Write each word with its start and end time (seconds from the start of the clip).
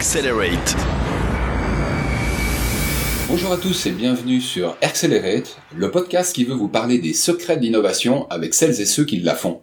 Accelerate. 0.00 0.76
Bonjour 3.28 3.52
à 3.52 3.58
tous 3.58 3.84
et 3.84 3.90
bienvenue 3.90 4.40
sur 4.40 4.74
Accelerate, 4.80 5.58
le 5.76 5.90
podcast 5.90 6.34
qui 6.34 6.44
veut 6.44 6.54
vous 6.54 6.68
parler 6.68 6.96
des 6.96 7.12
secrets 7.12 7.58
de 7.58 7.60
l'innovation 7.60 8.26
avec 8.30 8.54
celles 8.54 8.80
et 8.80 8.86
ceux 8.86 9.04
qui 9.04 9.18
la 9.18 9.34
font. 9.34 9.60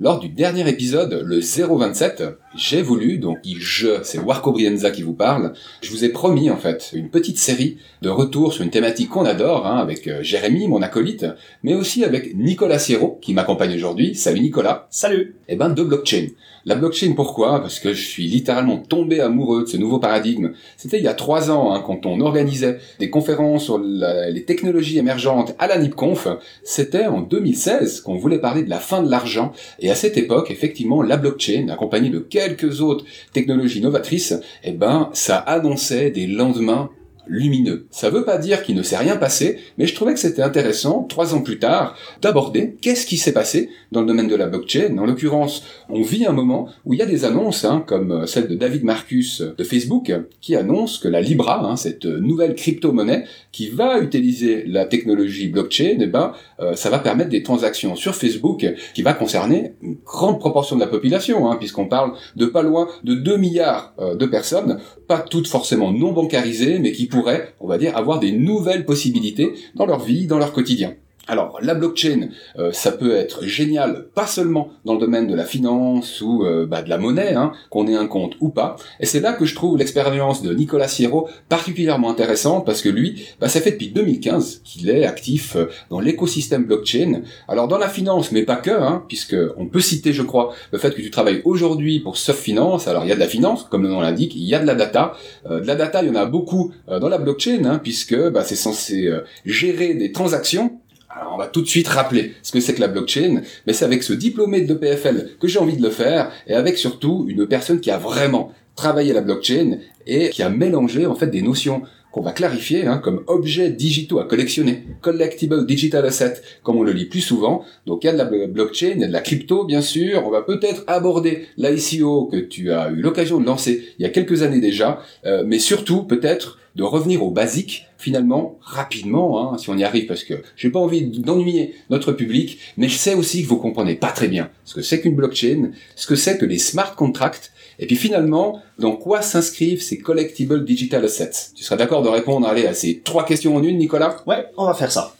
Lors 0.00 0.18
du 0.18 0.28
dernier 0.28 0.68
épisode, 0.68 1.22
le 1.24 1.38
027, 1.38 2.24
j'ai 2.56 2.82
voulu, 2.82 3.18
donc 3.18 3.38
je, 3.44 4.02
c'est 4.02 4.18
Warco 4.18 4.50
Brienza 4.50 4.90
qui 4.90 5.02
vous 5.02 5.12
parle, 5.12 5.52
je 5.82 5.90
vous 5.92 6.04
ai 6.04 6.08
promis 6.08 6.50
en 6.50 6.56
fait 6.56 6.90
une 6.92 7.08
petite 7.08 7.38
série 7.38 7.78
de 8.02 8.08
retours 8.08 8.52
sur 8.52 8.64
une 8.64 8.70
thématique 8.70 9.10
qu'on 9.10 9.24
adore, 9.24 9.68
hein, 9.68 9.76
avec 9.76 10.08
euh, 10.08 10.20
Jérémy, 10.24 10.66
mon 10.66 10.82
acolyte, 10.82 11.26
mais 11.62 11.74
aussi 11.74 12.02
avec 12.02 12.34
Nicolas 12.34 12.80
Sierro, 12.80 13.20
qui 13.22 13.34
m'accompagne 13.34 13.76
aujourd'hui. 13.76 14.16
Salut 14.16 14.40
Nicolas 14.40 14.88
Salut 14.90 15.36
Eh 15.46 15.54
ben, 15.54 15.68
de 15.68 15.84
blockchain. 15.84 16.26
La 16.66 16.76
blockchain, 16.76 17.12
pourquoi? 17.14 17.60
Parce 17.60 17.78
que 17.78 17.92
je 17.92 18.06
suis 18.06 18.26
littéralement 18.26 18.78
tombé 18.78 19.20
amoureux 19.20 19.64
de 19.64 19.68
ce 19.68 19.76
nouveau 19.76 19.98
paradigme. 19.98 20.52
C'était 20.78 20.96
il 20.96 21.04
y 21.04 21.08
a 21.08 21.12
trois 21.12 21.50
ans, 21.50 21.74
hein, 21.74 21.82
quand 21.84 22.06
on 22.06 22.20
organisait 22.22 22.78
des 22.98 23.10
conférences 23.10 23.64
sur 23.64 23.78
les 23.78 24.44
technologies 24.44 24.96
émergentes 24.96 25.54
à 25.58 25.66
la 25.66 25.76
NIPConf. 25.76 26.26
C'était 26.62 27.06
en 27.06 27.20
2016 27.20 28.00
qu'on 28.00 28.16
voulait 28.16 28.38
parler 28.38 28.62
de 28.62 28.70
la 28.70 28.78
fin 28.78 29.02
de 29.02 29.10
l'argent. 29.10 29.52
Et 29.78 29.90
à 29.90 29.94
cette 29.94 30.16
époque, 30.16 30.50
effectivement, 30.50 31.02
la 31.02 31.18
blockchain, 31.18 31.68
accompagnée 31.68 32.08
de 32.08 32.20
quelques 32.20 32.80
autres 32.80 33.04
technologies 33.34 33.82
novatrices, 33.82 34.34
eh 34.62 34.72
ben, 34.72 35.10
ça 35.12 35.36
annonçait 35.36 36.10
des 36.10 36.26
lendemains 36.26 36.88
lumineux. 37.26 37.86
Ça 37.90 38.10
veut 38.10 38.24
pas 38.24 38.38
dire 38.38 38.62
qu'il 38.62 38.74
ne 38.74 38.82
s'est 38.82 38.96
rien 38.96 39.16
passé, 39.16 39.58
mais 39.78 39.86
je 39.86 39.94
trouvais 39.94 40.14
que 40.14 40.20
c'était 40.20 40.42
intéressant, 40.42 41.04
trois 41.04 41.34
ans 41.34 41.42
plus 41.42 41.58
tard, 41.58 41.96
d'aborder 42.22 42.76
qu'est-ce 42.80 43.06
qui 43.06 43.16
s'est 43.16 43.32
passé 43.32 43.70
dans 43.92 44.00
le 44.00 44.06
domaine 44.06 44.28
de 44.28 44.36
la 44.36 44.46
blockchain. 44.46 44.96
En 44.98 45.06
l'occurrence, 45.06 45.64
on 45.88 46.02
vit 46.02 46.26
un 46.26 46.32
moment 46.32 46.68
où 46.84 46.92
il 46.92 46.98
y 46.98 47.02
a 47.02 47.06
des 47.06 47.24
annonces, 47.24 47.64
hein, 47.64 47.84
comme 47.86 48.12
euh, 48.12 48.26
celle 48.26 48.48
de 48.48 48.54
David 48.54 48.84
Marcus 48.84 49.42
de 49.42 49.64
Facebook, 49.64 50.12
qui 50.40 50.56
annonce 50.56 50.98
que 50.98 51.08
la 51.08 51.20
Libra, 51.20 51.64
hein, 51.64 51.76
cette 51.76 52.04
nouvelle 52.04 52.54
crypto-monnaie 52.54 53.24
qui 53.52 53.68
va 53.68 54.00
utiliser 54.00 54.64
la 54.66 54.84
technologie 54.84 55.48
blockchain, 55.48 55.98
eh 56.00 56.06
ben, 56.06 56.32
euh, 56.60 56.74
ça 56.74 56.90
va 56.90 56.98
permettre 56.98 57.30
des 57.30 57.42
transactions 57.42 57.94
sur 57.96 58.14
Facebook 58.14 58.66
qui 58.94 59.02
va 59.02 59.12
concerner 59.12 59.74
une 59.82 59.96
grande 60.04 60.40
proportion 60.40 60.76
de 60.76 60.80
la 60.80 60.86
population, 60.86 61.50
hein, 61.50 61.56
puisqu'on 61.56 61.86
parle 61.86 62.12
de 62.36 62.46
pas 62.46 62.62
loin 62.62 62.88
de 63.04 63.14
2 63.14 63.36
milliards 63.36 63.94
euh, 63.98 64.14
de 64.14 64.26
personnes, 64.26 64.80
pas 65.06 65.18
toutes 65.18 65.48
forcément 65.48 65.92
non 65.92 66.12
bancarisées, 66.12 66.78
mais 66.78 66.92
qui 66.92 67.06
pourraient, 67.14 67.54
on 67.60 67.68
va 67.68 67.78
dire, 67.78 67.96
avoir 67.96 68.18
des 68.18 68.32
nouvelles 68.32 68.84
possibilités 68.84 69.54
dans 69.74 69.86
leur 69.86 70.00
vie, 70.00 70.26
dans 70.26 70.38
leur 70.38 70.52
quotidien. 70.52 70.94
Alors 71.26 71.58
la 71.62 71.74
blockchain, 71.74 72.28
euh, 72.58 72.70
ça 72.72 72.92
peut 72.92 73.16
être 73.16 73.44
génial, 73.44 74.08
pas 74.14 74.26
seulement 74.26 74.68
dans 74.84 74.92
le 74.92 75.00
domaine 75.00 75.26
de 75.26 75.34
la 75.34 75.46
finance 75.46 76.20
ou 76.20 76.44
euh, 76.44 76.66
bah, 76.66 76.82
de 76.82 76.90
la 76.90 76.98
monnaie, 76.98 77.32
hein, 77.32 77.52
qu'on 77.70 77.86
ait 77.86 77.96
un 77.96 78.06
compte 78.06 78.34
ou 78.40 78.50
pas. 78.50 78.76
Et 79.00 79.06
c'est 79.06 79.20
là 79.20 79.32
que 79.32 79.46
je 79.46 79.54
trouve 79.54 79.78
l'expérience 79.78 80.42
de 80.42 80.52
Nicolas 80.52 80.88
Sierro 80.88 81.28
particulièrement 81.48 82.10
intéressante 82.10 82.66
parce 82.66 82.82
que 82.82 82.90
lui, 82.90 83.26
bah, 83.40 83.48
ça 83.48 83.62
fait 83.62 83.70
depuis 83.72 83.88
2015 83.88 84.60
qu'il 84.64 84.90
est 84.90 85.06
actif 85.06 85.56
euh, 85.56 85.70
dans 85.88 85.98
l'écosystème 85.98 86.64
blockchain. 86.64 87.22
Alors 87.48 87.68
dans 87.68 87.78
la 87.78 87.88
finance, 87.88 88.30
mais 88.30 88.42
pas 88.42 88.56
que, 88.56 88.70
hein, 88.70 89.02
puisque 89.08 89.36
on 89.56 89.66
peut 89.66 89.80
citer, 89.80 90.12
je 90.12 90.22
crois, 90.22 90.52
le 90.72 90.78
fait 90.78 90.94
que 90.94 91.00
tu 91.00 91.10
travailles 91.10 91.40
aujourd'hui 91.46 92.00
pour 92.00 92.18
Soft 92.18 92.40
Finance. 92.40 92.86
Alors 92.86 93.04
il 93.04 93.08
y 93.08 93.12
a 93.12 93.14
de 93.14 93.20
la 93.20 93.28
finance, 93.28 93.64
comme 93.64 93.84
le 93.84 93.88
nom 93.88 94.00
l'indique, 94.00 94.34
il 94.36 94.44
y 94.44 94.54
a 94.54 94.58
de 94.58 94.66
la 94.66 94.74
data. 94.74 95.14
de 95.48 95.66
la 95.66 95.74
data, 95.74 96.02
il 96.02 96.08
y 96.08 96.10
en 96.10 96.16
a 96.16 96.26
beaucoup 96.26 96.72
dans 96.88 97.08
la 97.08 97.18
blockchain, 97.18 97.64
hein, 97.64 97.80
puisque 97.82 98.16
bah, 98.30 98.42
c'est 98.44 98.56
censé 98.56 99.10
gérer 99.46 99.94
des 99.94 100.12
transactions 100.12 100.80
alors 101.14 101.34
on 101.34 101.38
va 101.38 101.46
tout 101.46 101.62
de 101.62 101.66
suite 101.66 101.88
rappeler 101.88 102.34
ce 102.42 102.52
que 102.52 102.60
c'est 102.60 102.74
que 102.74 102.80
la 102.80 102.88
blockchain, 102.88 103.42
mais 103.66 103.72
c'est 103.72 103.84
avec 103.84 104.02
ce 104.02 104.12
diplômé 104.12 104.62
de 104.62 104.74
PFL 104.74 105.36
que 105.40 105.48
j'ai 105.48 105.58
envie 105.58 105.76
de 105.76 105.82
le 105.82 105.90
faire, 105.90 106.30
et 106.46 106.54
avec 106.54 106.76
surtout 106.76 107.26
une 107.28 107.46
personne 107.46 107.80
qui 107.80 107.90
a 107.90 107.98
vraiment 107.98 108.52
travaillé 108.74 109.12
la 109.12 109.20
blockchain 109.20 109.78
et 110.06 110.30
qui 110.30 110.42
a 110.42 110.48
mélangé 110.48 111.06
en 111.06 111.14
fait 111.14 111.28
des 111.28 111.42
notions 111.42 111.82
qu'on 112.14 112.22
va 112.22 112.30
clarifier 112.30 112.86
hein, 112.86 112.98
comme 112.98 113.24
objets 113.26 113.70
digitaux 113.70 114.20
à 114.20 114.24
collectionner, 114.24 114.84
collectible 115.00 115.66
digital 115.66 116.06
asset, 116.06 116.34
comme 116.62 116.76
on 116.76 116.84
le 116.84 116.92
lit 116.92 117.06
plus 117.06 117.20
souvent. 117.20 117.64
Donc 117.86 118.04
il 118.04 118.06
y 118.06 118.10
a 118.10 118.12
de 118.12 118.18
la 118.18 118.46
blockchain, 118.46 118.92
il 118.94 119.00
y 119.00 119.04
a 119.04 119.08
de 119.08 119.12
la 119.12 119.20
crypto 119.20 119.64
bien 119.64 119.82
sûr. 119.82 120.22
On 120.24 120.30
va 120.30 120.42
peut-être 120.42 120.84
aborder 120.86 121.46
l'ICO 121.56 122.26
que 122.26 122.36
tu 122.36 122.70
as 122.70 122.90
eu 122.90 123.00
l'occasion 123.00 123.40
de 123.40 123.44
lancer 123.44 123.82
il 123.98 124.02
y 124.04 124.06
a 124.06 124.10
quelques 124.10 124.42
années 124.42 124.60
déjà, 124.60 125.00
euh, 125.26 125.42
mais 125.44 125.58
surtout 125.58 126.04
peut-être 126.04 126.60
de 126.76 126.84
revenir 126.84 127.24
aux 127.24 127.32
basiques 127.32 127.86
finalement 127.98 128.58
rapidement, 128.60 129.52
hein, 129.52 129.58
si 129.58 129.70
on 129.70 129.76
y 129.76 129.82
arrive, 129.82 130.06
parce 130.06 130.24
que 130.24 130.34
j'ai 130.56 130.70
pas 130.70 130.78
envie 130.78 131.06
d'ennuyer 131.06 131.74
notre 131.90 132.12
public, 132.12 132.58
mais 132.76 132.88
je 132.88 132.96
sais 132.96 133.14
aussi 133.14 133.42
que 133.42 133.48
vous 133.48 133.56
comprenez 133.56 133.94
pas 133.94 134.10
très 134.10 134.28
bien 134.28 134.50
ce 134.64 134.74
que 134.74 134.82
c'est 134.82 135.00
qu'une 135.00 135.14
blockchain, 135.14 135.70
ce 135.96 136.06
que 136.06 136.14
c'est 136.14 136.38
que 136.38 136.44
les 136.44 136.58
smart 136.58 136.94
contracts, 136.94 137.52
et 137.78 137.86
puis 137.86 137.96
finalement, 137.96 138.62
dans 138.78 138.96
quoi 138.96 139.22
s'inscrivent 139.22 139.82
ces 139.82 139.98
collectible 139.98 140.64
digital 140.64 141.04
assets? 141.04 141.52
Tu 141.54 141.64
seras 141.64 141.76
d'accord 141.76 142.02
de 142.02 142.08
répondre 142.08 142.46
allez, 142.46 142.66
à 142.66 142.74
ces 142.74 143.00
trois 143.00 143.24
questions 143.24 143.56
en 143.56 143.62
une, 143.62 143.78
Nicolas? 143.78 144.16
Ouais, 144.26 144.46
on 144.56 144.66
va 144.66 144.74
faire 144.74 144.92
ça. 144.92 145.14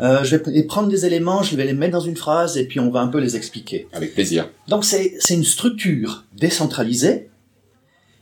Euh, 0.00 0.22
je 0.22 0.36
vais 0.36 0.62
prendre 0.64 0.88
des 0.88 1.06
éléments, 1.06 1.42
je 1.42 1.56
vais 1.56 1.64
les 1.64 1.72
mettre 1.72 1.92
dans 1.92 2.00
une 2.00 2.16
phrase 2.16 2.56
et 2.56 2.64
puis 2.64 2.78
on 2.80 2.90
va 2.90 3.00
un 3.00 3.08
peu 3.08 3.18
les 3.18 3.36
expliquer. 3.36 3.88
Avec 3.92 4.14
plaisir. 4.14 4.48
Donc 4.68 4.84
c'est 4.84 5.18
une 5.30 5.44
structure 5.44 6.24
décentralisée 6.36 7.30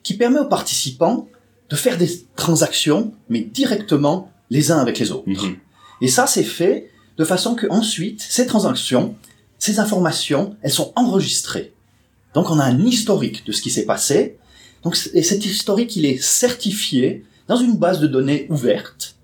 qui 0.02 0.14
permet 0.14 0.38
aux 0.38 0.48
participants 0.48 1.28
de 1.68 1.76
faire 1.76 1.98
des 1.98 2.08
transactions, 2.36 3.12
mais 3.28 3.40
directement 3.40 4.30
les 4.50 4.70
uns 4.70 4.78
avec 4.78 4.98
les 4.98 5.10
autres. 5.10 5.28
Mhm. 5.28 5.56
Et 6.00 6.08
ça, 6.08 6.26
c'est 6.26 6.44
fait 6.44 6.90
de 7.16 7.24
façon 7.24 7.54
que 7.54 7.66
ensuite, 7.68 8.20
ces 8.22 8.46
transactions, 8.46 9.16
ces 9.58 9.80
informations, 9.80 10.56
elles 10.62 10.70
sont 10.70 10.92
enregistrées. 10.96 11.72
Donc, 12.36 12.50
on 12.50 12.58
a 12.58 12.64
un 12.64 12.84
historique 12.84 13.46
de 13.46 13.52
ce 13.52 13.62
qui 13.62 13.70
s'est 13.70 13.86
passé. 13.86 14.36
Donc, 14.82 14.94
et 15.14 15.22
cet 15.22 15.46
historique, 15.46 15.96
il 15.96 16.04
est 16.04 16.22
certifié 16.22 17.24
dans 17.48 17.56
une 17.56 17.78
base 17.78 17.98
de 17.98 18.06
données 18.06 18.46
ouverte 18.50 19.16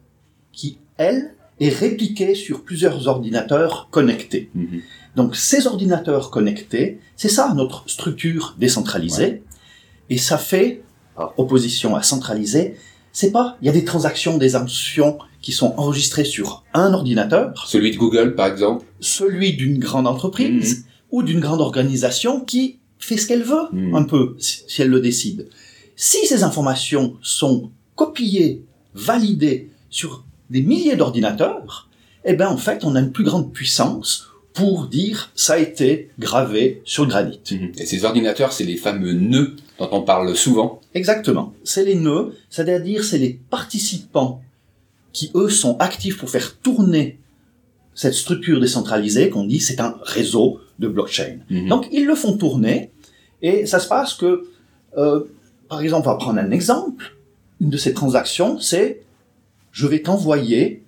qui, 0.51 0.79
elle, 0.97 1.35
est 1.61 1.69
répliquée 1.69 2.35
sur 2.35 2.65
plusieurs 2.65 3.09
ordinateurs 3.09 3.89
connectés. 3.91 4.49
Mhm. 4.55 4.81
Donc, 5.15 5.37
ces 5.37 5.67
ordinateurs 5.67 6.31
connectés, 6.31 7.01
c'est 7.15 7.29
ça 7.29 7.53
notre 7.55 7.85
structure 7.87 8.57
décentralisée. 8.59 9.43
Et 10.09 10.17
ça 10.17 10.39
fait 10.39 10.83
opposition 11.37 11.95
à 11.95 12.03
centraliser, 12.03 12.77
c'est 13.13 13.31
pas, 13.31 13.59
il 13.61 13.67
y 13.67 13.69
a 13.69 13.73
des 13.73 13.85
transactions, 13.85 14.39
des 14.39 14.57
actions 14.57 15.19
qui 15.43 15.53
sont 15.53 15.75
enregistrées 15.77 16.25
sur 16.25 16.65
un 16.73 16.95
ordinateur. 16.95 17.67
Celui 17.67 17.91
de 17.91 17.99
Google, 17.99 18.35
par 18.37 18.47
exemple. 18.47 18.87
Celui 19.01 19.53
d'une 19.53 19.79
grande 19.79 20.07
entreprise 20.07 20.79
mhm. 20.79 20.85
ou 21.11 21.23
d'une 21.23 21.41
grande 21.41 21.61
organisation 21.61 22.41
qui 22.41 22.79
fait 23.05 23.17
ce 23.17 23.27
qu'elle 23.27 23.43
veut, 23.43 23.67
mhm. 23.73 23.95
un 23.95 24.05
peu, 24.05 24.37
si 24.39 24.83
elle 24.83 24.89
le 24.89 25.01
décide. 25.01 25.49
Si 25.97 26.27
ces 26.27 26.43
informations 26.43 27.17
sont 27.23 27.71
copiées, 27.95 28.65
validées 28.95 29.71
sur 29.91 30.25
des 30.51 30.63
milliers 30.63 30.97
d'ordinateurs, 30.97 31.89
eh 32.25 32.35
ben, 32.35 32.49
en 32.49 32.57
fait, 32.57 32.85
on 32.85 32.95
a 32.95 33.01
une 33.01 33.13
plus 33.13 33.25
grande 33.25 33.53
puissance 33.53 34.29
pour 34.55 34.87
dire 34.87 35.31
ça 35.35 35.55
a 35.55 35.59
été 35.59 36.11
gravé 36.19 36.83
sur 36.85 37.05
le 37.05 37.11
granit. 37.11 37.41
Mhm. 37.51 37.73
Et 37.79 37.87
ces 37.87 38.05
ordinateurs, 38.05 38.53
c'est 38.53 38.65
les 38.65 38.77
fameux 38.77 39.13
nœuds 39.13 39.57
dont 39.79 39.89
on 39.93 40.03
parle 40.03 40.37
souvent. 40.37 40.81
Exactement. 40.95 41.55
C'est 41.65 41.85
les 41.85 41.95
nœuds, 41.95 42.35
c'est-à-dire 42.51 43.05
c'est 43.05 43.19
les 43.19 43.41
participants 43.51 44.43
qui, 45.13 45.31
eux, 45.35 45.49
sont 45.49 45.77
actifs 45.79 46.19
pour 46.19 46.31
faire 46.31 46.57
tourner 46.59 47.19
cette 47.95 48.15
structure 48.15 48.61
décentralisée 48.61 49.29
qu'on 49.29 49.45
dit 49.45 49.61
c'est 49.61 49.81
un 49.81 49.97
réseau 50.03 50.61
de 50.83 50.89
blockchain. 50.89 51.39
Mhm. 51.49 51.69
Donc 51.69 51.89
ils 51.91 52.05
le 52.05 52.15
font 52.15 52.37
tourner 52.37 52.91
et 53.41 53.65
ça 53.67 53.79
se 53.79 53.89
passe 53.89 54.15
que, 54.15 54.45
euh, 54.99 55.25
par 55.69 55.81
exemple, 55.81 56.09
on 56.09 56.13
va 56.13 56.19
prendre 56.19 56.39
un 56.39 56.51
exemple. 56.51 57.17
Une 57.61 57.71
de 57.71 57.77
ces 57.79 57.95
transactions, 57.95 58.61
c'est 58.61 59.03
je 59.71 59.87
vais 59.87 60.03
t'envoyer 60.03 60.85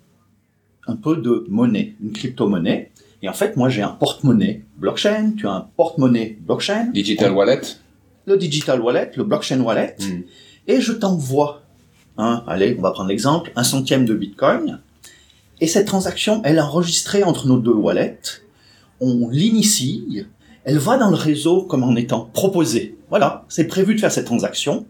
un 0.87 0.97
peu 0.97 1.17
de 1.17 1.47
monnaie, 1.49 1.95
une 2.03 2.13
crypto-monnaie, 2.13 2.91
et 3.25 3.29
en 3.31 3.33
fait, 3.33 3.57
moi, 3.57 3.71
j'ai 3.71 3.81
un 3.81 3.89
porte-monnaie 3.89 4.65
blockchain, 4.77 5.33
tu 5.39 5.49
as 5.49 5.53
un 5.53 5.67
porte-monnaie 5.79 6.37
blockchain. 6.43 6.91
Digital 6.93 7.33
wallet. 7.33 7.63
Le 8.27 8.37
digital 8.37 8.83
wallet, 8.83 9.13
le 9.17 9.25
blockchain 9.25 9.61
wallet. 9.63 9.97
Hmm. 9.99 10.21
Et 10.67 10.83
je 10.83 10.93
t'envoie, 10.93 11.63
hein, 12.19 12.45
allez, 12.47 12.77
on 12.79 12.83
va 12.83 12.91
prendre 12.91 13.09
l'exemple, 13.09 13.51
un 13.57 13.65
centième 13.65 14.05
de 14.05 14.13
bitcoin. 14.13 14.81
Et 15.63 15.67
cette 15.67 15.87
transaction, 15.87 16.43
elle 16.45 16.57
est 16.57 16.61
enregistrée 16.61 17.25
entre 17.25 17.47
nos 17.47 17.57
deux 17.57 17.73
wallets. 17.73 18.21
On 19.01 19.29
l'initie. 19.29 20.25
Elle 20.65 20.79
va 20.79 20.97
dans 20.97 21.11
le 21.11 21.17
réseau 21.17 21.63
comme 21.63 21.83
en 21.83 21.95
étant 21.97 22.31
proposée. 22.33 22.97
Voilà, 23.11 23.45
c'est 23.49 23.67
prévu 23.67 23.95
de 23.95 24.01
faire 24.01 24.13
cette 24.13 24.25
transaction. 24.25 24.87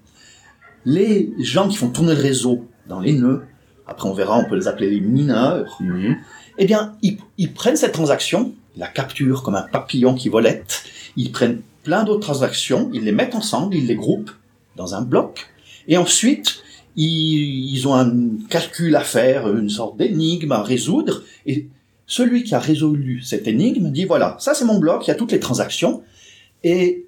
Les 0.84 1.32
gens 1.38 1.68
qui 1.68 1.76
font 1.76 1.88
tourner 1.88 2.14
le 2.14 2.20
réseau 2.20 2.66
dans 2.88 3.00
les 3.00 3.12
nœuds, 3.12 3.42
après 3.86 4.08
on 4.08 4.14
verra, 4.14 4.38
on 4.38 4.48
peut 4.48 4.56
les 4.56 4.68
appeler 4.68 4.90
les 4.90 5.00
mineurs, 5.00 5.78
hmm 5.80 6.14
eh 6.56 6.66
bien, 6.66 6.96
ils, 7.02 7.52
prennent 7.52 7.76
cette 7.76 7.92
transaction, 7.92 8.52
ils 8.76 8.80
la 8.80 8.86
capturent 8.86 9.42
comme 9.42 9.56
un 9.56 9.62
papillon 9.62 10.14
qui 10.14 10.28
volette, 10.28 10.84
ils 11.16 11.32
prennent 11.32 11.62
plein 11.82 12.04
d'autres 12.04 12.20
transactions, 12.20 12.90
ils 12.92 13.02
les 13.02 13.12
mettent 13.12 13.34
ensemble, 13.34 13.74
ils 13.74 13.86
les 13.86 13.96
groupent 13.96 14.30
dans 14.76 14.94
un 14.94 15.02
bloc, 15.02 15.48
et 15.88 15.96
ensuite, 15.96 16.62
ils, 16.96 17.74
ils 17.74 17.88
ont 17.88 17.94
un 17.94 18.12
calcul 18.48 18.94
à 18.94 19.00
faire, 19.00 19.52
une 19.52 19.68
sorte 19.68 19.96
d'énigme 19.96 20.52
à 20.52 20.62
résoudre, 20.62 21.24
et 21.44 21.68
celui 22.06 22.44
qui 22.44 22.54
a 22.54 22.58
résolu 22.58 23.22
cette 23.22 23.46
énigme 23.48 23.90
dit, 23.90 24.04
voilà, 24.04 24.36
ça 24.38 24.54
c'est 24.54 24.64
mon 24.64 24.78
bloc, 24.78 25.06
il 25.06 25.08
y 25.08 25.10
a 25.10 25.14
toutes 25.14 25.32
les 25.32 25.40
transactions, 25.40 26.02
et 26.62 27.06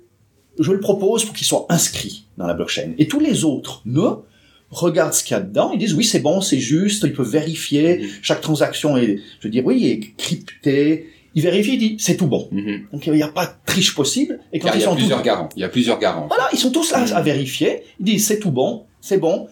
je 0.59 0.73
le 0.73 0.81
propose 0.81 1.25
pour 1.25 1.35
qu'il 1.35 1.47
soit 1.47 1.67
inscrit 1.69 2.27
dans 2.39 2.47
la 2.47 2.55
blockchain. 2.55 2.93
Et 2.99 3.07
tous 3.09 3.21
les 3.21 3.45
autres 3.45 3.83
nœuds 3.85 4.23
regardent 4.71 5.13
ce 5.15 5.23
qu'il 5.23 5.35
y 5.37 5.39
a 5.39 5.43
dedans, 5.43 5.71
ils 5.73 5.79
disent 5.79 5.95
oui 5.95 6.05
c'est 6.05 6.21
bon, 6.21 6.41
c'est 6.41 6.59
juste, 6.59 7.05
ils 7.05 7.13
peuvent 7.13 7.29
vérifier, 7.31 7.99
Mhm. 7.99 8.09
chaque 8.23 8.41
transaction 8.41 8.97
est, 8.97 9.19
je 9.41 9.47
veux 9.47 9.51
dire 9.51 9.65
oui, 9.67 9.87
est 9.87 10.17
cryptée, 10.17 11.07
ils 11.35 11.43
vérifient, 11.43 11.75
ils 11.75 11.79
disent 11.79 11.97
c'est 12.05 12.17
tout 12.17 12.27
bon. 12.27 12.49
Mhm. 12.51 12.87
Donc 12.93 13.07
il 13.07 13.13
n'y 13.13 13.23
a 13.23 13.29
pas 13.29 13.47
de 13.47 13.53
triche 13.67 13.95
possible. 13.95 14.41
Et 14.53 14.59
quand 14.59 14.69
Car 14.69 14.77
il 14.77 14.81
y 14.81 14.83
a 14.83 14.87
sont 14.87 14.93
tous, 14.95 15.01
plusieurs 15.01 15.23
garants. 15.23 15.49
Il 15.57 15.61
y 15.61 15.65
a 15.65 15.69
plusieurs 15.69 15.99
garants. 15.99 16.27
voilà, 16.29 16.49
ils 16.53 16.59
sont 16.59 16.71
tous 16.71 16.91
là 16.91 17.05
Mhm. 17.05 17.13
à 17.15 17.21
vérifier, 17.23 17.83
ils 18.01 18.05
disent 18.07 18.27
c'est 18.27 18.39
tout 18.41 18.51
bon, 18.51 18.85
c'est 19.01 19.19
bon, 19.19 19.47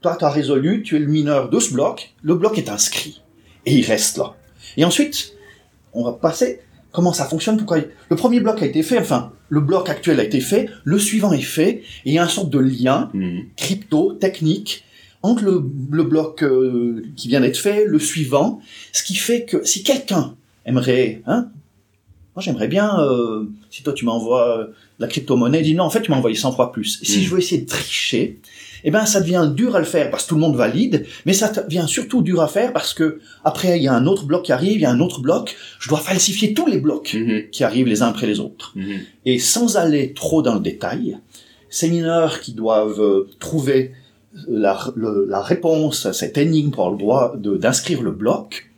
toi 0.00 0.16
tu 0.18 0.24
as 0.24 0.30
résolu, 0.30 0.82
tu 0.82 0.96
es 0.96 0.98
le 0.98 1.06
mineur 1.06 1.48
de 1.50 1.60
ce 1.60 1.72
bloc, 1.72 2.14
le 2.22 2.34
bloc 2.34 2.56
est 2.58 2.68
inscrit. 2.70 3.20
Et 3.66 3.74
il 3.74 3.84
reste 3.84 4.16
là. 4.16 4.34
Et 4.76 4.84
ensuite, 4.84 5.32
on 5.92 6.04
va 6.04 6.12
passer 6.12 6.60
comment 6.92 7.12
ça 7.12 7.24
fonctionne, 7.24 7.56
pourquoi 7.56 7.78
le 8.10 8.16
premier 8.16 8.40
bloc 8.40 8.62
a 8.62 8.66
été 8.66 8.82
fait, 8.82 8.98
enfin 8.98 9.32
le 9.48 9.60
bloc 9.60 9.88
actuel 9.88 10.20
a 10.20 10.24
été 10.24 10.40
fait, 10.40 10.68
le 10.84 10.98
suivant 10.98 11.32
est 11.32 11.40
fait, 11.40 11.82
et 12.04 12.10
il 12.10 12.12
y 12.14 12.18
a 12.18 12.24
un 12.24 12.28
sorte 12.28 12.50
de 12.50 12.58
lien 12.58 13.10
Mhm. 13.14 13.44
crypto, 13.56 14.12
technique, 14.14 14.84
entre 15.22 15.44
le, 15.44 15.62
le 15.90 16.02
bloc 16.04 16.42
euh, 16.42 17.04
qui 17.16 17.28
vient 17.28 17.40
d'être 17.40 17.56
fait, 17.58 17.84
le 17.86 17.98
suivant, 17.98 18.60
ce 18.92 19.02
qui 19.04 19.14
fait 19.14 19.44
que 19.44 19.64
si 19.64 19.82
quelqu'un 19.82 20.34
aimerait, 20.66 21.22
hein, 21.26 21.48
moi 22.34 22.42
j'aimerais 22.42 22.68
bien, 22.68 22.98
euh, 23.00 23.44
si 23.70 23.82
toi 23.82 23.92
tu 23.92 24.04
m'envoies 24.04 24.58
euh, 24.58 24.66
la 24.98 25.06
crypto-monnaie, 25.06 25.62
dis 25.62 25.74
non, 25.74 25.84
en 25.84 25.90
fait 25.90 26.00
tu 26.02 26.10
m'as 26.10 26.16
envoyé 26.16 26.36
100 26.36 26.52
fois 26.52 26.72
plus. 26.72 26.98
Si 27.02 27.18
Mm. 27.20 27.22
je 27.22 27.30
veux 27.30 27.38
essayer 27.38 27.60
de 27.62 27.66
tricher, 27.68 28.38
eh 28.84 28.90
ben 28.90 29.06
ça 29.06 29.20
devient 29.20 29.50
dur 29.54 29.76
à 29.76 29.78
le 29.78 29.84
faire 29.84 30.10
parce 30.10 30.24
que 30.24 30.28
tout 30.30 30.34
le 30.34 30.40
monde 30.40 30.56
valide, 30.56 31.06
mais 31.26 31.32
ça 31.32 31.48
devient 31.50 31.84
surtout 31.88 32.22
dur 32.22 32.40
à 32.40 32.48
faire 32.48 32.72
parce 32.72 32.94
que 32.94 33.20
après 33.44 33.76
il 33.78 33.82
y 33.82 33.88
a 33.88 33.94
un 33.94 34.06
autre 34.06 34.24
bloc 34.26 34.44
qui 34.44 34.52
arrive, 34.52 34.76
il 34.76 34.82
y 34.82 34.84
a 34.86 34.90
un 34.90 35.00
autre 35.00 35.20
bloc, 35.20 35.56
je 35.80 35.88
dois 35.88 35.98
falsifier 36.00 36.54
tous 36.54 36.66
les 36.66 36.78
blocs 36.78 37.14
Mhm. 37.14 37.50
qui 37.50 37.64
arrivent 37.64 37.86
les 37.88 38.02
uns 38.02 38.08
après 38.08 38.26
les 38.26 38.40
autres. 38.40 38.72
Mhm. 38.76 39.00
Et 39.26 39.38
sans 39.38 39.76
aller 39.76 40.12
trop 40.14 40.42
dans 40.42 40.54
le 40.54 40.60
détail, 40.60 41.18
ces 41.70 41.88
mineurs 41.88 42.40
qui 42.40 42.52
doivent 42.52 43.00
euh, 43.00 43.28
trouver 43.40 43.92
la, 44.48 44.78
le- 44.96 45.26
la 45.28 45.40
réponse 45.42 46.06
à 46.06 46.12
cette 46.12 46.36
énigme 46.38 46.70
pour 46.70 46.86
avoir 46.86 47.34
le 47.34 47.40
droit 47.40 47.58
d'inscrire 47.58 48.02
le 48.02 48.10
bloc, 48.12 48.70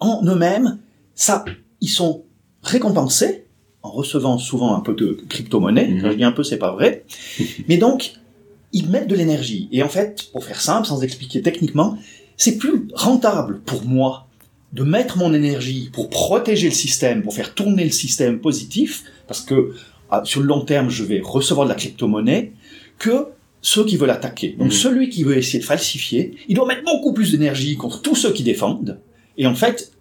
en 0.00 0.22
eux-mêmes, 0.24 0.78
ça, 1.14 1.44
ils 1.80 1.88
sont 1.88 2.24
récompensés 2.62 3.44
en 3.82 3.90
recevant 3.90 4.36
souvent 4.38 4.74
un 4.76 4.80
peu 4.80 4.94
de 4.94 5.16
crypto-monnaie. 5.28 5.88
Mhm. 5.88 6.02
Quand 6.02 6.10
je 6.10 6.16
dis 6.16 6.24
un 6.24 6.32
peu, 6.32 6.42
c'est 6.42 6.58
pas 6.58 6.72
vrai. 6.72 7.04
Mais 7.68 7.76
donc, 7.76 8.12
ils 8.78 8.88
mettent 8.90 9.08
de 9.08 9.16
l'énergie. 9.16 9.68
Et 9.72 9.82
en 9.82 9.88
fait, 9.88 10.28
pour 10.32 10.44
faire 10.44 10.60
simple, 10.60 10.86
sans 10.86 11.02
expliquer 11.02 11.40
techniquement, 11.42 11.98
c'est 12.36 12.56
plus 12.58 12.88
rentable 12.94 13.60
pour 13.60 13.84
moi 13.84 14.26
de 14.72 14.82
mettre 14.84 15.16
mon 15.16 15.32
énergie 15.32 15.90
pour 15.92 16.10
protéger 16.10 16.68
le 16.68 16.74
système, 16.74 17.22
pour 17.22 17.34
faire 17.34 17.54
tourner 17.54 17.84
le 17.84 17.90
système 17.90 18.38
positif, 18.40 19.04
parce 19.28 19.40
que 19.40 19.74
ah, 20.10 20.20
sur 20.24 20.40
le 20.40 20.46
long 20.46 20.64
terme, 20.64 20.88
je 20.90 21.02
vais 21.04 21.20
recevoir 21.24 21.66
de 21.66 21.72
la 21.72 21.76
crypto-monnaie, 21.76 22.52
que 22.98 23.16
ceux 23.62 23.84
qui 23.84 23.96
veulent 23.96 24.10
attaquer. 24.20 24.50
Donc 24.58 24.68
Mhm. 24.68 24.72
celui 24.86 25.08
qui 25.08 25.24
veut 25.24 25.36
essayer 25.38 25.58
de 25.58 25.64
falsifier, 25.64 26.22
il 26.48 26.54
doit 26.56 26.66
mettre 26.66 26.84
beaucoup 26.84 27.12
plus 27.12 27.32
d'énergie 27.32 27.76
contre 27.76 28.02
tous 28.02 28.14
ceux 28.14 28.32
qui 28.32 28.42
défendent. 28.42 28.98
Et 29.38 29.46
en 29.46 29.54
fait, 29.54 29.92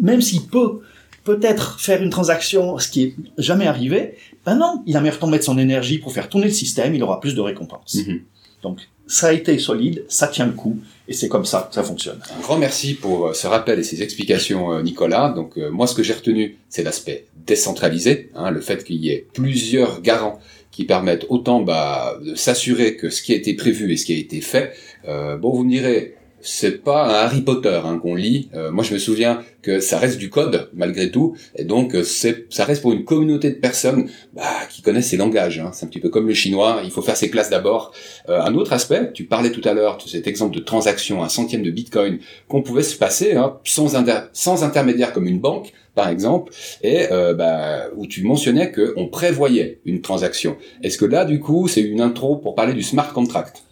même 0.00 0.20
s'il 0.20 0.42
peut 0.42 0.80
peut-être 1.24 1.80
faire 1.80 2.02
une 2.02 2.10
transaction, 2.10 2.78
ce 2.78 2.88
qui 2.88 3.02
est 3.04 3.14
jamais 3.38 3.66
arrivé, 3.66 4.16
ben 4.50 4.56
non, 4.56 4.82
il 4.84 4.96
a 4.96 5.00
meilleur 5.00 5.20
temps 5.20 5.28
de 5.28 5.32
mettre 5.32 5.44
son 5.44 5.58
énergie 5.58 5.98
pour 5.98 6.12
faire 6.12 6.28
tourner 6.28 6.46
le 6.46 6.52
système, 6.52 6.92
il 6.92 7.02
aura 7.04 7.20
plus 7.20 7.36
de 7.36 7.40
récompenses. 7.40 7.98
Mhm. 8.04 8.20
Donc 8.64 8.80
ça 9.06 9.28
a 9.28 9.32
été 9.32 9.56
solide, 9.58 10.04
ça 10.08 10.26
tient 10.26 10.46
le 10.46 10.52
coup, 10.52 10.76
et 11.06 11.12
c'est 11.12 11.28
comme 11.28 11.44
ça 11.44 11.68
que 11.68 11.74
ça 11.76 11.84
fonctionne. 11.84 12.18
Un 12.36 12.40
grand 12.40 12.58
merci 12.58 12.94
pour 12.94 13.28
euh, 13.28 13.32
ce 13.32 13.46
rappel 13.46 13.78
et 13.78 13.84
ces 13.84 14.02
explications, 14.02 14.72
euh, 14.72 14.82
Nicolas. 14.82 15.28
Donc 15.28 15.56
euh, 15.56 15.70
moi, 15.70 15.86
ce 15.86 15.94
que 15.94 16.02
j'ai 16.02 16.14
retenu, 16.14 16.58
c'est 16.68 16.82
l'aspect 16.82 17.26
décentralisé, 17.46 18.30
hein, 18.34 18.50
le 18.50 18.60
fait 18.60 18.82
qu'il 18.82 18.96
y 18.96 19.10
ait 19.10 19.24
plusieurs 19.32 20.00
garants 20.00 20.40
qui 20.72 20.84
permettent 20.84 21.26
autant 21.28 21.60
bah, 21.60 22.18
de 22.20 22.34
s'assurer 22.34 22.96
que 22.96 23.08
ce 23.08 23.22
qui 23.22 23.32
a 23.32 23.36
été 23.36 23.54
prévu 23.54 23.92
et 23.92 23.96
ce 23.96 24.04
qui 24.04 24.14
a 24.14 24.18
été 24.18 24.40
fait. 24.40 24.72
euh, 25.08 25.36
bon, 25.36 25.52
vous 25.52 25.62
me 25.62 25.70
direz, 25.70 26.16
c'est 26.42 26.82
pas 26.82 27.06
un 27.06 27.24
Harry 27.24 27.42
Potter 27.42 27.80
hein, 27.84 27.98
qu'on 27.98 28.14
lit. 28.14 28.48
Euh, 28.54 28.70
moi, 28.70 28.84
je 28.84 28.94
me 28.94 28.98
souviens 28.98 29.42
que 29.62 29.80
ça 29.80 29.98
reste 29.98 30.18
du 30.18 30.30
code 30.30 30.70
malgré 30.72 31.10
tout, 31.10 31.36
et 31.54 31.64
donc 31.64 31.94
euh, 31.94 32.02
c'est, 32.02 32.46
ça 32.50 32.64
reste 32.64 32.82
pour 32.82 32.92
une 32.92 33.04
communauté 33.04 33.50
de 33.50 33.56
personnes 33.56 34.08
bah, 34.32 34.42
qui 34.70 34.80
connaissent 34.82 35.08
ces 35.08 35.16
langages. 35.16 35.58
Hein. 35.58 35.70
C'est 35.72 35.84
un 35.84 35.88
petit 35.88 36.00
peu 36.00 36.08
comme 36.08 36.28
le 36.28 36.34
chinois. 36.34 36.80
Il 36.84 36.90
faut 36.90 37.02
faire 37.02 37.16
ses 37.16 37.30
classes 37.30 37.50
d'abord. 37.50 37.92
Euh, 38.28 38.40
un 38.40 38.54
autre 38.54 38.72
aspect, 38.72 39.12
tu 39.12 39.24
parlais 39.24 39.50
tout 39.50 39.66
à 39.68 39.74
l'heure 39.74 39.98
de 39.98 40.08
cet 40.08 40.26
exemple 40.26 40.54
de 40.54 40.60
transaction, 40.60 41.22
un 41.22 41.28
centième 41.28 41.62
de 41.62 41.70
Bitcoin, 41.70 42.18
qu'on 42.48 42.62
pouvait 42.62 42.82
se 42.82 42.96
passer 42.96 43.34
hein, 43.34 43.58
sans, 43.64 43.96
inter- 43.96 44.28
sans 44.32 44.64
intermédiaire 44.64 45.12
comme 45.12 45.26
une 45.26 45.40
banque, 45.40 45.72
par 45.94 46.08
exemple, 46.08 46.52
et 46.82 47.10
euh, 47.10 47.34
bah, 47.34 47.88
où 47.96 48.06
tu 48.06 48.22
mentionnais 48.22 48.72
qu'on 48.72 49.08
prévoyait 49.08 49.80
une 49.84 50.00
transaction. 50.00 50.56
Est-ce 50.82 50.96
que 50.96 51.04
là, 51.04 51.24
du 51.24 51.40
coup, 51.40 51.68
c'est 51.68 51.82
une 51.82 52.00
intro 52.00 52.36
pour 52.36 52.54
parler 52.54 52.72
du 52.72 52.82
smart 52.82 53.12
contract? 53.12 53.64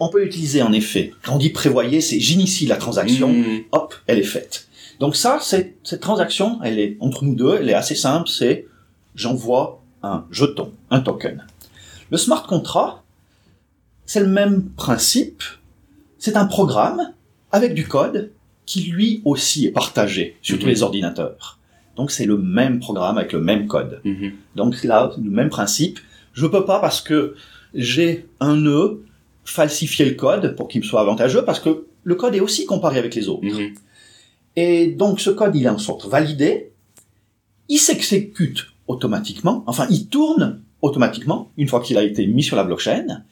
On 0.00 0.08
peut 0.08 0.24
utiliser 0.24 0.62
en 0.62 0.72
effet, 0.72 1.12
quand 1.22 1.34
on 1.34 1.38
dit 1.38 1.50
prévoyer, 1.50 2.00
c'est 2.00 2.20
j'initie 2.20 2.66
la 2.66 2.76
transaction, 2.76 3.32
Mmh. 3.32 3.62
hop, 3.72 3.94
elle 4.06 4.18
est 4.18 4.22
faite. 4.22 4.68
Donc 5.00 5.16
ça, 5.16 5.38
c'est- 5.40 5.76
cette 5.84 6.00
transaction, 6.00 6.60
elle 6.62 6.78
est 6.78 6.96
entre 7.00 7.24
nous 7.24 7.34
deux, 7.34 7.56
elle 7.60 7.68
est 7.68 7.74
assez 7.74 7.94
simple, 7.94 8.28
c'est 8.28 8.66
j'envoie 9.14 9.82
un 10.02 10.24
jeton, 10.30 10.72
un 10.90 11.00
token. 11.00 11.44
Le 12.10 12.16
smart 12.16 12.46
contract, 12.46 12.98
c'est 14.06 14.20
le 14.20 14.26
même 14.28 14.64
principe, 14.70 15.42
c'est 16.18 16.36
un 16.36 16.46
programme 16.46 17.12
avec 17.52 17.74
du 17.74 17.86
code 17.86 18.30
qui 18.66 18.82
lui 18.82 19.22
aussi 19.24 19.66
est 19.66 19.70
partagé 19.72 20.36
sur 20.42 20.58
tous 20.58 20.64
Mhm. 20.66 20.70
les 20.70 20.82
ordinateurs. 20.82 21.58
Donc 21.96 22.10
c'est 22.12 22.26
le 22.26 22.38
même 22.38 22.78
programme 22.80 23.18
avec 23.18 23.32
le 23.32 23.40
même 23.40 23.66
code. 23.66 24.00
Mhm. 24.04 24.32
Donc 24.54 24.82
là, 24.84 25.10
le 25.22 25.30
même 25.30 25.48
principe. 25.48 25.98
Je 26.32 26.46
peux 26.46 26.64
pas 26.64 26.78
parce 26.78 27.00
que 27.00 27.34
j'ai 27.74 28.26
un 28.40 28.56
nœud 28.56 29.02
falsifier 29.50 30.04
le 30.04 30.14
code 30.14 30.54
pour 30.56 30.68
qu'il 30.68 30.80
me 30.82 30.86
soit 30.86 31.00
avantageux 31.00 31.44
parce 31.44 31.60
que 31.60 31.86
le 32.04 32.14
code 32.14 32.34
est 32.34 32.40
aussi 32.40 32.66
comparé 32.66 32.98
avec 32.98 33.14
les 33.14 33.28
autres. 33.28 33.44
Mhm. 33.44 33.74
Et 34.56 34.86
donc 34.88 35.20
ce 35.20 35.30
code, 35.30 35.54
il 35.56 35.64
est 35.64 35.68
en 35.68 35.78
sorte 35.78 36.06
validé, 36.06 36.72
il 37.68 37.78
s'exécute 37.78 38.66
automatiquement, 38.86 39.64
enfin 39.66 39.86
il 39.90 40.08
tourne 40.08 40.60
automatiquement 40.82 41.50
une 41.56 41.68
fois 41.68 41.80
qu'il 41.80 41.96
a 41.98 42.02
été 42.02 42.26
mis 42.26 42.42
sur 42.42 42.56
la 42.56 42.64
blockchain, 42.64 43.22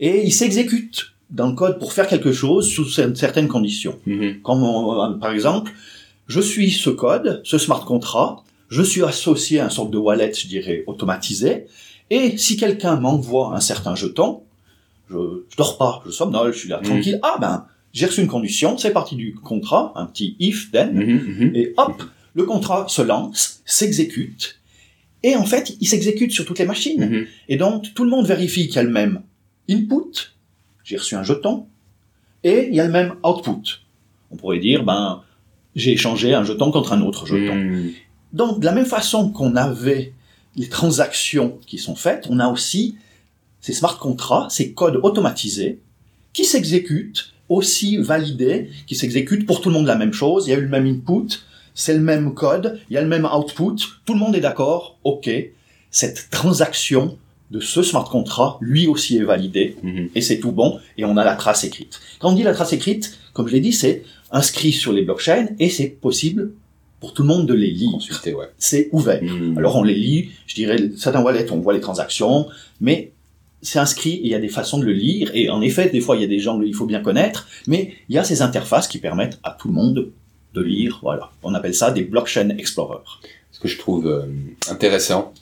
et 0.00 0.24
il 0.24 0.32
s'exécute 0.32 1.12
dans 1.30 1.48
le 1.48 1.54
code 1.54 1.78
pour 1.78 1.92
faire 1.92 2.06
quelque 2.06 2.32
chose 2.32 2.68
sous 2.68 2.84
cer- 2.84 3.14
certaines 3.14 3.48
conditions. 3.48 3.98
Mhm. 4.06 4.40
Comme 4.42 4.62
on- 4.62 5.18
par 5.18 5.32
exemple, 5.32 5.72
je 6.26 6.40
suis 6.40 6.70
ce 6.70 6.90
code, 6.90 7.40
ce 7.44 7.58
smart 7.58 7.84
contract, 7.84 8.40
je 8.68 8.82
suis 8.82 9.02
associé 9.02 9.60
à 9.60 9.66
un 9.66 9.70
sorte 9.70 9.90
de 9.90 9.98
wallet, 9.98 10.32
je 10.34 10.46
dirais, 10.46 10.84
automatisé, 10.86 11.66
et 12.10 12.36
si 12.38 12.56
quelqu'un 12.56 12.96
m'envoie 12.96 13.54
un 13.54 13.60
certain 13.60 13.94
jeton, 13.94 14.42
je, 15.12 15.44
je 15.50 15.56
dors 15.56 15.76
pas, 15.78 16.02
je 16.06 16.10
somnole, 16.10 16.52
je 16.52 16.58
suis 16.58 16.68
là 16.68 16.78
Mhm. 16.78 16.84
tranquille, 16.86 17.18
ah 17.22 17.36
ben, 17.40 17.66
j'ai 17.92 18.06
reçu 18.06 18.20
une 18.22 18.26
condition, 18.28 18.78
c'est 18.78 18.90
parti 18.92 19.16
du 19.16 19.34
contrat, 19.34 19.92
un 19.96 20.06
petit 20.06 20.36
if, 20.40 20.70
then, 20.72 20.92
Mhm. 20.94 21.46
Mhm. 21.48 21.52
et 21.56 21.74
hop, 21.76 22.02
le 22.34 22.44
contrat 22.44 22.86
se 22.88 23.02
lance, 23.02 23.60
s'exécute, 23.66 24.58
et 25.22 25.36
en 25.36 25.44
fait, 25.44 25.76
il 25.80 25.86
s'exécute 25.86 26.32
sur 26.32 26.44
toutes 26.46 26.58
les 26.58 26.64
machines. 26.64 27.26
Et 27.48 27.56
donc, 27.56 27.92
tout 27.94 28.02
le 28.04 28.10
monde 28.10 28.26
vérifie 28.26 28.66
qu'il 28.66 28.76
y 28.76 28.78
a 28.78 28.82
le 28.82 28.90
même 28.90 29.22
input, 29.70 30.32
j'ai 30.84 30.96
reçu 30.96 31.14
un 31.14 31.22
jeton, 31.22 31.66
et 32.42 32.66
il 32.68 32.74
y 32.74 32.80
a 32.80 32.86
le 32.86 32.92
même 32.92 33.14
output. 33.22 33.62
On 34.32 34.36
pourrait 34.36 34.58
dire, 34.58 34.82
ben, 34.84 35.22
j'ai 35.76 35.92
échangé 35.92 36.34
un 36.34 36.42
jeton 36.44 36.70
contre 36.72 36.92
un 36.92 37.02
autre 37.02 37.26
jeton. 37.26 37.54
Donc, 38.32 38.60
de 38.60 38.64
la 38.64 38.72
même 38.72 38.86
façon 38.86 39.30
qu'on 39.30 39.54
avait 39.56 40.12
les 40.56 40.68
transactions 40.68 41.58
qui 41.66 41.78
sont 41.78 41.94
faites, 41.94 42.26
on 42.30 42.38
a 42.40 42.48
aussi 42.48 42.96
ces 43.62 43.72
smart 43.72 43.98
contracts, 43.98 44.50
ces 44.50 44.72
codes 44.74 45.00
automatisés, 45.02 45.78
qui 46.34 46.44
s'exécutent, 46.44 47.32
aussi 47.48 47.96
validés, 47.98 48.68
qui 48.86 48.94
s'exécutent 48.94 49.46
pour 49.46 49.60
tout 49.60 49.68
le 49.70 49.74
monde 49.74 49.86
la 49.86 49.96
même 49.96 50.12
chose. 50.12 50.46
Il 50.46 50.50
y 50.50 50.54
a 50.54 50.58
eu 50.58 50.62
le 50.62 50.68
même 50.68 50.86
input, 50.86 51.38
c'est 51.74 51.94
le 51.94 52.00
même 52.00 52.34
code, 52.34 52.80
il 52.90 52.94
y 52.94 52.96
a 52.96 53.02
le 53.02 53.08
même 53.08 53.26
output, 53.26 53.76
tout 54.04 54.12
le 54.14 54.18
monde 54.18 54.34
est 54.36 54.40
d'accord, 54.40 54.98
ok, 55.04 55.30
cette 55.90 56.28
transaction 56.30 57.18
de 57.50 57.60
ce 57.60 57.82
smart 57.82 58.04
contract, 58.08 58.56
lui 58.62 58.86
aussi 58.86 59.18
est 59.18 59.24
validée, 59.24 59.76
Mhm. 59.82 60.08
et 60.14 60.22
c'est 60.22 60.38
tout 60.38 60.52
bon, 60.52 60.78
et 60.96 61.04
on 61.04 61.16
a 61.18 61.24
la 61.24 61.36
trace 61.36 61.64
écrite. 61.64 62.00
Quand 62.18 62.30
on 62.30 62.34
dit 62.34 62.42
la 62.42 62.54
trace 62.54 62.72
écrite, 62.72 63.18
comme 63.34 63.46
je 63.48 63.52
l'ai 63.52 63.60
dit, 63.60 63.74
c'est 63.74 64.02
inscrit 64.30 64.72
sur 64.72 64.92
les 64.94 65.02
blockchains, 65.02 65.48
et 65.58 65.68
c'est 65.68 65.88
possible 65.88 66.52
pour 67.00 67.12
tout 67.12 67.22
le 67.22 67.28
monde 67.28 67.46
de 67.46 67.52
les 67.52 67.70
lire. 67.70 67.90
Ouais. 68.26 68.46
C'est 68.56 68.88
ouvert. 68.92 69.22
Mhm. 69.22 69.58
Alors 69.58 69.76
on 69.76 69.82
les 69.82 69.94
lit, 69.94 70.30
je 70.46 70.54
dirais, 70.54 70.78
certains 70.96 71.20
wallets, 71.22 71.50
on 71.50 71.58
voit 71.60 71.74
les 71.74 71.80
transactions, 71.80 72.46
mais 72.80 73.12
c'est 73.62 73.78
inscrit 73.78 74.14
et 74.14 74.24
il 74.24 74.28
y 74.28 74.34
a 74.34 74.40
des 74.40 74.48
façons 74.48 74.78
de 74.78 74.84
le 74.84 74.92
lire, 74.92 75.30
et 75.34 75.48
en 75.48 75.62
effet, 75.62 75.88
des 75.88 76.00
fois, 76.00 76.16
il 76.16 76.22
y 76.22 76.24
a 76.24 76.28
des 76.28 76.40
gens 76.40 76.60
qu'il 76.60 76.74
faut 76.74 76.86
bien 76.86 77.00
connaître, 77.00 77.48
mais 77.66 77.94
il 78.08 78.14
y 78.14 78.18
a 78.18 78.24
ces 78.24 78.42
interfaces 78.42 78.88
qui 78.88 78.98
permettent 78.98 79.38
à 79.44 79.56
tout 79.58 79.68
le 79.68 79.74
monde 79.74 80.10
de 80.54 80.60
lire, 80.60 80.98
voilà. 81.02 81.30
On 81.42 81.54
appelle 81.54 81.74
ça 81.74 81.90
des 81.90 82.02
blockchain 82.02 82.50
explorers. 82.50 83.20
Ce 83.52 83.60
que 83.60 83.68
je 83.68 83.78
trouve 83.78 84.06
euh, 84.06 84.26
intéressant, 84.70 85.32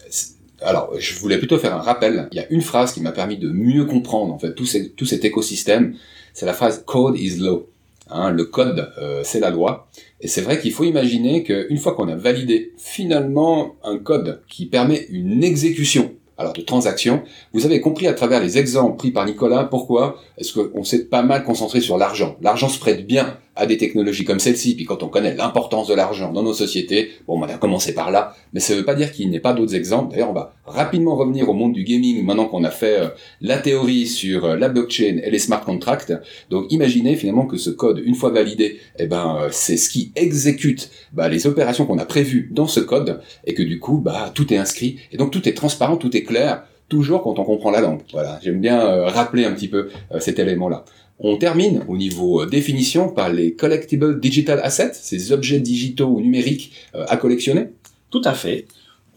alors 0.60 0.92
je 0.98 1.18
voulais 1.18 1.38
plutôt 1.38 1.58
faire 1.58 1.74
un 1.74 1.80
rappel. 1.80 2.28
Il 2.32 2.36
y 2.36 2.40
a 2.40 2.50
une 2.50 2.60
phrase 2.60 2.92
qui 2.92 3.00
m'a 3.00 3.12
permis 3.12 3.38
de 3.38 3.48
mieux 3.48 3.86
comprendre 3.86 4.32
en 4.34 4.38
fait 4.38 4.54
tout 4.54 4.66
cet 4.66 5.24
écosystème. 5.24 5.94
C'est 6.34 6.46
la 6.46 6.52
phrase 6.52 6.82
"code 6.86 7.18
is 7.18 7.38
law". 7.38 7.66
Hein, 8.12 8.30
le 8.30 8.44
code, 8.44 8.92
euh, 8.98 9.22
c'est 9.24 9.38
la 9.38 9.50
loi. 9.50 9.88
Et 10.20 10.26
c'est 10.26 10.40
vrai 10.40 10.60
qu'il 10.60 10.72
faut 10.72 10.84
imaginer 10.84 11.44
qu'une 11.44 11.78
fois 11.78 11.94
qu'on 11.94 12.08
a 12.08 12.16
validé 12.16 12.72
finalement 12.76 13.76
un 13.84 13.98
code 13.98 14.42
qui 14.48 14.66
permet 14.66 15.06
une 15.10 15.44
exécution 15.44 16.12
alors 16.40 16.52
de 16.54 16.62
transactions. 16.62 17.22
Vous 17.52 17.66
avez 17.66 17.80
compris 17.80 18.06
à 18.06 18.14
travers 18.14 18.40
les 18.40 18.58
exemples 18.58 18.96
pris 18.96 19.10
par 19.10 19.26
Nicolas 19.26 19.64
pourquoi? 19.64 20.16
Est-ce 20.38 20.58
qu'on 20.58 20.84
s'est 20.84 21.04
pas 21.04 21.22
mal 21.22 21.44
concentré 21.44 21.80
sur 21.80 21.98
l'argent. 21.98 22.36
L'argent 22.40 22.68
se 22.68 22.78
prête 22.78 23.06
bien 23.06 23.36
à 23.56 23.66
des 23.66 23.76
technologies 23.76 24.24
comme 24.24 24.38
celle-ci, 24.38 24.74
puis 24.74 24.84
quand 24.84 25.02
on 25.02 25.08
connaît 25.08 25.34
l'importance 25.34 25.88
de 25.88 25.94
l'argent 25.94 26.32
dans 26.32 26.42
nos 26.42 26.54
sociétés, 26.54 27.10
bon, 27.26 27.38
on 27.38 27.42
a 27.42 27.58
commencé 27.58 27.94
par 27.94 28.10
là, 28.10 28.34
mais 28.52 28.60
ça 28.60 28.74
ne 28.74 28.78
veut 28.78 28.84
pas 28.84 28.94
dire 28.94 29.12
qu'il 29.12 29.28
n'y 29.28 29.36
ait 29.36 29.40
pas 29.40 29.52
d'autres 29.52 29.74
exemples. 29.74 30.12
D'ailleurs, 30.12 30.30
on 30.30 30.34
va 30.34 30.54
rapidement 30.66 31.16
revenir 31.16 31.48
au 31.48 31.52
monde 31.52 31.72
du 31.72 31.84
gaming 31.84 32.24
maintenant 32.24 32.46
qu'on 32.46 32.64
a 32.64 32.70
fait 32.70 33.00
euh, 33.00 33.08
la 33.40 33.58
théorie 33.58 34.06
sur 34.06 34.44
euh, 34.44 34.56
la 34.56 34.68
blockchain 34.68 35.20
et 35.22 35.30
les 35.30 35.38
smart 35.38 35.64
contracts. 35.64 36.12
Donc, 36.48 36.66
imaginez 36.70 37.16
finalement 37.16 37.46
que 37.46 37.56
ce 37.56 37.70
code, 37.70 38.00
une 38.04 38.14
fois 38.14 38.30
validé, 38.30 38.78
eh 38.98 39.06
ben, 39.06 39.36
euh, 39.40 39.48
c'est 39.50 39.76
ce 39.76 39.90
qui 39.90 40.12
exécute 40.16 40.90
bah, 41.12 41.28
les 41.28 41.46
opérations 41.46 41.86
qu'on 41.86 41.98
a 41.98 42.06
prévues 42.06 42.48
dans 42.52 42.66
ce 42.66 42.80
code, 42.80 43.20
et 43.44 43.54
que 43.54 43.62
du 43.62 43.78
coup, 43.78 43.98
bah, 43.98 44.30
tout 44.34 44.52
est 44.54 44.56
inscrit, 44.56 44.98
et 45.12 45.16
donc 45.16 45.32
tout 45.32 45.48
est 45.48 45.54
transparent, 45.54 45.96
tout 45.96 46.16
est 46.16 46.22
clair, 46.22 46.64
toujours 46.90 47.22
quand 47.22 47.38
on 47.38 47.44
comprend 47.44 47.70
la 47.70 47.80
langue. 47.80 48.00
Voilà, 48.12 48.38
j'aime 48.42 48.60
bien 48.60 49.06
rappeler 49.06 49.46
un 49.46 49.52
petit 49.52 49.68
peu 49.68 49.88
cet 50.18 50.38
élément-là. 50.38 50.84
On 51.22 51.36
termine 51.36 51.84
au 51.86 51.98
niveau 51.98 52.42
euh, 52.42 52.46
définition 52.46 53.10
par 53.10 53.30
les 53.30 53.52
collectible 53.52 54.20
digital 54.20 54.58
assets, 54.62 54.94
ces 54.94 55.32
objets 55.32 55.60
digitaux 55.60 56.08
ou 56.08 56.20
numériques 56.20 56.72
euh, 56.94 57.04
à 57.08 57.18
collectionner? 57.18 57.68
Tout 58.10 58.22
à 58.24 58.32
fait. 58.32 58.66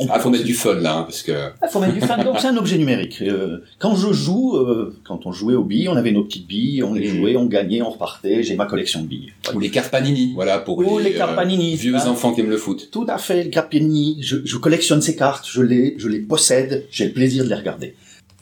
Il 0.04 0.10
ah, 0.12 0.20
faut 0.20 0.30
mettre 0.30 0.44
du 0.44 0.54
fun 0.54 0.76
là, 0.76 0.98
hein, 0.98 1.04
parce 1.04 1.22
que. 1.22 1.32
Ah, 1.62 1.68
faut 1.68 1.80
mettre 1.80 1.94
du 1.94 2.02
fun. 2.02 2.18
Donc 2.24 2.40
c'est 2.40 2.48
un 2.48 2.58
objet 2.58 2.78
numérique. 2.78 3.22
Euh, 3.22 3.60
quand 3.80 3.96
je 3.96 4.12
joue, 4.14 4.58
quand 5.04 5.26
on 5.26 5.32
jouait 5.32 5.56
aux 5.56 5.64
billes, 5.64 5.90
on 5.90 5.96
avait 5.96 6.12
nos 6.12 6.24
petites 6.24 6.48
billes, 6.48 6.84
on 6.84 6.94
les 6.94 7.12
mmh. 7.12 7.16
jouait, 7.16 7.38
on 7.38 7.46
gagnait, 7.46 7.82
on 7.82 7.90
repartait. 7.90 8.44
J'ai 8.44 8.56
ma 8.56 8.66
collection 8.66 9.02
de 9.02 9.08
billes. 9.08 9.34
Ou 9.54 9.60
les 9.60 9.70
cartes 9.70 9.92
Panini, 9.92 10.34
voilà 10.34 10.60
pour 10.60 10.78
Ou 10.78 11.00
les, 11.00 11.14
cartes 11.14 11.36
Panini, 11.36 11.76
vieux 11.76 11.96
enfants 11.96 12.34
qui 12.34 12.42
aiment 12.42 12.50
le 12.50 12.58
foot. 12.58 12.90
Tout 12.92 13.06
à 13.08 13.18
fait, 13.18 13.44
les 13.44 13.50
cartes 13.50 13.72
Panini. 13.72 14.18
Je, 14.22 14.38
je 14.44 14.58
collectionne 14.58 15.02
ces 15.02 15.16
cartes, 15.16 15.48
je 15.50 15.62
les, 15.62 15.96
je 15.98 16.08
les 16.08 16.20
possède, 16.20 16.86
j'ai 16.92 17.06
le 17.06 17.14
plaisir 17.14 17.44
de 17.44 17.50
les 17.50 17.56
regarder. 17.56 17.96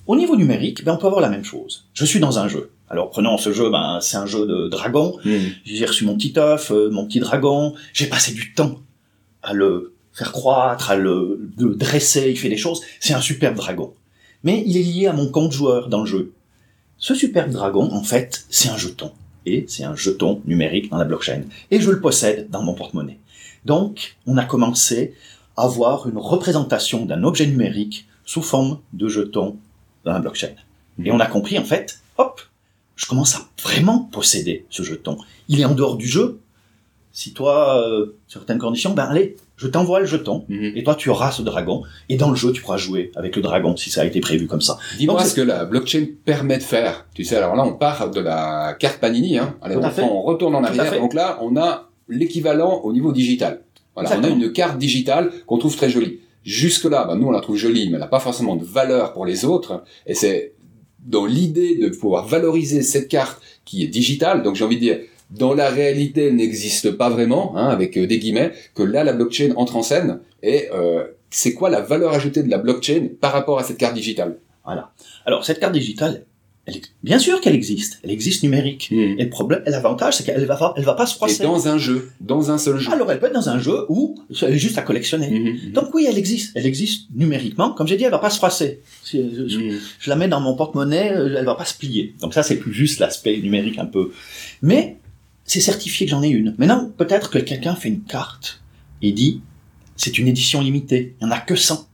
Au 0.08 0.16
niveau 0.16 0.36
numérique, 0.36 0.84
ben 0.84 0.94
on 0.94 0.98
peut 0.98 1.08
avoir 1.08 1.22
la 1.22 1.30
même 1.30 1.44
chose. 1.44 1.86
Je 1.94 2.06
suis 2.06 2.20
dans 2.20 2.40
un 2.40 2.48
jeu. 2.48 2.72
Alors 2.90 3.10
prenons 3.10 3.38
ce 3.38 3.54
jeu, 3.54 3.70
ben, 3.70 4.00
c'est 4.02 4.18
un 4.18 4.26
jeu 4.26 4.46
de 4.46 4.68
dragon. 4.68 5.18
Hmm. 5.24 5.38
J'ai 5.64 5.86
reçu 5.86 6.04
mon 6.06 6.18
petit 6.18 6.34
œuf, 6.38 6.72
euh, 6.72 6.90
mon 6.90 7.06
petit 7.06 7.20
dragon. 7.20 7.74
J'ai 7.94 8.08
passé 8.08 8.34
du 8.34 8.54
temps 8.54 8.80
à 9.44 9.54
le 9.54 9.94
faire 10.14 10.32
croître, 10.32 10.92
à 10.92 10.96
le, 10.96 11.52
dresser, 11.58 12.30
il 12.32 12.38
fait 12.38 12.50
des 12.50 12.58
choses. 12.58 12.82
C'est 13.00 13.14
un 13.14 13.22
superbe 13.22 13.56
dragon. 13.56 13.94
Mais 14.44 14.64
il 14.66 14.78
est 14.78 14.84
lié 14.84 15.08
à 15.08 15.14
mon 15.14 15.30
compte 15.30 15.52
joueur 15.52 15.88
dans 15.88 16.02
le 16.02 16.06
jeu. 16.06 16.34
Ce 16.98 17.16
superbe 17.16 17.52
dragon, 17.52 17.92
en 17.92 18.04
fait, 18.04 18.46
c'est 18.50 18.70
un 18.70 18.78
jeton. 18.78 19.12
Et 19.46 19.66
c'est 19.68 19.84
un 19.84 19.96
jeton 19.96 20.42
numérique 20.46 20.90
dans 20.92 20.98
la 20.98 21.06
blockchain. 21.06 21.44
Et 21.72 21.80
je 21.80 21.90
le 21.90 22.00
possède 22.00 22.50
dans 22.50 22.62
mon 22.62 22.74
porte-monnaie. 22.74 23.18
Donc, 23.66 24.18
on 24.28 24.38
a 24.38 24.46
commencé 24.46 25.16
à 25.58 25.64
avoir 25.64 26.08
une 26.08 26.18
représentation 26.18 27.06
d'un 27.06 27.24
objet 27.24 27.48
numérique 27.48 28.08
sous 28.26 28.42
forme 28.42 28.80
de 28.94 29.08
jeton 29.08 29.58
dans 30.04 30.14
la 30.14 30.20
blockchain. 30.20 30.54
Et 31.04 31.12
on 31.12 31.20
a 31.20 31.26
compris, 31.26 31.58
en 31.58 31.64
fait, 31.64 32.00
hop, 32.18 32.42
je 32.96 33.06
commence 33.08 33.36
à 33.36 33.48
vraiment 33.62 34.00
posséder 34.12 34.66
ce 34.70 34.84
jeton. 34.84 35.18
Il 35.48 35.60
est 35.60 35.66
en 35.66 35.74
dehors 35.74 35.98
du 35.98 36.08
jeu. 36.08 36.40
Si 37.14 37.34
toi, 37.34 37.84
euh, 37.88 38.16
certaines 38.28 38.60
conditions, 38.60 38.94
ben 38.94 39.06
allez, 39.06 39.36
je 39.62 39.68
t'envoie 39.68 40.00
le 40.00 40.08
jeton, 40.08 40.44
mhm. 40.50 40.74
et 40.76 40.84
toi 40.84 40.96
tu 40.96 41.10
auras 41.10 41.32
ce 41.32 41.44
dragon, 41.44 41.84
et 42.10 42.18
dans 42.18 42.32
le 42.32 42.36
jeu 42.36 42.52
tu 42.52 42.64
pourras 42.64 42.78
jouer 42.78 43.12
avec 43.16 43.36
le 43.36 43.44
dragon 43.44 43.78
si 43.78 43.92
ça 43.92 44.02
a 44.02 44.06
été 44.06 44.20
prévu 44.20 44.48
comme 44.48 44.62
ça. 44.62 44.80
Dis-moi 44.98 45.24
ce 45.24 45.36
que 45.36 45.42
la 45.42 45.66
blockchain 45.66 46.08
permet 46.26 46.58
de 46.58 46.64
faire. 46.64 47.06
Tu 47.14 47.24
sais, 47.24 47.36
alors 47.36 47.56
là 47.56 47.64
on 47.64 47.74
part 47.74 48.10
de 48.10 48.20
la 48.20 48.76
carte 48.80 49.00
Panini, 49.00 49.38
hein. 49.38 49.56
Allez, 49.62 49.76
on, 49.76 50.22
retourne 50.24 50.56
en 50.56 50.64
arrière, 50.64 51.00
donc 51.00 51.14
là 51.14 51.38
on 51.42 51.58
a 51.58 51.90
l'équivalent 52.10 52.82
au 52.84 52.92
niveau 52.92 53.12
digital. 53.12 53.62
Voilà, 53.94 54.18
on 54.18 54.24
a 54.24 54.30
une 54.30 54.52
carte 54.52 54.80
digitale 54.80 55.32
qu'on 55.46 55.60
trouve 55.60 55.76
très 55.76 55.92
jolie. 55.92 56.22
Jusque 56.44 56.86
là, 56.86 57.06
ben, 57.06 57.16
nous 57.16 57.28
on 57.28 57.32
la 57.32 57.42
trouve 57.42 57.58
jolie, 57.58 57.88
mais 57.90 57.94
elle 57.94 58.00
n'a 58.00 58.08
pas 58.08 58.20
forcément 58.20 58.56
de 58.56 58.66
valeur 58.66 59.14
pour 59.14 59.28
les 59.28 59.46
autres, 59.46 59.84
et 60.08 60.16
c'est 60.16 60.54
dans 61.06 61.26
l'idée 61.26 61.78
de 61.78 61.90
pouvoir 61.90 62.26
valoriser 62.26 62.82
cette 62.82 63.10
carte 63.10 63.42
qui 63.64 63.84
est 63.84 63.88
digitale, 63.88 64.42
donc 64.42 64.56
j'ai 64.56 64.66
envie 64.66 64.78
de 64.78 64.82
dire, 64.82 65.00
dans 65.32 65.54
la 65.54 65.70
réalité, 65.70 66.28
elle 66.28 66.36
n'existe 66.36 66.92
pas 66.92 67.10
vraiment, 67.10 67.56
hein, 67.58 67.70
avec 67.70 67.98
euh, 67.98 68.06
des 68.06 68.20
guillemets, 68.20 68.52
que 68.76 68.84
là, 68.84 69.04
la 69.04 69.14
blockchain 69.14 69.54
entre 69.56 69.78
en 69.78 69.84
scène, 69.84 70.20
et 70.44 70.70
euh, 70.74 71.06
c'est 71.30 71.54
quoi 71.54 71.70
la 71.70 71.82
valeur 71.82 72.14
ajoutée 72.14 72.44
de 72.44 72.50
la 72.50 72.58
blockchain 72.58 73.10
par 73.20 73.32
rapport 73.32 73.60
à 73.60 73.64
cette 73.64 73.78
carte 73.78 73.96
digitale? 73.96 74.38
Voilà. 74.66 74.92
Alors, 75.26 75.46
cette 75.46 75.60
carte 75.60 75.74
digitale, 75.74 76.26
bien 77.04 77.20
sûr 77.20 77.42
qu'elle 77.42 77.56
existe, 77.56 78.00
elle 78.04 78.12
existe 78.12 78.44
numérique. 78.44 78.90
Hmm. 78.92 79.20
Et 79.20 79.24
le 79.24 79.30
problème, 79.30 79.62
l'avantage, 79.66 80.18
c'est 80.18 80.24
qu'elle 80.24 80.46
va, 80.46 80.74
elle 80.78 80.84
va 80.84 80.94
pas 80.94 81.06
se 81.06 81.16
froisser. 81.16 81.44
Et 81.44 81.46
dans 81.46 81.68
un 81.68 81.78
jeu, 81.78 82.10
dans 82.20 82.52
un 82.52 82.58
seul 82.58 82.78
jeu. 82.78 82.92
Alors 82.92 83.12
elle 83.12 83.20
peut 83.20 83.28
être 83.28 83.34
dans 83.34 83.50
un 83.50 83.60
jeu 83.60 83.86
où 83.90 84.16
elle 84.42 84.54
est 84.54 84.60
juste 84.60 84.78
à 84.78 84.82
collectionner. 84.84 85.30
Hmm, 85.30 85.70
hmm, 85.70 85.72
Donc 85.74 85.94
oui, 85.94 86.06
elle 86.08 86.18
existe, 86.18 86.52
elle 86.56 86.66
existe 86.66 87.08
numériquement. 87.16 87.72
Comme 87.72 87.88
j'ai 87.88 87.98
dit, 87.98 88.04
elle 88.04 88.12
va 88.12 88.20
pas 88.20 88.30
se 88.30 88.38
froisser. 88.38 88.82
Je, 89.12 89.80
la 90.08 90.16
mets 90.16 90.28
dans 90.28 90.40
mon 90.40 90.56
porte-monnaie, 90.56 91.14
euh, 91.14 91.36
elle 91.38 91.46
va 91.46 91.56
pas 91.56 91.66
se 91.66 91.78
plier. 91.78 92.14
Donc 92.22 92.34
ça, 92.34 92.44
c'est 92.44 92.58
plus 92.58 92.74
juste 92.74 93.00
l'aspect 93.00 93.38
numérique 93.38 93.80
un 93.80 93.86
peu. 93.86 94.12
Mais 94.62 94.98
c'est 95.46 95.62
certifié 95.62 96.06
que 96.06 96.12
j'en 96.12 96.24
ai 96.24 96.30
une. 96.30 96.56
Maintenant, 96.58 96.90
peut-être 96.98 97.30
que 97.30 97.40
quelqu'un 97.40 97.76
fait 97.76 97.90
une 97.90 98.04
carte 98.04 98.62
et 99.02 99.12
dit, 99.12 99.42
c'est 99.96 100.18
une 100.18 100.28
édition 100.28 100.62
limitée. 100.62 101.16
Il 101.20 101.26
y 101.26 101.28
en 101.28 101.32
a 101.32 101.40
que 101.40 101.56
100. 101.56 101.88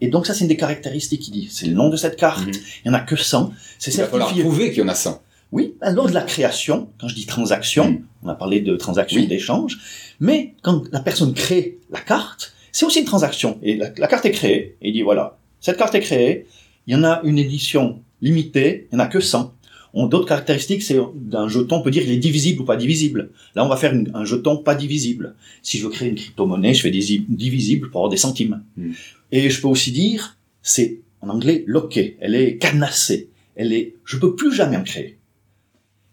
Et 0.00 0.08
donc 0.08 0.26
ça, 0.26 0.34
c'est 0.34 0.42
une 0.42 0.48
des 0.48 0.56
caractéristiques 0.56 1.22
qu'il 1.22 1.32
dit. 1.32 1.48
C'est 1.50 1.66
le 1.66 1.74
nom 1.74 1.88
de 1.88 1.96
cette 1.96 2.16
carte. 2.16 2.46
Mhm. 2.46 2.52
Il 2.84 2.88
y 2.88 2.90
en 2.90 2.94
a 2.94 3.00
que 3.00 3.16
100. 3.16 3.52
C'est 3.78 3.94
Il 3.94 4.00
va 4.00 4.06
falloir 4.06 4.34
prouver 4.34 4.70
qu'il 4.70 4.80
y 4.80 4.82
en 4.82 4.88
a 4.88 4.94
100. 4.94 5.22
Oui, 5.52 5.74
lors 5.80 6.08
de 6.08 6.12
la 6.12 6.22
création, 6.22 6.90
quand 6.98 7.08
je 7.08 7.14
dis 7.14 7.24
transaction, 7.24 7.90
mhm. 7.90 8.04
on 8.24 8.28
a 8.28 8.34
parlé 8.34 8.60
de 8.60 8.76
transaction 8.76 9.24
d'échange, 9.24 9.78
mais 10.20 10.54
quand 10.62 10.82
la 10.92 11.00
personne 11.00 11.34
crée 11.34 11.78
la 11.90 12.00
carte, 12.00 12.52
c'est 12.72 12.84
aussi 12.84 12.98
une 12.98 13.06
transaction. 13.06 13.58
Et 13.62 13.76
la, 13.76 13.88
carte 14.08 14.26
est 14.26 14.32
créée, 14.32 14.76
et 14.82 14.88
il 14.88 14.92
dit 14.92 15.02
voilà, 15.02 15.38
cette 15.60 15.78
carte 15.78 15.94
est 15.94 16.00
créée, 16.00 16.46
il 16.86 16.94
y 16.94 16.96
en 16.96 17.04
a 17.04 17.20
une 17.22 17.38
édition 17.38 18.02
limitée, 18.20 18.88
il 18.90 18.96
n'y 18.96 19.02
en 19.02 19.04
a 19.04 19.08
que 19.08 19.20
100 19.20 19.54
d'autres 19.94 20.26
caractéristiques, 20.26 20.82
c'est 20.82 20.98
d'un 21.14 21.48
jeton, 21.48 21.76
on 21.76 21.82
peut 21.82 21.90
dire 21.90 22.02
il 22.02 22.10
est 22.10 22.18
divisible 22.18 22.62
ou 22.62 22.64
pas 22.64 22.76
divisible. 22.76 23.30
Là, 23.54 23.64
on 23.64 23.68
va 23.68 23.76
faire 23.76 23.94
un 24.14 24.24
jeton 24.24 24.58
pas 24.58 24.74
divisible. 24.74 25.34
Si 25.62 25.78
je 25.78 25.84
veux 25.84 25.90
créer 25.90 26.08
une 26.08 26.16
crypto-monnaie, 26.16 26.74
je 26.74 26.82
fais 26.82 26.90
des 26.90 27.24
divisible 27.28 27.90
pour 27.90 28.00
avoir 28.00 28.10
des 28.10 28.16
centimes. 28.16 28.62
Hmm. 28.76 28.92
Et 29.32 29.50
je 29.50 29.60
peux 29.60 29.68
aussi 29.68 29.92
dire, 29.92 30.36
c'est 30.62 31.00
en 31.22 31.28
anglais 31.28 31.64
locké, 31.66 32.16
elle 32.20 32.34
est 32.34 32.56
cadenassée, 32.58 33.28
elle 33.54 33.72
est, 33.72 33.94
je 34.04 34.18
peux 34.18 34.34
plus 34.34 34.52
jamais 34.52 34.76
en 34.76 34.84
créer. 34.84 35.16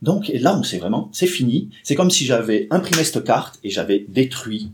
Donc 0.01 0.29
et 0.29 0.39
là, 0.39 0.57
on 0.57 0.63
sait 0.63 0.77
vraiment, 0.77 1.09
c'est 1.11 1.27
fini. 1.27 1.69
C'est 1.83 1.95
comme 1.95 2.11
si 2.11 2.25
j'avais 2.25 2.67
imprimé 2.71 3.03
cette 3.03 3.23
carte 3.23 3.59
et 3.63 3.69
j'avais 3.69 4.05
détruit 4.07 4.69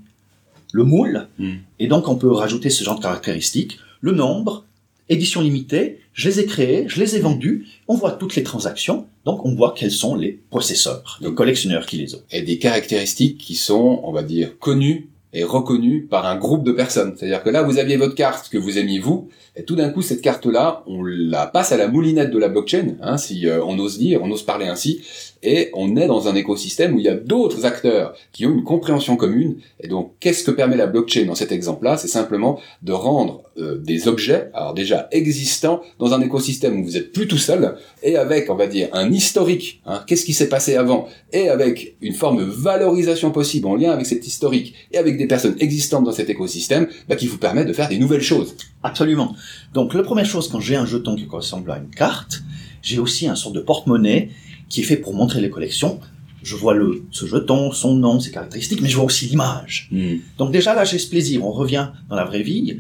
le 0.72 0.84
moule. 0.84 1.28
Hmm. 1.38 1.56
Et 1.80 1.88
donc, 1.88 2.08
on 2.08 2.16
peut 2.16 2.32
rajouter 2.32 2.70
ce 2.70 2.84
genre 2.84 2.98
de 2.98 3.02
caractéristiques. 3.02 3.80
Le 4.02 4.12
nombre, 4.12 4.66
édition 5.10 5.42
limitée, 5.42 6.00
je 6.14 6.30
les 6.30 6.40
ai 6.40 6.46
créés, 6.46 6.86
je 6.88 7.00
les 7.00 7.16
ai 7.16 7.20
vendus, 7.20 7.68
on 7.88 7.96
voit 7.96 8.12
toutes 8.12 8.36
les 8.36 8.44
transactions, 8.44 9.08
donc 9.26 9.46
on 9.46 9.56
voit 9.56 9.74
quels 9.76 9.92
sont 9.92 10.16
les 10.16 10.40
possesseurs, 10.50 11.20
les 11.22 11.34
collectionneurs 11.34 11.86
qui 11.86 11.98
les 11.98 12.16
ont. 12.16 12.22
Et 12.32 12.42
des 12.42 12.60
caractéristiques 12.60 13.38
qui 13.38 13.56
sont, 13.56 14.02
on 14.04 14.12
va 14.12 14.24
dire, 14.24 14.58
connues 14.60 15.10
et 15.32 15.44
reconnues 15.44 16.08
par 16.10 16.26
un 16.26 16.36
groupe 16.36 16.64
de 16.64 16.72
personnes. 16.72 17.14
C'est-à-dire 17.16 17.44
que 17.44 17.50
là, 17.50 17.62
vous 17.62 17.78
aviez 17.78 17.98
votre 17.98 18.16
carte 18.16 18.50
que 18.50 18.58
vous 18.58 18.78
aimiez 18.78 19.00
vous, 19.00 19.30
et 19.56 19.64
tout 19.64 19.76
d'un 19.76 19.90
coup, 19.90 20.02
cette 20.02 20.22
carte-là, 20.22 20.84
on 20.88 21.04
la 21.04 21.46
passe 21.46 21.72
à 21.72 21.78
la 21.78 21.88
moulinette 21.88 22.32
de 22.32 22.40
la 22.40 22.50
blockchain, 22.50 22.96
hein, 23.02 23.18
si 23.18 23.48
euh, 23.48 23.64
on 23.64 23.78
ose 23.78 24.00
dire, 24.00 24.22
on 24.24 24.32
ose 24.32 24.44
parler 24.44 24.68
ainsi, 24.68 25.02
et 25.44 25.70
on 25.74 25.96
est 25.96 26.08
dans 26.08 26.28
un 26.28 26.36
écosystème 26.36 26.96
où 26.96 27.00
il 27.00 27.06
y 27.06 27.10
a 27.10 27.16
d'autres 27.16 27.66
acteurs 27.66 28.14
qui 28.32 28.46
ont 28.46 28.52
une 28.52 28.64
compréhension 28.64 29.16
commune. 29.16 29.58
Et 29.80 29.88
donc, 29.88 30.14
qu'est-ce 30.20 30.44
que 30.44 30.52
permet 30.52 30.76
la 30.76 30.88
blockchain 30.88 31.26
dans 31.26 31.36
cet 31.36 31.52
exemple-là? 31.52 31.98
C'est 31.98 32.08
simplement 32.08 32.60
de 32.82 32.92
rendre 32.92 33.44
euh, 33.58 33.78
des 33.78 34.08
objets, 34.08 34.50
alors 34.54 34.74
déjà 34.74 35.08
existants, 35.12 35.82
dans 35.98 36.14
un 36.14 36.22
écosystème 36.22 36.80
où 36.80 36.84
vous 36.84 36.98
êtes 36.98 37.12
plus 37.14 37.28
tout 37.28 37.38
seul, 37.38 37.76
et 38.04 38.18
avec, 38.18 38.50
on 38.50 38.56
va 38.56 38.68
dire, 38.68 38.90
un 38.94 39.12
historique, 39.12 39.82
hein, 39.86 40.04
qu'est-ce 40.08 40.26
qui 40.26 40.34
s'est 40.34 40.50
passé 40.50 40.76
avant, 40.76 41.08
et 41.32 41.50
avec 41.50 41.96
une 42.02 42.14
forme 42.14 42.40
de 42.40 42.44
valorisation 42.44 43.32
possible 43.32 43.68
en 43.68 43.76
lien 43.76 43.92
avec 43.92 44.06
cet 44.06 44.28
historique, 44.28 44.74
et 44.92 44.98
avec 44.98 45.18
des 45.18 45.28
personnes 45.28 45.56
existantes 45.60 46.04
dans 46.04 46.12
cet 46.12 46.30
écosystème, 46.30 46.88
bah, 47.08 47.16
qui 47.16 47.28
vous 47.28 47.38
permet 47.38 47.66
de 47.66 47.74
faire 47.74 47.90
des 47.90 47.98
nouvelles 47.98 48.22
choses. 48.22 48.56
Absolument. 48.84 49.36
Donc, 49.74 49.94
la 49.94 50.04
première 50.04 50.26
chose, 50.26 50.48
quand 50.48 50.60
j'ai 50.60 50.76
un 50.76 50.86
jeton 50.86 51.16
qui 51.16 51.26
ressemble 51.26 51.72
à 51.72 51.78
une 51.78 51.90
carte, 51.90 52.42
j'ai 52.82 53.00
aussi 53.00 53.28
un 53.28 53.36
sort 53.36 53.52
de 53.52 53.60
porte-monnaie 53.60 54.30
qui 54.70 54.82
est 54.82 54.84
fait 54.84 54.98
pour 54.98 55.14
montrer 55.14 55.42
les 55.42 55.50
collections. 55.50 56.00
Je 56.42 56.56
vois 56.56 56.74
le, 56.74 57.04
ce 57.12 57.26
jeton, 57.26 57.72
son 57.72 57.96
nom, 57.96 58.20
ses 58.20 58.32
caractéristiques, 58.32 58.82
mais 58.82 58.88
je 58.88 58.96
vois 58.96 59.06
aussi 59.06 59.26
l'image. 59.26 59.90
Hmm. 59.92 60.18
Donc 60.38 60.52
déjà 60.52 60.74
là, 60.74 60.86
j'ai 60.86 60.98
ce 60.98 61.10
plaisir. 61.10 61.46
On 61.46 61.52
revient 61.52 61.90
dans 62.10 62.16
la 62.16 62.24
vraie 62.24 62.44
vie. 62.44 62.80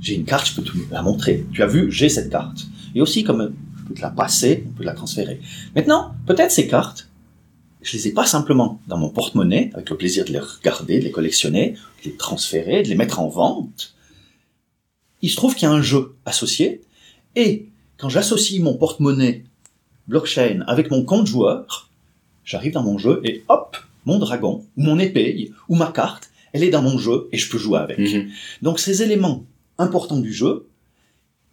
J'ai 0.00 0.14
une 0.14 0.24
carte, 0.24 0.48
je 0.48 0.54
peux 0.54 0.62
te 0.62 0.72
la 0.90 1.02
montrer. 1.02 1.44
Tu 1.52 1.62
as 1.62 1.66
vu, 1.66 1.90
j'ai 1.90 2.08
cette 2.08 2.30
carte. 2.30 2.66
Et 2.94 3.00
aussi, 3.00 3.24
comme 3.24 3.52
je 3.78 3.82
peux 3.84 3.94
te 3.94 4.00
la 4.00 4.10
passer, 4.10 4.64
on 4.66 4.78
peut 4.78 4.84
la 4.84 4.94
transférer. 4.94 5.40
Maintenant, 5.74 6.12
peut-être 6.26 6.50
ces 6.50 6.68
cartes, 6.68 7.08
je 7.82 7.96
les 7.96 8.08
ai 8.08 8.12
pas 8.12 8.26
simplement 8.26 8.80
dans 8.88 8.98
mon 8.98 9.10
porte-monnaie, 9.10 9.70
avec 9.74 9.90
le 9.90 9.96
plaisir 9.96 10.24
de 10.24 10.32
les 10.32 10.40
regarder, 10.40 10.98
de 10.98 11.04
les 11.04 11.10
collectionner, 11.10 11.76
de 12.02 12.10
les 12.10 12.16
transférer, 12.16 12.82
de 12.82 12.88
les 12.88 12.94
mettre 12.94 13.20
en 13.20 13.28
vente. 13.28 13.94
Il 15.22 15.30
se 15.30 15.36
trouve 15.36 15.54
qu'il 15.54 15.68
y 15.68 15.70
a 15.70 15.74
un 15.74 15.82
jeu 15.82 16.16
associé, 16.24 16.80
et 17.36 17.68
quand 17.96 18.08
j'associe 18.08 18.60
mon 18.60 18.74
porte-monnaie 18.74 19.44
blockchain 20.08 20.64
avec 20.66 20.90
mon 20.90 21.04
compte 21.04 21.26
joueur, 21.26 21.90
j'arrive 22.44 22.72
dans 22.72 22.82
mon 22.82 22.98
jeu 22.98 23.20
et 23.24 23.44
hop, 23.48 23.76
mon 24.04 24.18
dragon, 24.18 24.64
ou 24.76 24.82
mon 24.82 24.98
épée, 24.98 25.52
ou 25.68 25.74
ma 25.74 25.88
carte, 25.88 26.30
elle 26.52 26.62
est 26.62 26.70
dans 26.70 26.82
mon 26.82 26.98
jeu 26.98 27.28
et 27.32 27.38
je 27.38 27.50
peux 27.50 27.58
jouer 27.58 27.78
avec. 27.78 27.98
Mhm. 27.98 28.28
Donc 28.62 28.78
ces 28.78 29.02
éléments 29.02 29.44
importants 29.78 30.18
du 30.18 30.32
jeu, 30.32 30.66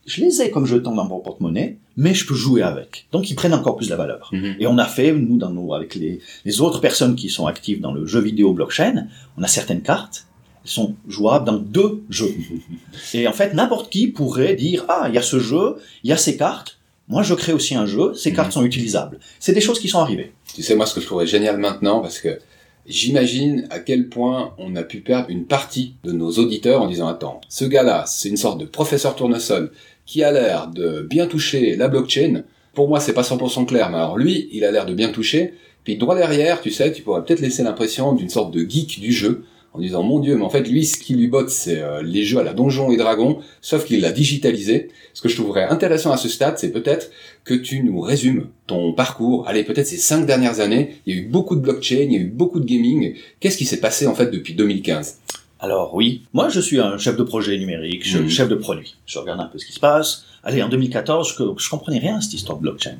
je 0.05 0.21
les 0.21 0.41
ai 0.41 0.51
comme 0.51 0.65
jetons 0.65 0.95
dans 0.95 1.05
mon 1.05 1.19
porte-monnaie, 1.19 1.77
mais 1.95 2.13
je 2.13 2.25
peux 2.25 2.35
jouer 2.35 2.61
avec. 2.61 3.07
Donc 3.11 3.29
ils 3.29 3.35
prennent 3.35 3.53
encore 3.53 3.75
plus 3.75 3.87
de 3.87 3.91
la 3.91 3.97
valeur. 3.97 4.29
Mhm. 4.31 4.55
Et 4.59 4.67
on 4.67 4.77
a 4.77 4.85
fait, 4.85 5.13
nous, 5.13 5.37
dans 5.37 5.49
nos, 5.49 5.73
avec 5.73 5.95
les, 5.95 6.19
les 6.45 6.61
autres 6.61 6.79
personnes 6.79 7.15
qui 7.15 7.29
sont 7.29 7.47
actives 7.47 7.81
dans 7.81 7.93
le 7.93 8.05
jeu 8.05 8.19
vidéo 8.19 8.53
blockchain, 8.53 9.07
on 9.37 9.43
a 9.43 9.47
certaines 9.47 9.81
cartes, 9.81 10.27
elles 10.63 10.71
sont 10.71 10.95
jouables 11.07 11.45
dans 11.45 11.57
deux 11.57 12.03
jeux. 12.09 12.33
Et 13.13 13.27
en 13.27 13.33
fait, 13.33 13.53
n'importe 13.53 13.91
qui 13.91 14.07
pourrait 14.07 14.55
dire, 14.55 14.85
ah, 14.89 15.05
il 15.09 15.15
y 15.15 15.17
a 15.17 15.21
ce 15.21 15.39
jeu, 15.39 15.77
il 16.03 16.09
y 16.09 16.13
a 16.13 16.17
ces 16.17 16.37
cartes, 16.37 16.77
moi 17.07 17.23
je 17.23 17.33
crée 17.33 17.53
aussi 17.53 17.75
un 17.75 17.85
jeu, 17.85 18.13
ces 18.13 18.33
cartes 18.33 18.51
sont 18.51 18.63
utilisables. 18.63 19.19
C'est 19.39 19.53
des 19.53 19.61
choses 19.61 19.79
qui 19.79 19.87
sont 19.87 19.99
arrivées. 19.99 20.33
Tu 20.53 20.63
sais, 20.63 20.75
moi, 20.75 20.85
ce 20.85 20.93
que 20.93 21.01
je 21.01 21.05
trouverais 21.05 21.27
génial 21.27 21.57
maintenant, 21.57 21.99
parce 21.99 22.19
que 22.19 22.39
j'imagine 22.85 23.67
à 23.69 23.79
quel 23.79 24.09
point 24.09 24.53
on 24.57 24.75
a 24.75 24.83
pu 24.83 25.01
perdre 25.01 25.29
une 25.29 25.45
partie 25.45 25.95
de 26.03 26.11
nos 26.11 26.31
auditeurs 26.31 26.81
en 26.81 26.87
disant, 26.87 27.07
attends, 27.07 27.41
ce 27.49 27.65
gars-là, 27.65 28.05
c'est 28.07 28.29
une 28.29 28.37
sorte 28.37 28.59
de 28.59 28.65
professeur 28.65 29.15
tournesol 29.15 29.71
qui 30.05 30.23
a 30.23 30.31
l'air 30.31 30.67
de 30.67 31.01
bien 31.01 31.27
toucher 31.27 31.75
la 31.75 31.87
blockchain. 31.87 32.43
Pour 32.73 32.87
moi, 32.87 32.99
c'est 32.99 33.13
pas 33.13 33.21
100% 33.21 33.65
clair, 33.65 33.89
mais 33.89 33.97
alors 33.97 34.17
lui, 34.17 34.49
il 34.51 34.63
a 34.65 34.71
l'air 34.71 34.85
de 34.85 34.93
bien 34.93 35.09
toucher. 35.09 35.53
Puis 35.83 35.97
droit 35.97 36.15
derrière, 36.15 36.61
tu 36.61 36.71
sais, 36.71 36.91
tu 36.91 37.01
pourrais 37.01 37.23
peut-être 37.23 37.41
laisser 37.41 37.63
l'impression 37.63 38.13
d'une 38.13 38.29
sorte 38.29 38.53
de 38.53 38.61
geek 38.67 38.99
du 38.99 39.11
jeu, 39.11 39.43
en 39.73 39.79
disant 39.79 40.03
mon 40.03 40.19
dieu, 40.19 40.35
mais 40.35 40.43
en 40.43 40.49
fait 40.49 40.67
lui, 40.69 40.85
ce 40.85 40.97
qui 40.97 41.15
lui 41.15 41.27
botte, 41.27 41.49
c'est 41.49 41.81
euh, 41.81 42.01
les 42.03 42.23
jeux 42.23 42.37
à 42.39 42.43
la 42.43 42.53
donjon 42.53 42.91
et 42.91 42.97
dragon, 42.97 43.39
sauf 43.61 43.85
qu'il 43.85 44.01
l'a 44.01 44.11
digitalisé. 44.11 44.89
Ce 45.13 45.21
que 45.21 45.29
je 45.29 45.35
trouverais 45.35 45.63
intéressant 45.63 46.11
à 46.11 46.17
ce 46.17 46.29
stade, 46.29 46.57
c'est 46.57 46.71
peut-être 46.71 47.09
que 47.43 47.53
tu 47.53 47.83
nous 47.83 47.99
résumes 47.99 48.47
ton 48.67 48.93
parcours. 48.93 49.47
Allez, 49.47 49.63
peut-être 49.63 49.87
ces 49.87 49.97
cinq 49.97 50.25
dernières 50.25 50.59
années, 50.59 50.95
il 51.05 51.15
y 51.15 51.17
a 51.17 51.21
eu 51.21 51.25
beaucoup 51.25 51.55
de 51.55 51.61
blockchain, 51.61 52.01
il 52.03 52.13
y 52.13 52.17
a 52.17 52.19
eu 52.19 52.25
beaucoup 52.29 52.59
de 52.59 52.65
gaming. 52.65 53.15
Qu'est-ce 53.39 53.57
qui 53.57 53.65
s'est 53.65 53.79
passé 53.79 54.05
en 54.07 54.15
fait 54.15 54.29
depuis 54.31 54.53
2015 54.53 55.17
Alors 55.59 55.95
oui, 55.95 56.23
moi 56.33 56.49
je 56.49 56.59
suis 56.59 56.79
un 56.79 56.97
chef 56.97 57.15
de 57.17 57.23
projet 57.23 57.57
numérique, 57.57 58.05
je- 58.07 58.19
Mhm. 58.19 58.29
chef 58.29 58.49
de 58.49 58.55
produit. 58.55 58.95
Je 59.05 59.17
regarde 59.19 59.39
un 59.39 59.45
peu 59.47 59.57
ce 59.57 59.65
qui 59.65 59.73
se 59.73 59.79
passe. 59.79 60.25
Allez, 60.43 60.61
en 60.61 60.69
2014, 60.69 61.35
je, 61.37 61.43
je 61.63 61.69
comprenais 61.69 61.99
rien 61.99 62.17
à 62.17 62.21
cette 62.21 62.33
histoire 62.33 62.57
de 62.57 62.63
blockchain. 62.63 62.97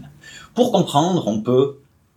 Pour 0.55 0.71
comprendre, 0.71 1.27
on 1.27 1.41
peut 1.41 1.75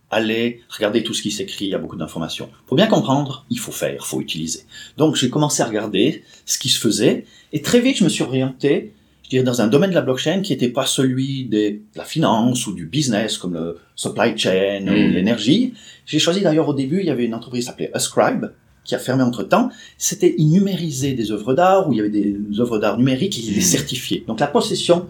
aller 0.09 0.61
regarder 0.69 1.03
tout 1.03 1.13
ce 1.13 1.21
qui 1.21 1.31
s'écrit, 1.31 1.65
il 1.65 1.71
y 1.71 1.75
a 1.75 1.77
beaucoup 1.77 1.97
d'informations. 1.97 2.49
Pour 2.65 2.77
bien 2.77 2.87
comprendre, 2.87 3.45
il 3.49 3.59
faut 3.59 3.71
faire, 3.73 3.95
il 3.99 4.05
faut 4.05 4.21
utiliser. 4.21 4.61
Donc 4.97 5.15
j'ai 5.15 5.29
commencé 5.29 5.61
à 5.61 5.65
regarder 5.65 6.23
ce 6.45 6.57
qui 6.57 6.69
se 6.69 6.79
faisait, 6.79 7.25
et 7.53 7.61
très 7.61 7.81
vite 7.81 7.97
je 7.97 8.03
me 8.05 8.09
suis 8.09 8.23
orienté, 8.23 8.93
je 9.25 9.29
dirais, 9.31 9.43
dans 9.43 9.61
un 9.61 9.67
domaine 9.67 9.89
de 9.89 9.95
la 9.95 10.01
blockchain 10.01 10.41
qui 10.41 10.53
n'était 10.53 10.69
pas 10.69 10.85
celui 10.85 11.43
des- 11.45 11.71
de 11.71 11.81
la 11.97 12.05
finance 12.05 12.65
ou 12.67 12.73
du 12.73 12.85
business, 12.85 13.37
comme 13.37 13.53
le 13.55 13.77
supply 13.95 14.37
chain 14.37 14.83
ou 14.87 15.11
l'énergie. 15.11 15.73
J'ai 16.05 16.19
choisi 16.19 16.39
d'ailleurs 16.39 16.69
au 16.69 16.73
début, 16.73 17.01
il 17.01 17.05
y 17.07 17.09
avait 17.09 17.25
une 17.25 17.33
entreprise 17.35 17.63
qui 17.65 17.67
s'appelait 17.67 17.91
Ascribe, 17.93 18.45
qui 18.85 18.95
a 18.95 18.99
fermé 18.99 19.23
entre 19.23 19.43
temps, 19.43 19.69
c'était 19.97 20.33
il 20.37 20.47
numérisait 20.49 21.11
des 21.11 21.31
œuvres 21.33 21.53
d'art 21.53 21.89
où 21.89 21.91
il 21.91 21.97
y 21.97 21.99
avait 21.99 22.09
des 22.09 22.37
œuvres 22.61 22.79
d'art 22.79 22.97
numériques 22.97 23.37
et 23.37 23.41
il 23.41 23.49
les 23.49 23.55
Mhm. 23.57 23.61
certifiait. 23.61 24.23
Donc 24.25 24.39
la 24.39 24.47
possession 24.47 25.07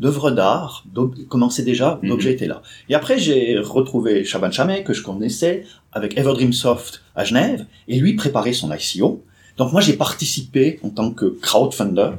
d'œuvres 0.00 0.30
d'art 0.32 0.84
commençait 1.28 1.62
déjà, 1.62 1.98
Mhm. 2.02 2.08
l'objet 2.08 2.32
était 2.32 2.46
là. 2.46 2.62
Et 2.88 2.94
après 2.94 3.18
j'ai 3.18 3.58
retrouvé 3.58 4.24
Shaban 4.24 4.50
Chamet 4.50 4.82
que 4.82 4.92
je 4.94 5.02
connaissais 5.02 5.64
avec 5.92 6.16
Everdream 6.18 6.52
Soft 6.52 7.02
à 7.14 7.24
Genève 7.24 7.66
et 7.86 8.00
lui 8.00 8.14
préparait 8.14 8.52
son 8.54 8.72
ICO. 8.72 9.22
Donc 9.58 9.72
moi 9.72 9.80
j'ai 9.80 9.92
participé 9.92 10.80
en 10.82 10.90
tant 10.90 11.10
que 11.12 11.26
crowdfunder 11.26 12.12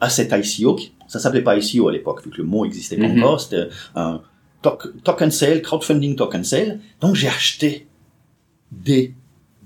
à 0.00 0.10
cet 0.10 0.32
ICO. 0.32 0.78
Ça 1.08 1.18
s'appelait 1.20 1.42
pas 1.42 1.56
ICO 1.56 1.88
à 1.88 1.92
l'époque 1.92 2.24
vu 2.24 2.30
que 2.30 2.38
le 2.38 2.44
mot 2.44 2.64
existait 2.64 2.96
pas 2.96 3.06
Mhm. 3.08 3.18
encore. 3.22 3.40
C'était 3.40 3.68
un 3.94 4.20
token 5.04 5.30
sale, 5.30 5.62
crowdfunding 5.62 6.16
token 6.16 6.42
sale. 6.42 6.80
Donc 7.00 7.14
j'ai 7.14 7.28
acheté 7.28 7.86
des 8.72 9.14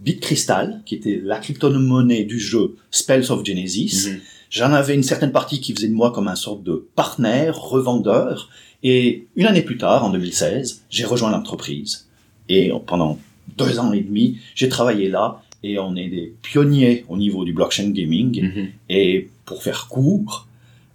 Bitcrystal, 0.03 0.83
qui 0.87 0.95
était 0.95 1.21
la 1.23 1.39
crypto-monnaie 1.39 2.25
du 2.25 2.39
jeu 2.39 2.77
Spells 2.91 3.31
of 3.31 3.45
Genesis. 3.45 4.09
Mhm. 4.09 4.21
J'en 4.51 4.73
avais 4.73 4.95
une 4.95 5.03
certaine 5.03 5.33
partie 5.33 5.61
qui 5.61 5.73
faisait 5.75 5.89
de 5.89 5.95
moi 5.95 6.11
comme 6.11 6.29
un 6.29 6.35
sorte 6.35 6.63
de 6.63 6.89
partenaire, 6.97 7.57
revendeur. 7.59 8.51
Et 8.83 9.27
une 9.37 9.47
année 9.47 9.63
plus 9.63 9.79
tard, 9.79 10.05
en 10.05 10.11
2016, 10.11 10.83
j'ai 10.91 11.05
rejoint 11.05 11.31
l'entreprise. 11.31 12.09
Et 12.49 12.73
pendant 12.87 13.19
deux 13.57 13.79
ans 13.79 13.93
et 13.93 14.01
demi, 14.01 14.39
j'ai 14.55 14.69
travaillé 14.69 15.09
là. 15.09 15.43
Et 15.63 15.79
on 15.79 15.95
est 15.95 16.09
des 16.09 16.35
pionniers 16.43 17.05
au 17.09 17.17
niveau 17.17 17.45
du 17.45 17.53
blockchain 17.53 17.91
gaming. 17.91 18.43
Mhm. 18.43 18.69
Et 18.89 19.29
pour 19.45 19.63
faire 19.63 19.89
court, 19.89 20.49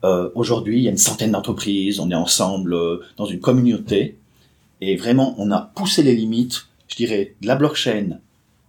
euh, 0.05 0.29
aujourd'hui, 0.35 0.77
il 0.77 0.83
y 0.83 0.87
a 0.87 0.91
une 0.91 0.97
centaine 0.97 1.31
d'entreprises, 1.31 1.99
on 1.99 2.11
est 2.11 2.15
ensemble 2.15 2.73
euh, 2.73 3.01
dans 3.17 3.25
une 3.25 3.39
communauté, 3.39 4.17
et 4.79 4.95
vraiment, 4.97 5.33
on 5.39 5.51
a 5.51 5.71
poussé 5.75 6.03
les 6.03 6.13
limites, 6.13 6.67
je 6.87 6.95
dirais, 6.95 7.33
de 7.41 7.47
la 7.47 7.55
blockchain 7.55 8.19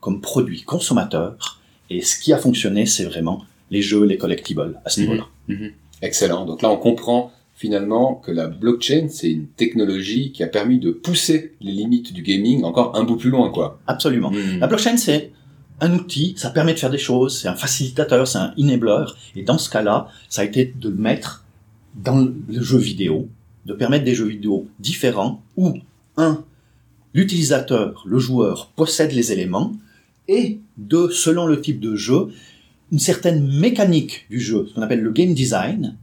comme 0.01 0.23
produit 0.23 0.63
consommateur, 0.63 1.61
et 1.91 2.01
ce 2.01 2.19
qui 2.19 2.33
a 2.33 2.39
fonctionné, 2.39 2.87
c'est 2.87 3.05
vraiment 3.05 3.45
les 3.71 3.83
jeux, 3.83 4.05
les 4.05 4.17
collectibles 4.19 4.81
à 4.85 4.91
ce 4.91 5.01
Mhm. 5.01 5.07
niveau-là. 5.07 5.27
Mhm. 5.49 5.71
Excellent. 6.03 6.45
Donc 6.45 6.63
là, 6.63 6.71
on 6.71 6.77
comprend 6.77 7.33
finalement 7.55 8.15
que 8.17 8.31
la 8.31 8.49
blockchain, 8.49 9.07
c'est 9.09 9.31
une 9.31 9.47
technologie 9.47 10.31
qui 10.33 10.43
a 10.43 10.47
permis 10.47 10.79
de 10.79 10.91
pousser 10.91 11.55
les 11.63 11.73
limites 11.73 12.13
du 12.13 12.23
gaming 12.23 12.65
encore 12.65 12.95
un 12.97 13.05
bout 13.05 13.17
plus 13.17 13.31
loin, 13.31 13.51
quoi. 13.51 13.81
Absolument. 13.87 14.31
Mhm. 14.31 14.59
La 14.61 14.67
blockchain, 14.67 14.97
c'est 14.99 15.33
un 15.81 15.93
outil, 15.95 16.35
ça 16.37 16.51
permet 16.51 16.75
de 16.75 16.79
faire 16.79 16.91
des 16.91 16.99
choses, 16.99 17.39
c'est 17.41 17.49
un 17.49 17.55
facilitateur, 17.55 18.27
c'est 18.29 18.39
un 18.39 18.53
enabler, 18.59 19.05
et 19.35 19.43
dans 19.43 19.59
ce 19.59 19.69
cas-là, 19.71 20.09
ça 20.29 20.43
a 20.43 20.45
été 20.45 20.73
de 20.79 20.89
le 20.91 20.95
mettre 20.97 21.45
dans 21.95 22.17
le 22.49 22.63
jeu 22.63 22.79
vidéo, 22.79 23.29
de 23.65 23.73
permettre 23.75 24.05
des 24.05 24.15
jeux 24.15 24.27
vidéo 24.27 24.67
différents 24.79 25.43
où, 25.57 25.75
un, 26.19 26.45
l'utilisateur, 27.15 28.05
le 28.07 28.19
joueur, 28.19 28.71
possède 28.77 29.13
les 29.13 29.33
éléments, 29.33 29.73
et 30.29 30.59
deux, 30.77 31.11
selon 31.11 31.47
le 31.47 31.61
type 31.61 31.81
de 31.81 31.95
jeu, 31.97 32.29
une 32.93 32.99
certaine 32.99 33.47
mécanique 33.59 34.27
du 34.31 34.41
jeu, 34.41 34.67
ce 34.69 34.75
qu'on 34.75 34.83
appelle 34.83 35.01
le 35.03 35.11
game 35.13 35.35
design, 35.35 35.97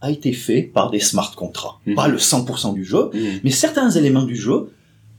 a 0.00 0.10
été 0.10 0.32
fait 0.32 0.62
par 0.62 0.90
des 0.90 1.00
smart 1.00 1.34
contracts. 1.34 1.78
Mhm. 1.86 1.94
Pas 1.94 2.08
le 2.08 2.18
100% 2.18 2.72
du 2.74 2.84
jeu, 2.84 3.10
Mhm. 3.12 3.40
mais 3.44 3.50
certains 3.50 3.90
éléments 3.90 4.24
du 4.24 4.36
jeu 4.36 4.70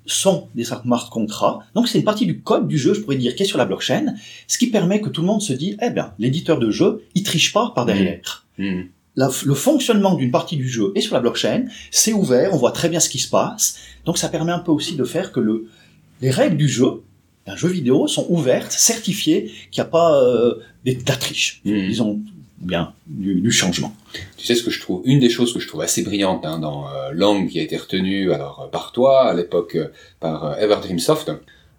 sont 0.08 0.48
des 0.54 0.64
smart 0.66 1.10
contracts. 1.10 1.62
Donc 1.74 1.88
c'est 1.88 1.98
une 1.98 2.04
partie 2.04 2.26
du 2.28 2.40
code 2.42 2.68
du 2.68 2.78
jeu, 2.78 2.94
je 2.94 3.02
pourrais 3.02 3.16
dire, 3.16 3.36
qui 3.36 3.44
est 3.44 3.48
sur 3.48 3.58
la 3.58 3.66
blockchain, 3.66 4.14
ce 4.48 4.58
qui 4.60 4.68
permet 4.68 5.02
que 5.02 5.10
tout 5.10 5.22
le 5.22 5.28
monde 5.28 5.42
se 5.42 5.54
dit, 5.54 5.78
eh 5.82 5.90
bien, 5.90 6.14
l'éditeur 6.20 6.60
de 6.60 6.70
jeu, 6.70 7.04
il 7.16 7.24
triche 7.24 7.52
pas 7.54 7.72
par 7.74 7.86
derrière. 7.86 8.46
La- 9.18 9.30
le 9.46 9.54
fonctionnement 9.54 10.14
d'une 10.16 10.30
partie 10.30 10.58
du 10.58 10.68
jeu 10.68 10.92
est 10.94 11.02
sur 11.02 11.16
la 11.16 11.22
blockchain, 11.22 11.66
c'est 11.90 12.14
ouvert, 12.14 12.54
on 12.54 12.58
voit 12.58 12.72
très 12.74 12.90
bien 12.90 13.00
ce 13.00 13.10
qui 13.10 13.18
se 13.20 13.30
passe. 13.30 13.78
Donc 14.06 14.18
ça 14.18 14.28
permet 14.30 14.52
un 14.52 14.60
peu 14.60 14.72
aussi 14.72 14.96
de 14.96 15.04
faire 15.06 15.32
que 15.32 15.40
le, 15.40 15.68
les 16.22 16.30
règles 16.32 16.58
du 16.58 16.68
jeu, 16.68 17.02
d'un 17.46 17.56
jeu 17.56 17.68
vidéo, 17.70 18.08
sont 18.08 18.26
ouvertes, 18.30 18.72
certifiées, 18.72 19.52
qu'il 19.72 19.82
n'y 19.82 19.88
a 19.88 19.92
pas 19.92 20.20
euh, 20.22 20.56
des- 20.84 20.96
de 20.96 21.08
la 21.08 21.16
triche, 21.16 21.62
disons 21.64 22.20
bien, 22.58 22.94
du, 23.08 23.36
du 23.42 23.52
changement. 23.52 23.94
Tu 24.38 24.46
sais 24.46 24.56
ce 24.56 24.64
que 24.64 24.72
je 24.72 24.80
trouve, 24.80 25.02
une 25.06 25.20
des 25.20 25.30
choses 25.30 25.54
que 25.54 25.60
je 25.60 25.68
trouve 25.68 25.82
assez 25.82 26.02
brillante 26.04 26.46
hein, 26.46 26.58
dans 26.60 26.88
euh, 26.88 27.12
Lang 27.14 27.48
qui 27.50 27.60
a 27.60 27.62
été 27.64 27.78
retenue 27.78 28.32
alors 28.32 28.62
euh, 28.66 28.68
par 28.70 28.92
toi 28.92 29.24
à 29.30 29.34
l'époque 29.34 29.76
euh, 29.76 29.88
par 30.20 30.46
euh, 30.46 30.56
Everdream 30.58 30.98
Soft, 31.00 31.32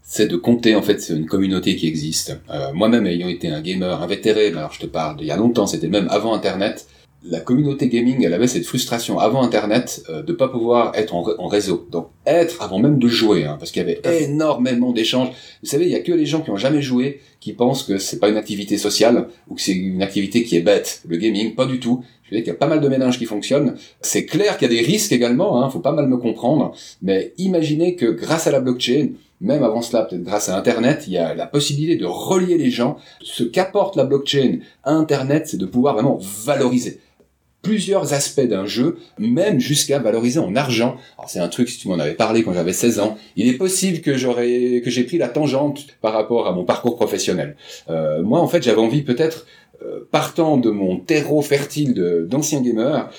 c'est 0.03 0.29
de 0.29 0.37
compter 0.37 0.77
en 0.77 0.83
fait 0.83 1.09
une 1.09 1.27
communauté 1.27 1.75
qui 1.75 1.89
existe. 1.89 2.39
Euh, 2.51 2.73
Moi-même 2.73 3.07
ayant 3.07 3.29
été 3.29 3.49
un 3.49 3.61
gamer 3.61 4.01
invétéré, 4.03 4.49
alors 4.49 4.73
je 4.73 4.81
te 4.81 4.87
parle 4.87 5.17
d'il 5.17 5.27
y 5.27 5.31
a 5.33 5.37
longtemps, 5.37 5.67
c'était 5.67 5.89
même 5.89 6.07
avant 6.11 6.33
Internet. 6.35 6.87
La 7.29 7.41
communauté 7.41 7.89
gaming, 7.89 8.23
elle 8.25 8.35
avait 8.35 8.47
cette 8.47 8.67
frustration 8.67 9.19
avant 9.19 9.43
Internet 9.43 10.03
euh, 10.09 10.23
de 10.23 10.33
pas 10.33 10.49
pouvoir 10.49 10.93
être 10.95 11.15
en, 11.15 11.23
ré- 11.23 11.35
en 11.39 11.47
réseau. 11.49 11.87
Donc 11.91 12.09
être 12.25 12.63
avant 12.63 12.79
même 12.79 12.99
de 12.99 13.09
jouer, 13.09 13.45
hein, 13.45 13.57
parce 13.59 13.71
qu'il 13.73 13.81
y 13.83 13.85
avait 13.85 14.01
énormément 14.23 14.93
d'échanges. 14.93 15.29
Vous 15.63 15.69
savez, 15.69 15.87
il 15.87 15.91
y 15.91 15.97
a 15.97 16.01
que 16.01 16.13
les 16.13 16.27
gens 16.27 16.41
qui 16.41 16.51
ont 16.51 16.57
jamais 16.57 16.83
joué 16.83 17.21
qui 17.41 17.53
pensent 17.53 17.83
que 17.83 17.99
c'est 17.99 18.19
pas 18.19 18.29
une 18.29 18.37
activité 18.37 18.79
sociale 18.79 19.29
ou 19.49 19.55
que 19.55 19.61
c'est 19.63 19.73
une 19.73 20.03
activité 20.03 20.45
qui 20.45 20.57
est 20.57 20.61
bête. 20.61 21.03
Le 21.09 21.17
gaming, 21.17 21.55
pas 21.55 21.67
du 21.67 21.81
tout. 21.81 22.03
Je 22.25 22.31
veux 22.31 22.37
dire 22.37 22.45
qu'il 22.45 22.53
y 22.53 22.57
a 22.57 22.59
pas 22.59 22.67
mal 22.67 22.81
de 22.81 22.89
ménages 22.89 23.19
qui 23.19 23.25
fonctionnent. 23.25 23.77
C'est 24.01 24.25
clair 24.27 24.59
qu'il 24.59 24.71
y 24.71 24.73
a 24.73 24.83
des 24.83 24.85
risques 24.85 25.13
également, 25.13 25.63
hein, 25.63 25.71
faut 25.71 25.79
pas 25.81 25.93
mal 25.93 26.09
me 26.09 26.17
comprendre. 26.17 26.75
Mais 27.03 27.33
imaginez 27.39 27.95
que 27.95 28.07
grâce 28.07 28.47
à 28.47 28.51
la 28.51 28.61
blockchain, 28.61 29.11
même 29.41 29.63
avant 29.63 29.83
cela, 29.83 30.03
peut-être 30.05 30.25
grâce 30.25 30.49
à 30.49 30.57
Internet, 30.57 31.05
il 31.07 31.13
y 31.13 31.19
a 31.19 31.35
la 31.35 31.47
possibilité 31.47 31.97
de 31.97 32.07
relier 32.07 32.57
les 32.59 32.71
gens. 32.71 32.97
Ce 33.23 33.45
qu'apporte 33.45 33.95
la 33.95 34.05
blockchain 34.05 34.59
à 34.83 34.93
Internet, 34.93 35.47
c'est 35.47 35.57
de 35.59 35.67
pouvoir 35.67 35.95
vraiment 35.95 36.19
valoriser 36.45 37.01
plusieurs 37.63 38.13
aspects 38.13 38.47
d'un 38.47 38.67
jeu, 38.67 38.99
même 39.19 39.59
jusqu'à 39.59 39.99
valoriser 39.99 40.39
en 40.39 40.55
argent. 40.55 40.97
Alors 41.19 41.29
c'est 41.29 41.41
un 41.41 41.49
truc, 41.49 41.69
si 41.69 41.79
tu 41.79 41.89
m'en 41.89 41.99
avais 41.99 42.15
parlé 42.15 42.43
quand 42.43 42.53
j'avais 42.53 42.73
16 42.73 43.01
ans, 43.01 43.19
il 43.37 43.49
est 43.49 43.55
possible 43.55 44.01
que 44.01 44.17
j'aurais, 44.17 44.81
que 44.85 44.91
j'ai 44.91 45.05
pris 45.05 45.19
la 45.19 45.29
tangente 45.29 45.87
par 46.01 46.13
rapport 46.13 46.47
à 46.47 46.53
mon 46.53 46.65
parcours 46.65 46.97
professionnel. 46.97 47.57
Euh, 47.91 48.23
moi, 48.23 48.41
en 48.41 48.47
fait, 48.47 48.63
j'avais 48.63 48.81
envie 48.81 49.03
peut-être, 49.03 49.47
euh, 49.83 50.09
partant 50.11 50.57
de 50.57 50.71
mon 50.71 50.99
terreau 50.99 51.43
fertile 51.43 51.93
d'anciens 52.29 52.63
gamers, 52.63 53.11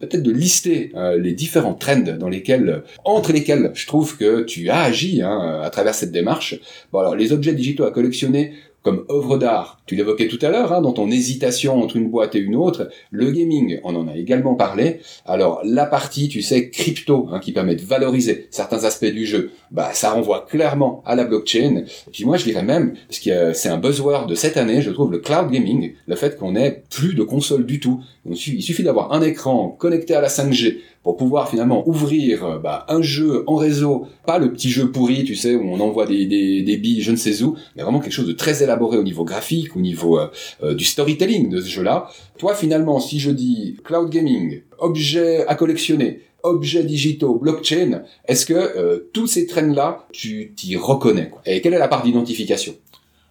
peut-être 0.00 0.22
de 0.22 0.30
lister 0.30 0.90
euh, 0.96 1.16
les 1.16 1.32
différents 1.32 1.72
trends 1.72 2.16
dans 2.18 2.28
lesquels, 2.28 2.82
entre 3.04 3.32
lesquels 3.32 3.70
je 3.74 3.86
trouve 3.86 4.18
que 4.18 4.42
tu 4.42 4.68
as 4.68 4.82
agi 4.82 5.22
hein, 5.22 5.60
à 5.62 5.70
travers 5.70 5.94
cette 5.94 6.12
démarche. 6.12 6.60
Bon 6.92 6.98
alors 6.98 7.16
les 7.16 7.32
objets 7.32 7.54
digitaux 7.54 7.84
à 7.84 7.90
collectionner 7.90 8.52
comme 8.84 9.06
œuvre 9.10 9.38
d'art, 9.38 9.80
tu 9.86 9.96
l'évoquais 9.96 10.28
tout 10.28 10.38
à 10.42 10.50
l'heure 10.50 10.74
hein, 10.74 10.82
dans 10.82 10.92
ton 10.92 11.10
hésitation 11.10 11.82
entre 11.82 11.96
une 11.96 12.10
boîte 12.10 12.34
et 12.34 12.38
une 12.38 12.54
autre, 12.54 12.90
le 13.10 13.30
gaming, 13.30 13.80
on 13.82 13.96
en 13.96 14.06
a 14.06 14.16
également 14.16 14.54
parlé. 14.54 15.00
Alors 15.24 15.62
la 15.64 15.86
partie, 15.86 16.28
tu 16.28 16.42
sais, 16.42 16.68
crypto, 16.68 17.28
hein, 17.32 17.40
qui 17.40 17.52
permet 17.52 17.76
de 17.76 17.82
valoriser 17.82 18.46
certains 18.50 18.84
aspects 18.84 19.06
du 19.06 19.24
jeu, 19.24 19.52
bah 19.74 19.90
ça 19.92 20.12
renvoie 20.12 20.46
clairement 20.48 21.02
à 21.04 21.16
la 21.16 21.24
blockchain. 21.24 21.84
Et 22.06 22.10
puis 22.10 22.24
moi 22.24 22.38
je 22.38 22.44
dirais 22.44 22.62
même, 22.62 22.94
parce 23.08 23.18
que 23.18 23.52
c'est 23.52 23.68
un 23.68 23.78
buzzword 23.78 24.26
de 24.26 24.34
cette 24.34 24.56
année, 24.56 24.80
je 24.80 24.90
trouve 24.90 25.12
le 25.12 25.18
cloud 25.18 25.50
gaming, 25.50 25.92
le 26.06 26.16
fait 26.16 26.38
qu'on 26.38 26.56
ait 26.56 26.84
plus 26.90 27.14
de 27.14 27.24
consoles 27.24 27.66
du 27.66 27.80
tout. 27.80 28.02
il 28.24 28.62
suffit 28.62 28.84
d'avoir 28.84 29.12
un 29.12 29.20
écran 29.20 29.68
connecté 29.68 30.14
à 30.14 30.20
la 30.20 30.28
5G 30.28 30.78
pour 31.04 31.18
pouvoir 31.18 31.50
finalement 31.50 31.86
ouvrir 31.86 32.44
euh, 32.44 32.58
bah, 32.58 32.86
un 32.88 33.02
jeu 33.02 33.44
en 33.46 33.56
réseau, 33.56 34.06
pas 34.26 34.38
le 34.38 34.50
petit 34.52 34.70
jeu 34.70 34.90
pourri, 34.90 35.24
tu 35.24 35.36
sais, 35.36 35.54
où 35.54 35.62
on 35.62 35.78
envoie 35.78 36.06
des, 36.06 36.24
des, 36.26 36.62
des 36.62 36.76
billes, 36.78 37.02
je 37.02 37.10
ne 37.10 37.16
sais 37.16 37.42
où, 37.42 37.56
mais 37.76 37.82
vraiment 37.82 38.00
quelque 38.00 38.12
chose 38.12 38.26
de 38.26 38.32
très 38.32 38.62
élaboré 38.62 38.96
au 38.96 39.02
niveau 39.02 39.24
graphique, 39.24 39.76
au 39.76 39.80
niveau 39.80 40.18
euh, 40.18 40.28
euh, 40.62 40.74
du 40.74 40.84
storytelling 40.84 41.50
de 41.50 41.60
ce 41.60 41.68
jeu-là. 41.68 42.08
Toi, 42.38 42.54
finalement, 42.54 42.98
si 43.00 43.20
je 43.20 43.30
dis 43.30 43.76
cloud 43.84 44.08
gaming, 44.08 44.62
objet 44.78 45.46
à 45.46 45.54
collectionner, 45.54 46.20
objets 46.44 46.84
digitaux, 46.84 47.34
blockchain, 47.34 48.02
est-ce 48.26 48.46
que 48.46 49.08
tous 49.12 49.26
ces 49.26 49.46
trends-là, 49.46 50.06
tu 50.12 50.52
t'y 50.54 50.76
reconnais 50.76 51.30
quoi? 51.30 51.42
Et 51.44 51.60
quelle 51.60 51.74
est 51.74 51.78
la 51.78 51.88
part 51.88 52.02
d'identification? 52.02 52.74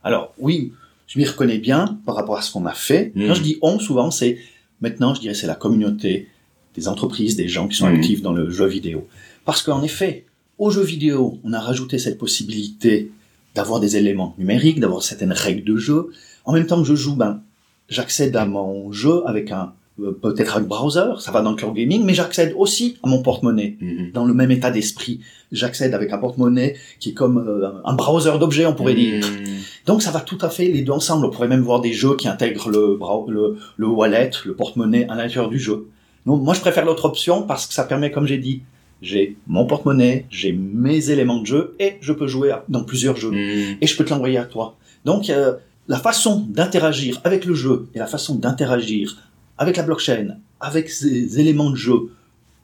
Alors 0.04 0.34
oui, 0.38 0.74
je 1.08 1.18
m'y 1.18 1.26
reconnais 1.26 1.60
bien 1.60 2.00
par 2.06 2.16
rapport 2.16 2.38
à 2.38 2.42
ce 2.42 2.52
qu'on 2.52 2.66
a 2.66 2.74
fait. 2.74 3.12
Quand 3.16 3.22
hmm. 3.22 3.36
je 3.36 3.42
dis 3.42 3.58
on, 3.62 3.80
souvent 3.80 4.12
c'est 4.12 4.38
maintenant, 4.82 5.14
je 5.14 5.22
dirais 5.22 5.36
c'est 5.36 5.48
la 5.48 5.56
communauté, 5.56 6.28
des 6.76 6.88
entreprises, 6.88 7.36
des 7.36 7.48
gens 7.48 7.68
qui 7.68 7.76
sont 7.78 7.88
mhm. 7.88 7.96
actifs 7.96 8.22
dans 8.22 8.34
le 8.34 8.50
jeu 8.50 8.66
vidéo. 8.66 9.08
Parce 9.46 9.62
qu'en 9.62 9.84
effet, 9.84 10.26
au 10.58 10.70
jeu 10.70 10.84
vidéo, 10.84 11.40
on 11.44 11.54
a 11.54 11.60
rajouté 11.60 11.98
cette 12.00 12.18
possibilité 12.18 13.12
d'avoir 13.56 13.80
des 13.80 13.98
éléments 13.98 14.34
numériques, 14.38 14.80
d'avoir 14.80 15.04
certaines 15.04 15.34
règles 15.34 15.64
de 15.64 15.78
jeu. 15.78 16.10
En 16.46 16.54
même 16.54 16.66
temps 16.66 16.82
que 16.82 16.88
je 16.88 16.96
joue, 16.96 17.16
ben, 17.16 17.42
j'accède 17.90 18.36
à 18.36 18.46
mon 18.46 18.92
jeu 18.92 19.22
avec 19.28 19.52
un 19.52 19.62
euh, 19.62 19.68
peut-être 19.98 20.58
un 20.58 20.62
browser, 20.62 21.20
ça 21.20 21.32
va 21.32 21.42
dans 21.42 21.52
le 21.52 21.56
cloud 21.56 21.76
gaming, 21.76 22.04
mais 22.04 22.14
j'accède 22.14 22.54
aussi 22.58 22.98
à 23.04 23.08
mon 23.08 23.22
porte-monnaie 23.22 23.78
mhm. 23.80 24.12
dans 24.12 24.26
le 24.26 24.34
même 24.34 24.50
état 24.50 24.72
d'esprit. 24.72 25.20
J'accède 25.52 25.94
avec 25.94 26.12
un 26.12 26.18
porte-monnaie 26.18 26.76
qui 27.00 27.10
est 27.10 27.14
comme 27.14 27.38
euh, 27.38 27.70
un 27.86 27.94
browser 27.94 28.40
d'objets, 28.40 28.66
on 28.66 28.74
pourrait 28.74 28.96
dire. 28.96 29.24
Mhm. 29.24 29.46
Donc 29.86 30.02
ça 30.02 30.10
va 30.10 30.22
tout 30.22 30.40
à 30.42 30.50
fait 30.50 30.66
les 30.66 30.82
deux 30.82 30.94
ensemble. 30.94 31.28
On 31.28 31.30
pourrait 31.30 31.48
même 31.48 31.62
voir 31.62 31.80
des 31.80 31.94
jeux 31.94 32.16
qui 32.16 32.28
intègrent 32.28 32.70
le, 32.70 32.98
le, 33.28 33.58
le 33.78 33.88
wallet, 33.88 34.32
le 34.46 34.56
porte-monnaie 34.56 35.08
à 35.10 35.16
l'intérieur 35.16 35.50
du 35.50 35.60
jeu. 35.60 35.88
Non, 36.26 36.38
moi 36.38 36.54
je 36.56 36.62
préfère 36.62 36.86
l'autre 36.86 37.06
option 37.06 37.44
parce 37.44 37.68
que 37.68 37.74
ça 37.74 37.84
permet, 37.84 38.10
comme 38.10 38.26
j'ai 38.26 38.40
dit, 38.40 38.64
j'ai 39.02 39.36
mon 39.46 39.66
porte-monnaie, 39.66 40.26
j'ai 40.32 40.54
mes 40.54 41.12
éléments 41.12 41.40
de 41.40 41.46
jeu 41.46 41.76
et 41.80 41.98
je 42.02 42.14
peux 42.14 42.28
jouer 42.28 42.56
dans 42.70 42.84
plusieurs 42.84 43.18
jeux 43.18 43.32
hmm. 43.32 43.78
et 43.82 43.86
je 43.86 43.96
peux 43.96 44.06
te 44.06 44.10
l'envoyer 44.10 44.38
à 44.38 44.46
toi. 44.46 44.78
Donc 45.06 45.30
euh, 45.30 45.54
la 45.88 46.00
façon 46.00 46.46
d'interagir 46.50 47.20
avec 47.24 47.46
le 47.46 47.54
jeu 47.54 47.88
et 47.94 48.00
la 48.00 48.08
façon 48.08 48.36
d'interagir 48.36 49.18
avec 49.64 49.78
la 49.78 49.84
blockchain, 49.84 50.38
avec 50.60 50.90
ces 50.90 51.40
éléments 51.40 51.70
de 51.70 51.76
jeu 51.76 52.12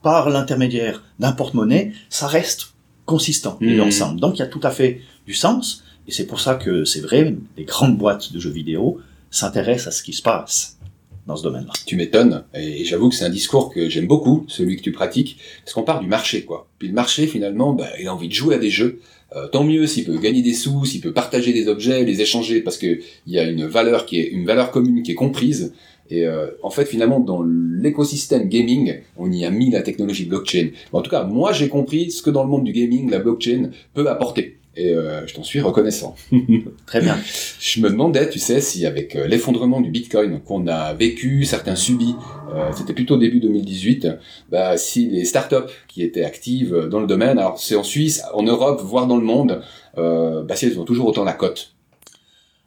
par 0.02 0.30
l'intermédiaire 0.30 1.02
d'un 1.18 1.32
porte-monnaie, 1.32 1.92
ça 2.08 2.26
reste 2.26 2.74
consistant 3.06 3.58
et 3.60 3.76
mmh. 3.76 3.80
ensemble. 3.80 4.20
Donc 4.20 4.36
il 4.36 4.40
y 4.40 4.42
a 4.42 4.46
tout 4.46 4.60
à 4.62 4.70
fait 4.70 5.00
du 5.26 5.34
sens 5.34 5.82
et 6.06 6.12
c'est 6.12 6.26
pour 6.26 6.40
ça 6.40 6.54
que 6.54 6.84
c'est 6.84 7.00
vrai, 7.00 7.34
les 7.56 7.64
grandes 7.64 7.96
boîtes 7.96 8.32
de 8.32 8.38
jeux 8.38 8.50
vidéo 8.50 9.00
s'intéressent 9.30 9.88
à 9.88 9.90
ce 9.92 10.02
qui 10.02 10.12
se 10.12 10.22
passe 10.22 10.78
dans 11.26 11.36
ce 11.36 11.42
domaine-là. 11.42 11.72
Tu 11.86 11.96
m'étonnes, 11.96 12.44
et 12.54 12.84
j'avoue 12.84 13.08
que 13.08 13.14
c'est 13.14 13.24
un 13.24 13.30
discours 13.30 13.72
que 13.72 13.88
j'aime 13.88 14.06
beaucoup, 14.06 14.44
celui 14.48 14.76
que 14.76 14.82
tu 14.82 14.92
pratiques, 14.92 15.38
parce 15.64 15.74
qu'on 15.74 15.82
part 15.82 16.00
du 16.00 16.08
marché, 16.08 16.44
quoi. 16.44 16.68
Puis 16.78 16.88
le 16.88 16.94
marché, 16.94 17.26
finalement, 17.26 17.72
bah, 17.72 17.88
il 18.00 18.08
a 18.08 18.14
envie 18.14 18.28
de 18.28 18.32
jouer 18.32 18.56
à 18.56 18.58
des 18.58 18.70
jeux. 18.70 19.00
Euh, 19.36 19.46
tant 19.46 19.62
mieux 19.62 19.86
s'il 19.86 20.04
peut 20.04 20.18
gagner 20.18 20.42
des 20.42 20.54
sous, 20.54 20.84
s'il 20.84 21.00
peut 21.00 21.12
partager 21.12 21.52
des 21.52 21.68
objets, 21.68 22.04
les 22.04 22.20
échanger, 22.20 22.60
parce 22.60 22.78
que 22.78 22.98
il 23.26 23.32
y 23.32 23.38
a 23.38 23.44
une 23.44 23.66
valeur 23.66 24.06
qui 24.06 24.18
est 24.18 24.28
une 24.28 24.44
valeur 24.44 24.72
commune 24.72 25.04
qui 25.04 25.12
est 25.12 25.14
comprise. 25.14 25.72
Et 26.10 26.26
euh, 26.26 26.48
en 26.62 26.70
fait, 26.70 26.84
finalement, 26.86 27.20
dans 27.20 27.42
l'écosystème 27.42 28.48
gaming, 28.48 29.00
on 29.16 29.30
y 29.30 29.44
a 29.44 29.50
mis 29.50 29.70
la 29.70 29.82
technologie 29.82 30.26
blockchain. 30.26 30.70
En 30.92 31.02
tout 31.02 31.10
cas, 31.10 31.24
moi, 31.24 31.52
j'ai 31.52 31.68
compris 31.68 32.10
ce 32.10 32.22
que 32.22 32.30
dans 32.30 32.42
le 32.42 32.48
monde 32.48 32.64
du 32.64 32.72
gaming, 32.72 33.10
la 33.10 33.20
blockchain 33.20 33.70
peut 33.94 34.08
apporter 34.08 34.60
et 34.76 34.94
euh, 34.94 35.26
je 35.26 35.34
t'en 35.34 35.42
suis 35.42 35.60
reconnaissant. 35.60 36.14
Très 36.86 37.00
bien. 37.00 37.18
Je 37.58 37.80
me 37.80 37.90
demandais, 37.90 38.28
tu 38.28 38.38
sais, 38.38 38.60
si 38.60 38.86
avec 38.86 39.16
euh, 39.16 39.26
l'effondrement 39.26 39.80
du 39.80 39.90
Bitcoin 39.90 40.40
qu'on 40.40 40.66
a 40.68 40.94
vécu, 40.94 41.44
certains 41.44 41.74
subis, 41.74 42.14
euh, 42.54 42.70
c'était 42.76 42.92
plutôt 42.92 43.16
début 43.16 43.40
2018, 43.40 44.08
bah, 44.50 44.76
si 44.76 45.08
les 45.08 45.24
startups 45.24 45.70
qui 45.88 46.02
étaient 46.02 46.24
actives 46.24 46.88
dans 46.90 47.00
le 47.00 47.06
domaine, 47.06 47.38
alors 47.38 47.58
c'est 47.58 47.74
en 47.74 47.82
Suisse, 47.82 48.22
en 48.32 48.42
Europe, 48.42 48.80
voire 48.82 49.06
dans 49.06 49.16
le 49.16 49.24
monde, 49.24 49.62
bah, 49.96 50.54
si 50.54 50.66
elles 50.66 50.78
ont 50.78 50.84
toujours 50.84 51.06
autant 51.06 51.24
la 51.24 51.32
cote. 51.32 51.74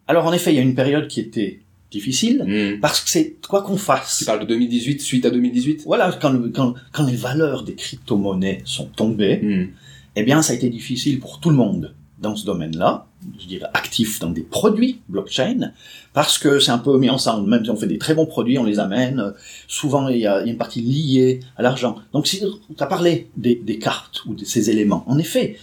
Alors 0.07 0.25
en 0.25 0.33
effet, 0.33 0.51
il 0.51 0.55
y 0.57 0.59
a 0.59 0.61
une 0.63 0.75
période 0.75 1.07
qui 1.07 1.21
était 1.21 1.61
difficile 1.93 2.43
hmm. 2.45 2.79
parce 2.81 2.99
que 2.99 3.09
c'est 3.09 3.37
quoi 3.47 3.61
qu'on 3.61 3.77
fasse. 3.77 4.17
Tu 4.19 4.25
parles 4.25 4.41
de 4.41 4.45
2018 4.45 5.01
suite 5.01 5.25
à 5.25 5.29
2018 5.29 5.83
Voilà, 5.85 6.11
quand, 6.21 6.33
quand, 6.53 6.73
quand 6.91 7.05
les 7.05 7.15
valeurs 7.15 7.63
des 7.63 7.75
crypto-monnaies 7.75 8.61
sont 8.65 8.87
tombées, 8.87 9.39
hmm 9.41 9.67
eh 10.15 10.23
bien, 10.23 10.41
ça 10.41 10.53
a 10.53 10.55
été 10.55 10.69
difficile 10.69 11.19
pour 11.19 11.39
tout 11.39 11.49
le 11.49 11.55
monde 11.55 11.93
dans 12.19 12.35
ce 12.35 12.45
domaine-là, 12.45 13.07
je 13.39 13.47
dirais 13.47 13.67
actif 13.73 14.19
dans 14.19 14.29
des 14.29 14.43
produits 14.43 15.01
blockchain, 15.09 15.73
parce 16.13 16.37
que 16.37 16.59
c'est 16.59 16.71
un 16.71 16.77
peu 16.77 16.97
mis 16.97 17.09
ensemble. 17.09 17.49
Même 17.49 17.65
si 17.65 17.71
on 17.71 17.75
fait 17.75 17.87
des 17.87 17.97
très 17.97 18.13
bons 18.13 18.25
produits, 18.25 18.57
on 18.57 18.63
les 18.63 18.79
amène. 18.79 19.33
Souvent, 19.67 20.07
il 20.07 20.19
y 20.19 20.27
a, 20.27 20.41
une 20.43 20.57
partie 20.57 20.81
liée 20.81 21.41
à 21.57 21.63
l'argent. 21.63 21.95
Donc, 22.13 22.27
si 22.27 22.39
tu 22.39 22.45
as 22.79 22.85
parlé 22.85 23.29
des, 23.35 23.79
cartes 23.79 24.23
ou 24.25 24.35
de 24.35 24.45
ces 24.45 24.69
éléments, 24.69 25.03
en 25.07 25.17
effet, 25.17 25.57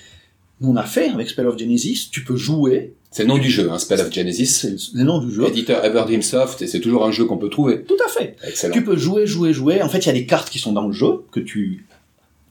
nous 0.60 0.70
on 0.70 0.76
a 0.76 0.84
fait 0.84 1.08
avec 1.08 1.28
Spell 1.30 1.46
of 1.46 1.58
Genesis, 1.58 2.08
tu 2.10 2.24
peux 2.24 2.36
jouer. 2.36 2.94
C'est 3.10 3.22
le 3.22 3.28
nom 3.28 3.38
du 3.38 3.50
jeu, 3.50 3.70
hein, 3.70 3.78
Spell 3.78 4.00
of 4.00 4.12
Genesis. 4.12 4.46
C'est 4.46 4.76
le 4.94 5.04
nom 5.04 5.18
du 5.18 5.32
jeu. 5.34 5.46
Éditeur 5.46 5.84
Everdream 5.84 6.22
Soft, 6.22 6.62
et 6.62 6.66
c'est 6.66 6.80
toujours 6.80 7.04
un 7.04 7.10
jeu 7.10 7.24
qu'on 7.24 7.38
peut 7.38 7.48
trouver. 7.48 7.82
Tout 7.82 7.96
à 8.04 8.08
fait. 8.08 8.36
Excellent. 8.46 8.74
Tu 8.74 8.84
peux 8.84 8.96
jouer, 8.96 9.26
jouer, 9.26 9.52
jouer. 9.52 9.82
En 9.82 9.88
fait, 9.88 9.98
il 9.98 10.06
y 10.06 10.10
a 10.10 10.14
des 10.14 10.26
cartes 10.26 10.50
qui 10.50 10.58
sont 10.58 10.72
dans 10.72 10.86
le 10.86 10.92
jeu 10.92 11.24
que 11.32 11.40
tu 11.40 11.86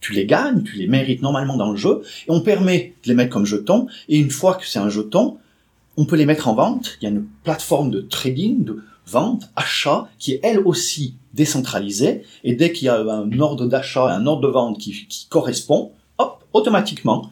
tu 0.02 0.14
les 0.14 0.26
gagnes, 0.26 0.64
tu 0.64 0.78
les 0.78 0.88
mérites 0.88 1.22
normalement 1.22 1.58
dans 1.58 1.72
le 1.72 1.78
jeu, 1.78 2.02
et 2.28 2.32
on 2.32 2.42
permet 2.42 2.94
de 3.04 3.10
les 3.10 3.16
mettre 3.16 3.32
comme 3.32 3.46
jetons, 3.46 3.88
et 4.08 4.18
une 4.18 4.30
fois 4.30 4.56
que 4.56 4.66
c'est 4.66 4.80
un 4.80 4.90
jeton, 4.90 5.38
on 5.98 6.06
peut 6.06 6.16
les 6.16 6.26
mettre 6.26 6.48
en 6.48 6.56
vente. 6.56 6.98
Il 7.02 7.04
y 7.04 7.08
a 7.08 7.10
une 7.10 7.26
plateforme 7.44 7.92
de 7.92 8.00
trading, 8.00 8.64
de 8.64 8.82
vente, 9.06 9.50
achat, 9.56 10.08
qui 10.18 10.34
est 10.34 10.40
elle 10.44 10.60
aussi 10.60 11.16
décentralisée, 11.34 12.24
et 12.44 12.54
dès 12.54 12.72
qu'il 12.72 12.86
y 12.86 12.90
a 12.90 13.00
un 13.00 13.40
ordre 13.40 13.66
d'achat 13.66 14.08
et 14.10 14.14
un 14.14 14.26
ordre 14.26 14.48
de 14.48 14.52
vente 14.52 14.80
qui, 14.80 15.06
qui 15.08 15.28
correspond, 15.28 15.92
hop, 16.18 16.44
automatiquement, 16.54 17.30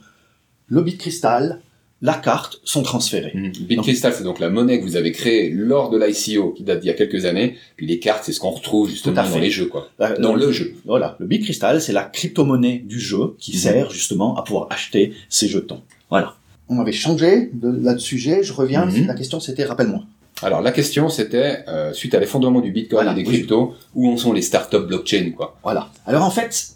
le 0.67 0.81
bit 0.81 0.97
cristal 0.97 1.61
la 2.01 2.13
carte 2.13 2.59
sont 2.63 2.83
transférées. 2.83 3.31
Mmh. 3.33 3.51
Bitcrystal, 3.65 4.13
c'est 4.13 4.23
donc 4.23 4.39
la 4.39 4.49
monnaie 4.49 4.79
que 4.79 4.85
vous 4.85 4.97
avez 4.97 5.11
créée 5.11 5.49
lors 5.49 5.89
de 5.89 5.97
l'ICO 5.97 6.51
qui 6.51 6.63
date 6.63 6.81
d'il 6.81 6.87
y 6.87 6.91
a 6.91 6.93
quelques 6.93 7.25
années. 7.25 7.57
Puis 7.75 7.87
les 7.87 7.99
cartes, 7.99 8.23
c'est 8.23 8.33
ce 8.33 8.39
qu'on 8.39 8.51
retrouve 8.51 8.89
justement 8.89 9.23
dans 9.23 9.39
les 9.39 9.49
jeux, 9.49 9.65
quoi. 9.65 9.89
dans 10.19 10.35
le, 10.35 10.51
jeu. 10.51 10.75
Voilà. 10.85 11.15
Le 11.19 11.25
Bitcrystal, 11.25 11.81
c'est 11.81 11.93
la 11.93 12.03
crypto-monnaie 12.03 12.83
du 12.85 12.99
jeu 12.99 13.35
qui 13.39 13.55
mmh. 13.55 13.59
sert 13.59 13.89
justement 13.89 14.35
à 14.37 14.43
pouvoir 14.43 14.67
acheter 14.69 15.13
ces 15.29 15.47
jetons. 15.47 15.81
Voilà. 16.09 16.35
On 16.69 16.79
avait 16.79 16.91
changé 16.91 17.49
de, 17.53 17.69
là 17.83 17.93
de 17.93 17.99
sujet. 17.99 18.43
Je 18.43 18.53
reviens. 18.53 18.85
Mmh. 18.85 19.07
La 19.07 19.15
question, 19.15 19.39
c'était, 19.39 19.65
rappelle-moi. 19.65 20.03
Alors 20.43 20.61
la 20.61 20.71
question 20.71 21.09
c'était 21.09 21.63
euh, 21.67 21.93
suite 21.93 22.13
à 22.13 22.19
l'effondrement 22.19 22.61
du 22.61 22.69
Bitcoin 22.69 23.07
et 23.09 23.15
des 23.15 23.23
cryptos, 23.23 23.73
où 23.95 24.07
en 24.07 24.17
sont 24.17 24.33
les 24.33 24.43
startups 24.43 24.85
blockchain 24.85 25.31
quoi? 25.35 25.57
Voilà. 25.63 25.89
Alors 26.05 26.21
en 26.21 26.29
fait, 26.29 26.75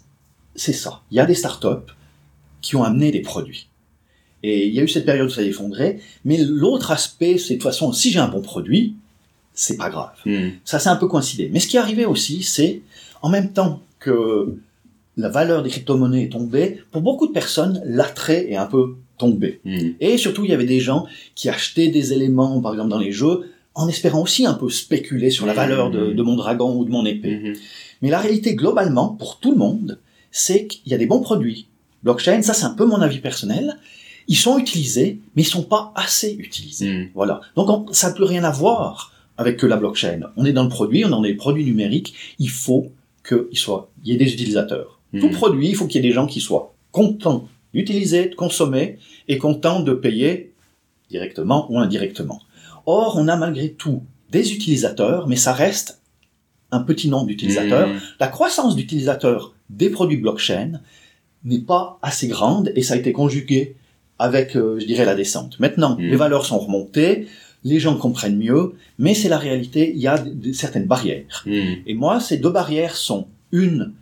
c'est 0.56 0.72
ça. 0.72 1.02
Il 1.12 1.16
y 1.16 1.20
a 1.20 1.26
des 1.26 1.36
startups 1.36 1.92
qui 2.60 2.74
ont 2.74 2.82
amené 2.82 3.12
des 3.12 3.20
produits. 3.20 3.68
Et 4.42 4.66
il 4.66 4.74
y 4.74 4.80
a 4.80 4.82
eu 4.82 4.88
cette 4.88 5.04
période 5.04 5.26
où 5.26 5.30
ça 5.30 5.40
a 5.40 5.44
effondré. 5.44 6.00
Mais 6.24 6.38
l'autre 6.38 6.90
aspect, 6.90 7.38
c'est 7.38 7.54
de 7.54 7.58
toute 7.58 7.62
façon, 7.62 7.92
si 7.92 8.10
j'ai 8.10 8.18
un 8.18 8.28
bon 8.28 8.42
produit, 8.42 8.94
c'est 9.54 9.76
pas 9.76 9.90
grave. 9.90 10.14
Hmm. 10.24 10.50
Ça 10.64 10.78
s'est 10.78 10.88
un 10.88 10.96
peu 10.96 11.06
coïncidé. 11.06 11.50
Mais 11.52 11.60
ce 11.60 11.68
qui 11.68 11.76
est 11.76 11.80
arrivé 11.80 12.04
aussi, 12.04 12.42
c'est 12.42 12.82
en 13.20 13.28
même 13.28 13.52
temps 13.52 13.80
que 14.00 14.56
la 15.16 15.28
valeur 15.28 15.62
des 15.62 15.68
crypto-monnaies 15.68 16.24
est 16.24 16.32
tombée, 16.32 16.82
pour 16.90 17.02
beaucoup 17.02 17.26
de 17.26 17.32
personnes, 17.32 17.82
l'attrait 17.84 18.50
est 18.50 18.56
un 18.56 18.66
peu 18.66 18.96
tombé. 19.18 19.60
Hmm. 19.64 19.90
Et 20.00 20.16
surtout, 20.16 20.44
il 20.44 20.50
y 20.50 20.54
avait 20.54 20.64
des 20.64 20.80
gens 20.80 21.06
qui 21.34 21.48
achetaient 21.48 21.88
des 21.88 22.12
éléments, 22.12 22.60
par 22.60 22.72
exemple 22.72 22.90
dans 22.90 22.98
les 22.98 23.12
jeux, 23.12 23.50
en 23.74 23.88
espérant 23.88 24.22
aussi 24.22 24.44
un 24.44 24.54
peu 24.54 24.68
spéculer 24.68 25.30
sur 25.30 25.46
la 25.46 25.54
valeur 25.54 25.90
de, 25.90 26.12
de 26.12 26.22
mon 26.22 26.34
dragon 26.34 26.76
ou 26.76 26.84
de 26.84 26.90
mon 26.90 27.06
épée. 27.06 27.36
Hmm. 27.36 27.52
Mais 28.00 28.10
la 28.10 28.18
réalité, 28.18 28.54
globalement, 28.54 29.08
pour 29.08 29.38
tout 29.38 29.52
le 29.52 29.56
monde, 29.56 29.98
c'est 30.30 30.66
qu'il 30.66 30.90
y 30.90 30.94
a 30.94 30.98
des 30.98 31.06
bons 31.06 31.20
produits. 31.20 31.68
Blockchain, 32.02 32.42
ça 32.42 32.54
c'est 32.54 32.64
un 32.64 32.74
peu 32.74 32.84
mon 32.84 33.00
avis 33.00 33.20
personnel, 33.20 33.78
ils 34.28 34.36
sont 34.36 34.58
utilisés, 34.58 35.20
mais 35.34 35.42
ils 35.42 35.46
sont 35.46 35.62
pas 35.62 35.92
assez 35.94 36.32
utilisés. 36.38 36.90
Hmm. 36.90 37.08
Voilà. 37.14 37.40
Donc 37.56 37.94
ça 37.94 38.08
n'a 38.08 38.14
plus 38.14 38.24
rien 38.24 38.44
à 38.44 38.50
voir 38.50 39.12
avec 39.36 39.56
que 39.56 39.66
la 39.66 39.76
blockchain. 39.76 40.20
On 40.36 40.44
est 40.44 40.52
dans 40.52 40.64
le 40.64 40.68
produit, 40.68 41.04
on 41.04 41.08
est 41.08 41.10
dans 41.10 41.22
les 41.22 41.34
produits 41.34 41.64
numériques. 41.64 42.14
Il 42.38 42.50
faut 42.50 42.92
qu'il 43.26 43.58
soit, 43.58 43.90
il 44.04 44.10
y 44.10 44.14
ait 44.14 44.18
des 44.18 44.32
utilisateurs. 44.32 45.00
Hmm. 45.12 45.20
Tout 45.20 45.30
produit, 45.30 45.68
il 45.68 45.76
faut 45.76 45.86
qu'il 45.86 46.02
y 46.02 46.06
ait 46.06 46.08
des 46.08 46.14
gens 46.14 46.26
qui 46.26 46.40
soient 46.40 46.74
contents 46.90 47.48
d'utiliser, 47.74 48.28
de 48.28 48.34
consommer 48.34 48.98
et 49.28 49.38
contents 49.38 49.80
de 49.80 49.92
payer 49.92 50.52
directement 51.08 51.70
ou 51.70 51.78
indirectement. 51.78 52.40
Or, 52.86 53.16
on 53.18 53.28
a 53.28 53.36
malgré 53.36 53.72
tout 53.72 54.02
des 54.30 54.52
utilisateurs, 54.52 55.28
mais 55.28 55.36
ça 55.36 55.52
reste 55.52 56.00
un 56.70 56.80
petit 56.80 57.08
nombre 57.08 57.26
d'utilisateurs. 57.26 57.88
Hmm. 57.88 58.00
La 58.18 58.28
croissance 58.28 58.76
d'utilisateurs 58.76 59.54
des 59.70 59.90
produits 59.90 60.16
blockchain 60.16 60.80
n'est 61.44 61.60
pas 61.60 61.98
assez 62.02 62.28
grande 62.28 62.72
et 62.76 62.82
ça 62.82 62.94
a 62.94 62.96
été 62.96 63.12
conjugué 63.12 63.76
avec, 64.22 64.56
euh, 64.56 64.78
je 64.78 64.86
dirais, 64.86 65.04
la 65.04 65.14
descente. 65.14 65.58
Maintenant, 65.58 65.96
hmm. 65.96 66.02
les 66.02 66.16
valeurs 66.16 66.46
sont 66.46 66.58
remontées, 66.58 67.26
les 67.64 67.80
gens 67.80 67.96
comprennent 67.96 68.38
mieux, 68.38 68.74
mais 68.98 69.14
c'est 69.14 69.28
la 69.28 69.38
réalité, 69.38 69.92
il 69.94 70.00
y 70.00 70.06
a 70.06 70.22
certaines 70.52 70.86
barrières. 70.86 71.44
Hmm. 71.46 71.74
Et 71.86 71.94
moi, 71.94 72.20
ces 72.20 72.36
deux 72.36 72.50
barrières 72.50 72.96
sont 72.96 73.26
une, 73.50 73.92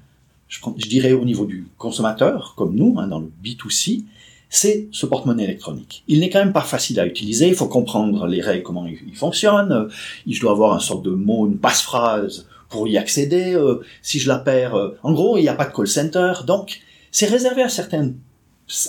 je, 0.49 0.61
je, 0.77 0.89
dirais 0.89 1.13
au 1.13 1.25
niveau 1.25 1.47
du 1.47 1.67
consommateur, 1.79 2.55
comme 2.57 2.75
nous, 2.75 2.97
hein, 2.99 3.09
dans 3.09 3.21
le 3.21 3.31
B2C, 3.43 4.05
c'est 4.49 4.89
ce 4.91 5.07
porte-monnaie 5.07 5.45
électronique. 5.45 6.03
Il 6.09 6.21
n'est 6.21 6.29
quand 6.29 6.41
même 6.41 6.53
pas 6.53 6.61
facile 6.63 7.01
à 7.01 7.07
utiliser, 7.07 7.49
il 7.49 7.55
faut 7.55 7.69
comprendre 7.69 8.27
les 8.27 8.41
règles, 8.41 8.63
comment 8.63 8.87
il, 8.87 8.99
il 9.07 9.17
fonctionne, 9.17 9.89
je 10.29 10.41
dois 10.41 10.53
avoir 10.53 10.75
un 10.75 10.81
sorte 10.81 11.05
de 11.05 11.11
mot, 11.11 11.47
une 11.47 11.59
passe-phrase 11.59 12.47
pour 12.69 12.89
y 12.89 12.99
accéder, 12.99 13.55
euh, 13.55 13.83
si 14.03 14.19
je 14.19 14.29
la 14.29 14.39
perds, 14.39 14.75
euh, 14.75 14.99
en 15.03 15.13
gros, 15.13 15.39
il 15.39 15.43
n'y 15.43 15.49
a 15.49 15.55
pas 15.55 15.67
de 15.67 15.73
call 15.73 15.89
center, 15.89 16.33
donc 16.47 16.81
c'est 17.11 17.27
réservé 17.27 17.63
à 17.63 17.69
certaines 17.69 18.17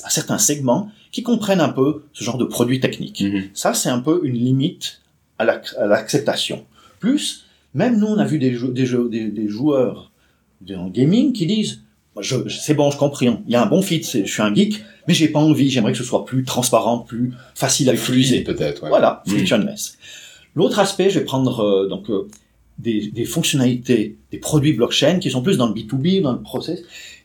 à 0.04 0.10
certains 0.12 0.38
segments 0.38 0.91
qui 1.12 1.24
comprennent 1.24 1.62
un 1.62 1.69
peu 1.69 2.04
ce 2.13 2.24
genre 2.24 2.38
de 2.38 2.45
produits 2.45 2.80
techniques. 2.80 3.21
Mhm. 3.21 3.43
Ça, 3.54 3.74
c'est 3.74 3.89
un 3.89 4.00
peu 4.00 4.21
une 4.24 4.36
limite 4.36 5.02
à 5.39 5.45
l'ac- 5.45 5.74
à 5.78 5.86
l'acceptation. 5.86 6.65
Plus, 7.00 7.45
même 7.74 8.00
nous, 8.00 8.08
on 8.08 8.17
a 8.17 8.26
vu 8.26 8.39
des, 8.39 8.54
jeux, 8.54 8.69
des, 8.69 8.86
jeux, 8.86 9.10
des, 9.10 9.26
des 9.30 9.47
joueurs 9.47 10.12
en 10.76 10.88
gaming 10.88 11.34
qui 11.34 11.45
disent 11.47 11.82
je, 12.19 12.36
je- 12.45 12.58
c'est 12.60 12.74
bon, 12.74 12.91
je 12.91 12.97
comprends, 12.97 13.41
il 13.47 13.52
y 13.52 13.56
a 13.56 13.63
un 13.63 13.65
bon 13.65 13.82
fit, 13.82 14.04
je 14.04 14.24
suis 14.26 14.41
un 14.41 14.54
geek, 14.54 14.82
mais 15.08 15.13
j'ai 15.13 15.30
pas 15.30 15.39
envie, 15.39 15.69
j'aimerais 15.69 15.93
que 15.93 15.97
ce 15.97 16.04
soit 16.04 16.26
plus 16.26 16.43
transparent, 16.43 17.00
plus 17.00 17.32
facile 17.56 17.89
à 17.89 17.93
utiliser. 17.93 18.41
Peut-être. 18.41 18.84
Ouais. 18.84 18.89
Voilà, 18.89 19.24
Mm. 19.26 19.30
frictionless. 19.32 19.97
L'autre 20.56 20.80
aspect, 20.80 21.10
je 21.10 21.19
vais 21.19 21.26
prendre 21.26 21.62
euh, 21.62 21.88
donc 21.88 22.10
euh, 22.10 22.28
des, 22.78 23.08
des 23.12 23.26
fonctionnalités, 23.26 24.17
des 24.32 24.38
produits 24.38 24.74
blockchain 24.74 25.19
qui 25.19 25.30
sont 25.32 25.41
plus 25.41 25.58
dans 25.58 25.67
le 25.67 25.74
B2B, 25.74 26.21
dans 26.21 26.34
le 26.34 26.41
process. 26.41 26.82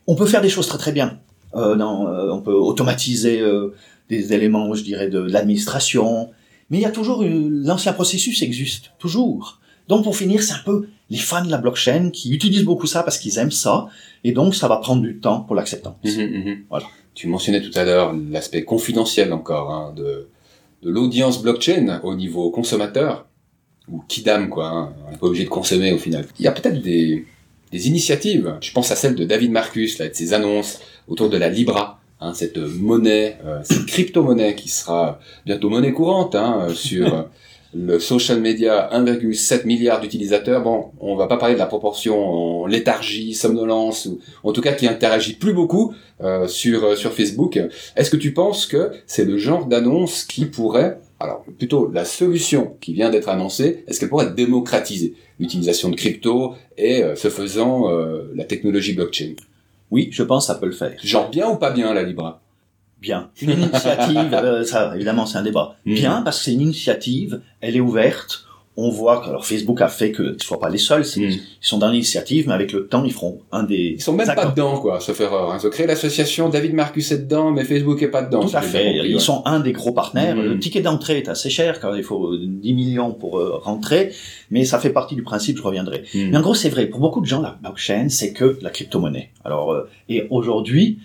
On 0.07 0.15
peut 0.15 0.27
faire 0.27 0.41
des 0.43 0.49
choses 0.49 0.69
très 0.69 0.79
très 0.79 0.93
bien. 0.93 1.19
Euh, 1.55 1.79
euh, 1.79 2.33
on 2.33 2.41
peut 2.41 2.55
automatiser 2.55 3.41
euh, 3.41 3.75
des 4.09 4.33
éléments, 4.33 4.75
je 4.75 4.83
dirais, 4.83 5.09
de 5.09 5.21
l'administration. 5.21 6.31
Mais 6.71 6.79
il 6.79 6.83
y 6.83 6.87
a 6.87 6.91
toujours 6.91 7.25
l'ancien 7.25 7.93
processus 7.93 8.43
existe 8.43 8.93
toujours. 8.99 9.61
Donc 9.89 10.03
pour 10.03 10.17
finir, 10.17 10.43
c'est 10.43 10.55
un 10.55 10.63
peu 10.65 10.89
les 11.11 11.19
fans 11.19 11.45
de 11.45 11.51
la 11.51 11.59
blockchain 11.59 12.11
qui 12.11 12.33
utilisent 12.33 12.65
beaucoup 12.65 12.89
ça 12.89 13.05
parce 13.05 13.19
qu'ils 13.19 13.39
aiment 13.39 13.53
ça, 13.53 13.87
et 14.25 14.33
donc 14.33 14.57
ça 14.57 14.67
va 14.67 14.79
prendre 14.79 15.03
du 15.03 15.19
temps 15.19 15.41
pour 15.43 15.55
l'acceptance. 15.55 15.95
Mhm, 16.05 16.23
mhm. 16.23 16.57
Voilà. 16.69 16.87
Tu 17.15 17.29
mentionnais 17.29 17.63
tout 17.63 17.77
à 17.79 17.85
l'heure 17.85 18.13
l'aspect 18.31 18.65
confidentiel 18.65 19.33
encore 19.33 19.71
hein, 19.71 19.95
de, 19.97 20.29
de 20.83 20.91
l'audience 20.91 21.41
blockchain 21.41 22.01
au 22.03 22.17
niveau 22.17 22.51
consommateur, 22.51 23.27
ou 23.89 24.03
kidam 24.09 24.51
quoi, 24.51 24.69
hein, 24.69 24.93
on 25.07 25.13
n'est 25.13 25.19
pas 25.19 25.27
obligé 25.27 25.45
de 25.45 25.49
consommer 25.49 25.93
au 25.93 25.99
final. 25.99 26.27
Il 26.41 26.45
y 26.45 26.49
a 26.49 26.53
peut-être 26.53 26.83
des, 26.83 27.25
des 27.71 27.89
initiatives, 27.89 28.59
je 28.61 28.73
pense 28.73 28.91
à 28.91 28.97
celle 28.97 29.15
de 29.15 29.25
David 29.25 29.53
Marcus, 29.53 29.99
là, 29.99 30.09
de 30.09 30.15
ses 30.15 30.33
annonces 30.33 30.81
autour 31.09 31.29
de 31.29 31.37
la 31.37 31.49
Libra, 31.49 32.01
hein, 32.21 32.35
cette 32.35 32.59
monnaie, 32.59 33.39
euh, 33.45 33.61
cette 33.63 33.87
crypto-monnaie 33.87 34.55
qui 34.55 34.69
sera 34.69 35.19
bientôt 35.45 35.71
monnaie 35.71 35.93
courante 35.93 36.35
hein, 36.35 36.67
euh, 36.69 36.75
sur 36.75 37.15
euh, 37.15 37.23
le 37.77 37.99
social 37.99 38.41
media, 38.41 38.89
1,7 38.93 39.67
milliard 39.67 40.01
d'utilisateurs. 40.01 40.63
Bon, 40.63 40.87
on 41.01 41.17
va 41.17 41.27
pas 41.27 41.37
parler 41.37 41.55
de 41.55 41.59
la 41.59 41.67
proportion 41.67 42.63
en 42.63 42.67
léthargie, 42.67 43.35
somnolence, 43.35 44.07
ou 44.07 44.19
en 44.49 44.53
tout 44.53 44.61
cas 44.61 44.73
qui 44.73 44.87
interagit 44.87 45.35
plus 45.35 45.53
beaucoup 45.53 45.95
euh, 46.23 46.49
sur 46.49 46.85
euh, 46.85 46.97
sur 46.97 47.13
Facebook. 47.13 47.61
Est-ce 47.97 48.11
que 48.11 48.17
tu 48.17 48.33
penses 48.33 48.67
que 48.67 48.93
c'est 49.07 49.25
le 49.25 49.37
genre 49.37 49.67
d'annonce 49.67 50.25
qui 50.25 50.47
pourrait, 50.47 50.99
alors 51.21 51.45
plutôt 51.59 51.91
la 51.93 52.05
solution 52.05 52.77
qui 52.81 52.93
vient 52.95 53.11
d'être 53.11 53.29
annoncée, 53.29 53.85
est-ce 53.87 54.01
qu'elle 54.01 54.09
pourrait 54.09 54.33
démocratiser 54.33 55.15
l'utilisation 55.39 55.91
de 55.91 55.97
crypto 55.97 56.55
et 56.79 57.03
euh, 57.03 57.17
ce 57.17 57.29
faisant 57.29 57.91
euh, 57.91 58.31
la 58.35 58.45
technologie 58.45 58.95
blockchain? 58.95 59.35
Oui, 59.91 60.09
je 60.11 60.23
pense 60.23 60.47
que 60.47 60.53
ça 60.53 60.59
peut 60.59 60.67
le 60.67 60.73
faire. 60.73 60.99
Genre 61.03 61.31
bien 61.31 61.49
ou 61.49 61.57
pas 61.57 61.71
bien 61.71 61.93
la 61.95 62.03
Libra? 62.03 62.41
Bien. 63.01 63.31
Une 63.41 63.51
initiative, 63.51 64.33
euh, 64.33 64.65
ça, 64.65 64.95
évidemment, 64.95 65.27
c'est 65.27 65.39
un 65.39 65.43
débat. 65.43 65.77
Mhm. 65.85 65.95
Bien, 65.95 66.23
parce 66.23 66.39
que 66.39 66.45
c'est 66.45 66.53
une 66.55 66.63
initiative, 66.63 67.41
elle 67.61 67.77
est 67.77 67.81
ouverte. 67.81 68.46
On 68.79 68.91
voit 68.91 69.21
que, 69.23 69.29
alors 69.31 69.47
Facebook 69.47 69.81
a 69.81 69.89
fait 69.89 70.13
que 70.13 70.23
ne 70.23 70.39
soient 70.39 70.61
pas 70.61 70.69
les 70.69 70.77
seuls, 70.77 71.05
Mhm. 71.17 71.31
ils 71.31 71.41
sont 71.63 71.79
dans 71.79 71.91
l'initiative, 71.91 72.47
mais 72.47 72.53
avec 72.53 72.73
le 72.73 72.87
temps, 72.89 73.05
ils 73.05 73.13
feront 73.13 73.41
un 73.51 73.63
des... 73.63 73.95
Ils 73.97 74.03
sont 74.03 74.13
même 74.13 74.27
pas 74.35 74.45
dedans, 74.47 74.79
quoi, 74.79 75.01
sauf 75.01 75.19
erreur. 75.21 75.51
Hein. 75.51 75.59
Ils 75.63 75.67
ont 75.67 75.71
créé 75.71 75.87
l'association, 75.87 76.51
David 76.51 76.75
Marcus 76.75 77.11
est 77.11 77.19
dedans, 77.21 77.53
mais 77.53 77.65
Facebook 77.65 78.03
est 78.03 78.09
pas 78.09 78.21
dedans. 78.23 78.41
Tout 78.47 78.55
à 78.55 78.61
fait. 78.61 78.85
compris, 78.93 79.09
Ils 79.09 79.15
ouais. 79.15 79.21
sont 79.21 79.41
un 79.47 79.61
des 79.61 79.73
gros 79.73 79.93
partenaires. 79.93 80.37
Mhm. 80.37 80.43
Le 80.43 80.59
ticket 80.59 80.83
d'entrée 80.83 81.17
est 81.19 81.29
assez 81.31 81.49
cher, 81.49 81.81
car 81.81 81.97
il 81.97 82.03
faut 82.03 82.35
euh, 82.35 82.39
10 82.43 82.75
millions 82.75 83.13
pour 83.13 83.39
euh, 83.39 83.57
rentrer, 83.57 84.13
mais 84.51 84.65
ça 84.67 84.79
fait 84.79 84.91
partie 84.91 85.15
du 85.15 85.23
principe, 85.23 85.57
je 85.57 85.63
reviendrai. 85.63 86.05
Mhm. 86.15 86.31
Mais 86.33 86.37
en 86.37 86.43
gros, 86.43 86.55
c'est 86.55 86.69
vrai, 86.69 86.85
pour 86.87 87.01
beaucoup 87.01 87.23
de 87.23 87.27
gens, 87.27 87.41
la 87.41 87.57
blockchain, 87.63 88.09
c'est 88.11 88.35
que 88.35 88.59
la 88.61 88.69
crypto-monnaie. 88.69 89.31
Alors, 89.45 89.73
euh, 89.73 89.89
et 90.11 90.27
aujourd'hui, 90.29 90.99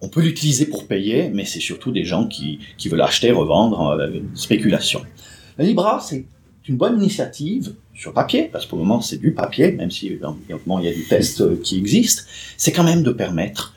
on 0.00 0.08
peut 0.08 0.20
l'utiliser 0.20 0.66
pour 0.66 0.86
payer, 0.86 1.28
mais 1.34 1.44
c'est 1.44 1.58
surtout 1.58 1.90
des 1.90 2.04
gens 2.04 2.26
qui, 2.28 2.60
qui 2.78 2.88
veulent 2.88 3.00
acheter, 3.00 3.32
revendre, 3.32 3.96
euh, 3.98 4.10
spéculation. 4.34 5.00
La 5.58 5.64
Libra, 5.64 5.98
c'est 6.00 6.24
une 6.68 6.76
bonne 6.76 7.00
initiative 7.00 7.74
sur 7.94 8.12
papier, 8.12 8.48
parce 8.52 8.64
que 8.64 8.70
pour 8.70 8.78
le 8.78 8.84
moment, 8.84 9.00
c'est 9.00 9.18
du 9.18 9.32
papier, 9.32 9.72
même 9.72 9.90
si 9.90 10.08
évidemment, 10.08 10.78
il 10.78 10.84
y 10.84 10.88
a 10.88 10.94
des 10.94 11.04
tests 11.04 11.40
euh, 11.40 11.60
qui 11.62 11.78
existent. 11.78 12.22
C'est 12.56 12.72
quand 12.72 12.84
même 12.84 13.02
de 13.02 13.12
permettre 13.12 13.74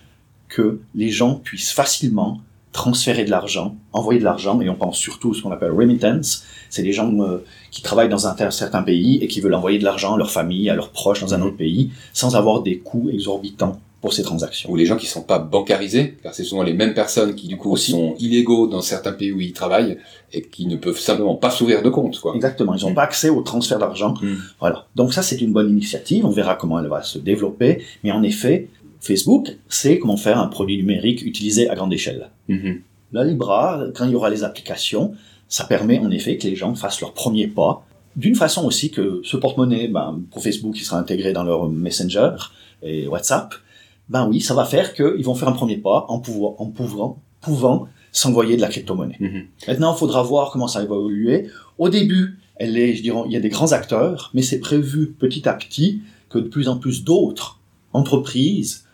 que 0.48 0.80
les 0.96 1.10
gens 1.10 1.36
puissent 1.36 1.72
facilement 1.72 2.42
transférer 2.72 3.26
de 3.26 3.30
l'argent, 3.30 3.76
envoyer 3.94 4.20
de 4.20 4.26
l'argent, 4.26 4.60
et 4.62 4.70
on 4.70 4.76
pense 4.76 4.98
surtout 4.98 5.32
à 5.32 5.34
ce 5.34 5.42
qu'on 5.42 5.52
appelle 5.52 5.72
remittance. 5.72 6.46
C'est 6.70 6.84
des 6.84 6.94
gens 6.94 7.12
euh, 7.22 7.44
qui 7.72 7.82
travaillent 7.82 8.10
dans 8.10 8.28
un 8.28 8.52
certain 8.52 8.84
pays 8.84 9.18
et 9.22 9.28
qui 9.28 9.42
veulent 9.42 9.56
envoyer 9.56 9.80
de 9.80 9.84
l'argent 9.84 10.16
à 10.16 10.18
leur 10.18 10.32
famille, 10.32 10.70
à 10.70 10.76
leurs 10.76 10.92
proches 10.92 11.22
dans 11.22 11.34
un 11.34 11.42
autre 11.42 11.58
pays, 11.58 11.92
sans 12.14 12.36
avoir 12.36 12.62
des 12.62 12.80
coûts 12.80 13.10
exorbitants 13.12 13.80
pour 14.02 14.14
ces 14.14 14.24
transactions. 14.24 14.72
Ou 14.72 14.76
les 14.76 14.86
gens 14.86 14.96
qui 14.96 15.08
sont 15.08 15.24
pas 15.24 15.40
bancarisés, 15.40 16.18
car 16.24 16.34
c'est 16.34 16.44
souvent 16.44 16.64
les 16.64 16.74
mêmes 16.74 16.94
personnes 16.94 17.36
qui 17.36 17.48
du 17.48 17.58
coup 17.58 17.72
Aussi. 17.72 17.92
sont 17.92 18.16
illégaux 18.20 18.68
dans 18.68 18.82
certains 18.82 19.12
pays 19.12 19.32
où 19.32 19.40
ils 19.40 19.54
travaillent 19.54 19.98
et 20.32 20.42
qui 20.42 20.68
ne 20.68 20.78
peuvent 20.78 21.00
simplement 21.00 21.36
pas 21.36 21.50
s'ouvrir 21.50 21.82
de 21.82 21.90
compte, 21.90 22.20
quoi. 22.20 22.34
Exactement, 22.36 22.76
ils 22.76 22.86
n'ont 22.86 22.94
pas 22.94 23.04
accès 23.04 23.30
au 23.30 23.42
transfert 23.42 23.80
d'argent. 23.80 24.14
Mm. 24.22 24.36
Voilà. 24.60 24.88
Donc 24.96 25.14
ça, 25.14 25.22
c'est 25.22 25.42
une 25.42 25.52
bonne 25.52 25.70
initiative. 25.70 26.26
On 26.26 26.30
verra 26.30 26.56
comment 26.56 26.80
elle 26.80 26.88
va 26.88 27.04
se 27.04 27.18
développer. 27.18 27.84
Mais 28.04 28.12
en 28.12 28.24
effet, 28.24 28.70
Facebook 29.02 29.58
sait 29.68 30.00
comment 30.00 30.18
faire 30.18 30.40
un 30.40 30.48
produit 30.48 30.78
numérique 30.78 31.22
utilisé 31.26 31.70
à 31.70 31.76
grande 31.76 31.94
échelle. 31.94 32.30
Mhm. 32.48 32.82
La 33.12 33.24
Libra, 33.24 33.86
quand 33.96 34.06
il 34.06 34.12
y 34.12 34.16
aura 34.16 34.30
les 34.30 34.44
applications, 34.44 35.14
ça 35.48 35.64
permet 35.64 36.00
en 36.00 36.12
effet 36.12 36.38
que 36.38 36.48
les 36.48 36.56
gens 36.56 36.76
fassent 36.76 37.02
leur 37.02 37.14
premier 37.14 37.48
pas. 37.48 37.84
D'une 38.16 38.36
façon 38.36 38.66
aussi 38.66 38.92
que 38.92 39.22
ce 39.24 39.38
porte-monnaie, 39.38 39.88
ben, 39.88 40.22
pour 40.32 40.44
Facebook, 40.44 40.76
qui 40.76 40.84
sera 40.84 41.00
intégré 41.00 41.34
dans 41.34 41.44
leur 41.44 41.70
Messenger 41.70 42.32
et 42.84 43.08
WhatsApp, 43.08 43.56
ben 44.10 44.28
oui, 44.28 44.42
ça 44.42 44.54
va 44.54 44.66
faire 44.66 44.94
qu'ils 44.94 45.24
vont 45.24 45.36
faire 45.36 45.48
un 45.50 45.54
premier 45.54 45.78
pas 45.78 46.06
en 46.10 46.20
pouvant, 46.20 46.56
en 46.60 46.66
pouvant, 46.68 47.22
pouvant 47.42 47.88
s'envoyer 48.12 48.56
de 48.56 48.62
la 48.62 48.68
crypto-monnaie. 48.68 49.18
Mhm. 49.20 49.44
Maintenant, 49.68 49.94
il 49.96 49.98
faudra 50.00 50.24
voir 50.24 50.52
comment 50.52 50.68
ça 50.68 50.80
va 50.80 50.86
évoluer. 50.86 51.48
Au 51.78 51.90
début, 51.90 52.40
elle 52.56 52.76
est, 52.78 52.96
je 52.96 53.02
dirais, 53.04 53.22
il 53.28 53.32
y 53.32 53.38
a 53.38 53.40
des 53.40 53.50
grands 53.50 53.72
acteurs, 53.72 54.32
mais 54.34 54.42
c'est 54.42 54.60
prévu 54.60 55.16
petit 55.18 55.48
à 55.48 55.54
petit 55.54 56.02
que 56.30 56.40
de 56.40 56.48
plus 56.48 56.68
en 56.68 56.78
plus 56.78 57.04
d'autres 57.04 57.60
entreprises, 57.94 58.86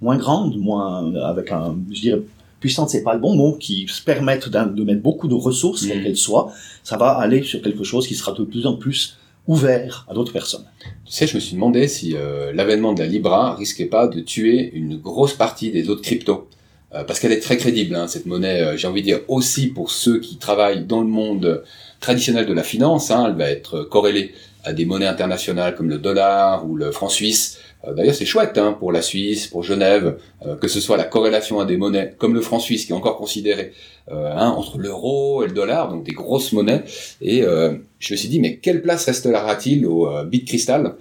moins 0.00 0.16
grandes, 0.16 0.56
moins 0.56 1.14
avec 1.24 1.50
un, 1.52 1.76
je 1.92 2.00
dirais, 2.00 2.22
puissante, 2.60 2.90
c'est 2.90 3.02
pas 3.02 3.14
le 3.14 3.20
bon 3.20 3.34
mot, 3.36 3.52
qui 3.58 3.86
se 3.88 4.02
permettent 4.02 4.48
de 4.48 4.84
mettre 4.84 5.02
beaucoup 5.02 5.28
de 5.28 5.34
ressources, 5.34 5.84
quelles 5.86 5.98
Mhm. 5.98 6.04
qu'elles 6.04 6.16
soient, 6.16 6.52
ça 6.82 6.96
va 6.96 7.08
aller 7.10 7.42
sur 7.42 7.60
quelque 7.60 7.84
chose 7.84 8.06
qui 8.06 8.14
sera 8.14 8.32
de 8.32 8.44
plus 8.44 8.66
en 8.66 8.74
plus 8.76 9.18
ouvert 9.46 10.06
à 10.08 10.14
d'autres 10.14 10.32
personnes. 10.32 10.64
Tu 11.04 11.12
sais, 11.12 11.26
je 11.26 11.34
me 11.34 11.40
suis 11.40 11.54
demandé 11.54 11.88
si 11.88 12.16
euh, 12.16 12.52
l'avènement 12.52 12.92
de 12.92 13.00
la 13.00 13.06
Libra 13.06 13.54
risquait 13.54 13.86
pas 13.86 14.06
de 14.08 14.20
tuer 14.20 14.70
une 14.74 14.96
grosse 14.96 15.34
partie 15.34 15.70
des 15.70 15.90
autres 15.90 16.02
cryptos. 16.02 16.48
Euh, 16.94 17.04
parce 17.04 17.18
qu'elle 17.18 17.32
est 17.32 17.40
très 17.40 17.56
crédible, 17.56 17.94
hein, 17.94 18.06
cette 18.06 18.26
monnaie, 18.26 18.62
euh, 18.62 18.76
j'ai 18.76 18.86
envie 18.86 19.02
de 19.02 19.06
dire, 19.06 19.20
aussi 19.28 19.66
pour 19.66 19.90
ceux 19.90 20.20
qui 20.20 20.36
travaillent 20.36 20.84
dans 20.84 21.00
le 21.00 21.08
monde 21.08 21.64
traditionnel 22.00 22.46
de 22.46 22.52
la 22.52 22.62
finance. 22.62 23.10
Hein, 23.10 23.26
elle 23.28 23.36
va 23.36 23.50
être 23.50 23.82
corrélée 23.82 24.32
à 24.62 24.72
des 24.72 24.86
monnaies 24.86 25.06
internationales 25.06 25.74
comme 25.74 25.90
le 25.90 25.98
dollar 25.98 26.66
ou 26.66 26.76
le 26.76 26.90
franc 26.90 27.08
suisse. 27.08 27.58
Euh, 27.86 27.94
D'ailleurs, 27.94 28.14
c'est 28.14 28.24
chouette 28.24 28.56
hein, 28.58 28.76
pour 28.78 28.92
la 28.92 29.02
Suisse, 29.02 29.46
pour 29.46 29.62
Genève, 29.62 30.16
euh, 30.46 30.56
que 30.56 30.68
ce 30.68 30.80
soit 30.80 30.96
la 30.96 31.04
corrélation 31.04 31.60
à 31.60 31.64
des 31.64 31.76
monnaies 31.76 32.14
comme 32.18 32.34
le 32.34 32.40
franc 32.40 32.58
suisse, 32.58 32.86
qui 32.86 32.92
est 32.92 32.94
encore 32.94 33.16
considéré 33.16 33.72
euh, 34.10 34.32
hein, 34.36 34.50
entre 34.50 34.78
l'euro 34.78 35.42
et 35.44 35.48
le 35.48 35.54
dollar, 35.54 35.90
donc 35.90 36.04
des 36.04 36.12
grosses 36.12 36.52
monnaies. 36.52 36.82
Et 37.20 37.42
euh, 37.42 37.74
je 37.98 38.14
me 38.14 38.16
suis 38.16 38.28
dit, 38.28 38.40
mais 38.40 38.56
quelle 38.56 38.82
place 38.82 39.04
restera-t-il 39.06 39.86
au 39.86 40.08
bit 40.24 40.44
cristal 40.44 40.96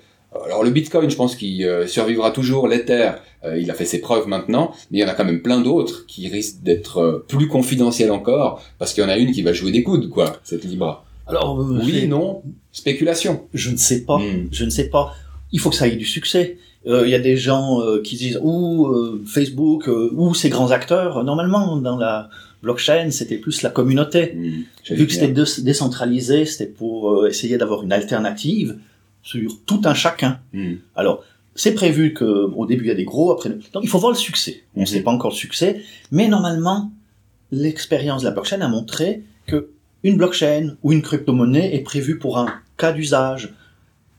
alors 0.48 0.64
le 0.64 0.72
Bitcoin, 0.72 1.12
je 1.12 1.16
pense 1.16 1.36
qu'il 1.36 1.84
survivra 1.86 2.32
toujours. 2.32 2.68
L'Ether, 2.68 3.12
il 3.56 3.70
a 3.70 3.76
fait 3.76 3.86
ses 3.86 4.02
preuves 4.02 4.28
maintenant, 4.28 4.74
mais 4.90 4.98
il 4.98 5.02
y 5.02 5.06
en 5.06 5.08
a 5.08 5.14
quand 5.14 5.26
même 5.26 5.44
plein 5.44 5.62
d'autres 5.62 6.08
qui 6.08 6.28
risquent 6.28 6.64
d'être 6.64 7.24
plus 7.28 7.48
confidentiels 7.48 8.12
encore, 8.12 8.64
parce 8.80 8.94
qu'il 8.94 9.04
y 9.04 9.06
en 9.06 9.10
a 9.10 9.18
une 9.18 9.32
qui 9.32 9.44
va 9.44 9.54
jouer 9.54 9.70
des 9.70 9.84
coudes, 9.84 10.10
quoi, 10.10 10.38
cette 10.44 10.64
Libra. 10.64 11.06
Alors, 11.28 11.60
euh, 11.62 11.80
Oui, 11.84 12.08
non, 12.08 12.42
spéculation. 12.72 13.48
je 13.54 13.70
ne 13.70 13.78
sais 13.78 14.04
pas. 14.04 14.18
Hmm. 14.18 14.48
Je 14.52 14.66
ne 14.66 14.70
sais 14.70 14.90
pas. 14.90 15.14
Il 15.52 15.60
faut 15.60 15.70
que 15.70 15.76
ça 15.76 15.88
ait 15.88 15.96
du 15.96 16.06
succès. 16.06 16.58
Euh, 16.86 17.04
Il 17.06 17.12
y 17.12 17.16
a 17.16 17.20
des 17.20 17.38
gens 17.38 17.80
euh, 17.82 18.02
qui 18.02 18.16
disent 18.18 18.40
ou 18.42 18.88
euh, 18.88 19.22
Facebook 19.26 19.88
ou 19.88 20.34
ces 20.34 20.50
grands 20.50 20.72
acteurs. 20.72 21.24
Normalement, 21.24 21.78
dans 21.78 21.98
la 21.98 22.30
blockchain, 22.62 23.10
c'était 23.12 23.38
plus 23.38 23.62
la 23.62 23.70
communauté. 23.70 24.36
J'allais 24.84 25.00
Vu 25.00 25.08
que 25.08 25.14
c'était 25.14 25.34
décentralisé, 25.62 26.46
c'était 26.46 26.66
pour 26.72 27.28
essayer 27.28 27.58
d'avoir 27.58 27.84
une 27.84 27.92
alternative 27.94 28.78
sur 29.22 29.58
tout 29.66 29.82
un 29.86 29.94
chacun. 29.94 30.40
Hmm. 30.54 30.76
Alors, 30.96 31.24
c'est 31.56 31.74
prévu 31.74 32.14
que 32.14 32.24
au 32.26 32.66
début 32.66 32.86
il 32.86 32.88
y 32.88 32.92
a 32.92 32.96
des 32.96 33.06
gros, 33.06 33.32
après 33.32 33.50
donc 33.50 33.84
il 33.84 33.88
faut 33.90 34.00
voir 34.00 34.12
le 34.12 34.18
succès. 34.18 34.64
On 34.76 34.82
ne 34.82 34.86
Mhm. 34.86 34.88
sait 34.92 35.02
pas 35.02 35.12
encore 35.12 35.32
le 35.32 35.36
succès, 35.38 35.82
mais 36.12 36.28
normalement 36.28 36.92
l'expérience 37.52 38.22
de 38.24 38.28
la 38.28 38.32
blockchain 38.34 38.62
a 38.62 38.68
montré 38.68 39.24
que 39.48 39.70
une 40.04 40.18
blockchain 40.18 40.76
ou 40.84 40.92
une 40.92 41.02
crypto-monnaie 41.02 41.76
est 41.76 41.80
prévue 41.82 42.18
pour 42.18 42.38
un 42.38 42.48
cas 42.78 42.92
d'usage. 42.92 43.54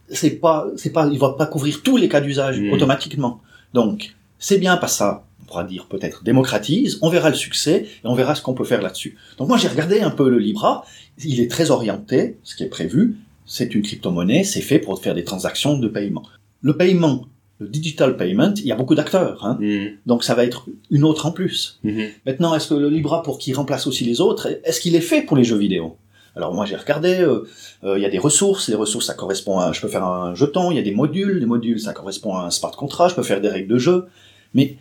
C'est 0.09 0.31
pas, 0.41 0.67
c'est 0.77 0.91
pas, 0.93 1.09
il 1.13 1.19
va 1.19 1.31
pas 1.31 1.47
couvrir 1.47 1.83
tous 1.83 1.97
les 1.97 2.09
cas 2.09 2.21
d'usage 2.21 2.61
Mhm. 2.61 2.73
automatiquement. 2.73 3.41
Donc, 3.73 4.15
c'est 4.39 4.59
bien 4.59 4.77
que 4.77 4.87
ça 4.87 5.25
on 5.43 5.47
pourra 5.47 5.65
dire 5.65 5.87
peut-être 5.87 6.25
démocratise, 6.25 6.99
on 7.03 7.11
verra 7.11 7.29
le 7.29 7.37
succès 7.37 7.85
et 8.03 8.07
on 8.07 8.15
verra 8.15 8.35
ce 8.35 8.41
qu'on 8.43 8.55
peut 8.55 8.65
faire 8.65 8.81
là-dessus. 8.81 9.17
Donc 9.37 9.49
moi 9.49 9.59
j'ai 9.59 9.69
regardé 9.69 10.01
un 10.01 10.11
peu 10.11 10.29
le 10.31 10.39
Libra, 10.39 10.85
il 11.23 11.39
est 11.39 11.51
très 11.51 11.71
orienté, 11.71 12.39
ce 12.45 12.57
qui 12.57 12.63
est 12.65 12.69
prévu, 12.69 13.17
c'est 13.45 13.75
une 13.75 13.83
crypto-monnaie, 13.83 14.43
c'est 14.43 14.63
fait 14.63 14.79
pour 14.79 15.01
faire 15.03 15.15
des 15.15 15.23
transactions 15.23 15.77
de 15.79 15.87
paiement. 15.87 16.23
Le 16.63 16.75
paiement, 16.77 17.27
le 17.59 17.69
digital 17.69 18.17
payment, 18.17 18.55
il 18.57 18.65
y 18.67 18.73
a 18.73 18.75
beaucoup 18.75 18.95
d'acteurs, 18.95 19.45
hein. 19.45 19.59
Mhm. 19.61 19.91
donc 20.07 20.25
ça 20.25 20.35
va 20.35 20.45
être 20.45 20.67
une 20.91 21.05
autre 21.05 21.27
en 21.27 21.31
plus. 21.31 21.79
Mhm. 21.85 22.07
Maintenant, 22.27 22.55
est-ce 22.55 22.69
que 22.69 22.75
le 22.75 22.89
Libra, 22.89 23.23
pour 23.23 23.37
qu'il 23.39 23.55
remplace 23.55 23.87
aussi 23.87 24.05
les 24.05 24.21
autres, 24.23 24.49
est-ce 24.65 24.81
qu'il 24.81 24.95
est 24.97 25.03
fait 25.03 25.21
pour 25.23 25.37
les 25.37 25.45
jeux 25.45 25.59
vidéo? 25.59 25.97
Alors 26.37 26.53
moi 26.53 26.67
j'ai 26.67 26.77
regardé, 26.77 27.21
euh, 27.21 27.47
euh, 27.85 27.99
il 27.99 28.03
y 28.03 28.07
a 28.07 28.11
des 28.11 28.19
ressources, 28.19 28.69
les 28.69 28.75
ressources 28.75 29.07
ça 29.07 29.15
correspond 29.15 29.59
à, 29.59 29.73
je 29.73 29.81
peux 29.81 29.89
faire 29.89 30.05
un 30.05 30.35
jeton, 30.35 30.71
il 30.71 30.77
y 30.77 30.81
a 30.81 30.83
des 30.83 30.91
modules, 30.95 31.39
les 31.39 31.47
modules 31.47 31.79
ça 31.81 31.93
correspond 31.93 32.37
à 32.37 32.45
un 32.45 32.51
smart 32.51 32.73
contract, 32.73 33.11
je 33.11 33.17
peux 33.17 33.23
faire 33.23 33.41
des 33.41 33.49
règles 33.49 33.73
de 33.73 33.79
jeu, 33.79 34.07
mais 34.53 34.77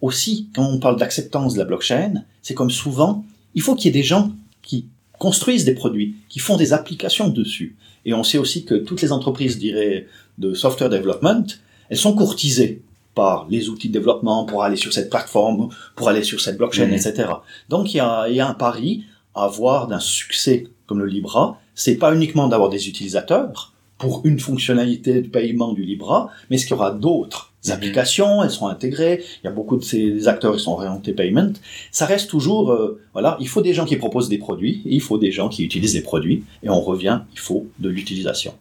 aussi 0.00 0.48
quand 0.54 0.64
on 0.66 0.78
parle 0.78 0.96
d'acceptance 0.96 1.54
de 1.54 1.58
la 1.58 1.64
blockchain, 1.64 2.24
c'est 2.40 2.54
comme 2.54 2.70
souvent, 2.70 3.24
il 3.54 3.62
faut 3.62 3.74
qu'il 3.74 3.86
y 3.86 3.88
ait 3.98 4.00
des 4.00 4.06
gens 4.06 4.30
qui 4.62 4.86
construisent 5.18 5.64
des 5.64 5.74
produits, 5.74 6.16
qui 6.28 6.38
font 6.38 6.56
des 6.56 6.72
applications 6.72 7.28
dessus. 7.28 7.76
Et 8.04 8.14
on 8.14 8.24
sait 8.24 8.38
aussi 8.38 8.64
que 8.64 8.74
toutes 8.74 9.02
les 9.02 9.12
entreprises, 9.12 9.52
je 9.54 9.58
dirais, 9.58 10.06
de 10.38 10.54
software 10.54 10.90
development, 10.90 11.44
elles 11.88 11.96
sont 11.98 12.14
courtisées 12.14 12.82
par 13.14 13.46
les 13.50 13.68
outils 13.68 13.88
de 13.88 13.92
développement 13.92 14.44
pour 14.44 14.64
aller 14.64 14.76
sur 14.76 14.92
cette 14.92 15.10
plateforme, 15.10 15.68
pour 15.94 16.08
aller 16.08 16.22
sur 16.24 16.40
cette 16.40 16.56
blockchain, 16.56 16.86
Mhm. 16.86 16.94
etc. 16.94 17.28
Donc 17.68 17.92
il 17.92 17.98
y 17.98 18.00
a, 18.00 18.28
y 18.28 18.40
a 18.40 18.48
un 18.48 18.54
pari 18.54 19.04
à 19.34 19.44
avoir 19.44 19.86
d'un 19.86 20.00
succès 20.00 20.66
comme 20.86 20.98
le 21.00 21.06
Libra. 21.06 21.60
C'est 21.74 21.96
pas 21.96 22.14
uniquement 22.14 22.48
d'avoir 22.48 22.68
des 22.70 22.88
utilisateurs 22.88 23.72
pour 23.98 24.22
une 24.24 24.40
fonctionnalité 24.40 25.20
de 25.22 25.28
paiement 25.28 25.72
du 25.72 25.82
Libra, 25.84 26.28
mais 26.50 26.58
ce 26.58 26.66
qu'il 26.66 26.72
y 26.76 26.78
aura 26.78 26.90
d'autres 26.90 27.52
Mhm. 27.64 27.72
applications, 27.72 28.42
elles 28.42 28.50
sont 28.50 28.66
intégrées. 28.66 29.22
Il 29.42 29.46
y 29.46 29.48
a 29.48 29.52
beaucoup 29.52 29.76
de 29.76 29.84
ces 29.84 30.26
acteurs 30.26 30.56
qui 30.56 30.62
sont 30.64 30.72
orientés 30.72 31.12
payment. 31.12 31.52
Ça 31.92 32.06
reste 32.06 32.28
toujours, 32.28 32.72
euh, 32.72 33.00
voilà, 33.12 33.36
il 33.40 33.46
faut 33.46 33.62
des 33.62 33.72
gens 33.74 33.84
qui 33.84 33.94
proposent 33.96 34.28
des 34.28 34.38
produits 34.38 34.82
et 34.84 34.94
il 34.94 35.00
faut 35.00 35.18
des 35.18 35.30
gens 35.30 35.48
qui 35.48 35.62
utilisent 35.62 35.92
des 35.92 36.02
produits. 36.02 36.42
Et 36.64 36.68
on 36.68 36.80
revient, 36.80 37.20
il 37.32 37.38
faut 37.38 37.66
de 37.78 37.88
l'utilisation. 37.88 38.54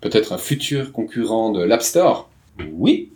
Peut-être 0.00 0.32
un 0.32 0.38
futur 0.38 0.90
concurrent 0.90 1.52
de 1.52 1.62
l'App 1.62 1.82
Store? 1.82 2.28
Oui, 2.72 3.10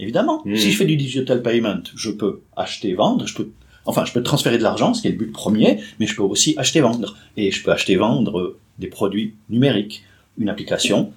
évidemment. 0.00 0.42
Mhm. 0.44 0.56
Si 0.56 0.72
je 0.72 0.76
fais 0.76 0.84
du 0.86 0.96
digital 0.96 1.42
payment, 1.42 1.82
je 1.94 2.10
peux 2.10 2.40
acheter, 2.56 2.94
vendre, 2.94 3.26
je 3.28 3.34
peux, 3.36 3.48
enfin, 3.86 4.04
je 4.04 4.12
peux 4.12 4.22
transférer 4.22 4.58
de 4.58 4.62
l'argent, 4.62 4.94
ce 4.94 5.02
qui 5.02 5.08
est 5.08 5.12
le 5.12 5.16
but 5.18 5.32
premier, 5.32 5.78
mais 5.98 6.06
je 6.06 6.14
peux 6.16 6.22
aussi 6.22 6.54
acheter, 6.56 6.80
vendre. 6.80 7.16
Et 7.36 7.50
je 7.50 7.62
peux 7.62 7.70
acheter, 7.72 7.96
vendre 7.96 8.38
euh, 8.38 8.58
des 8.78 8.88
produits 8.88 9.34
numériques. 9.50 10.02
Une 10.38 10.48
application, 10.48 11.12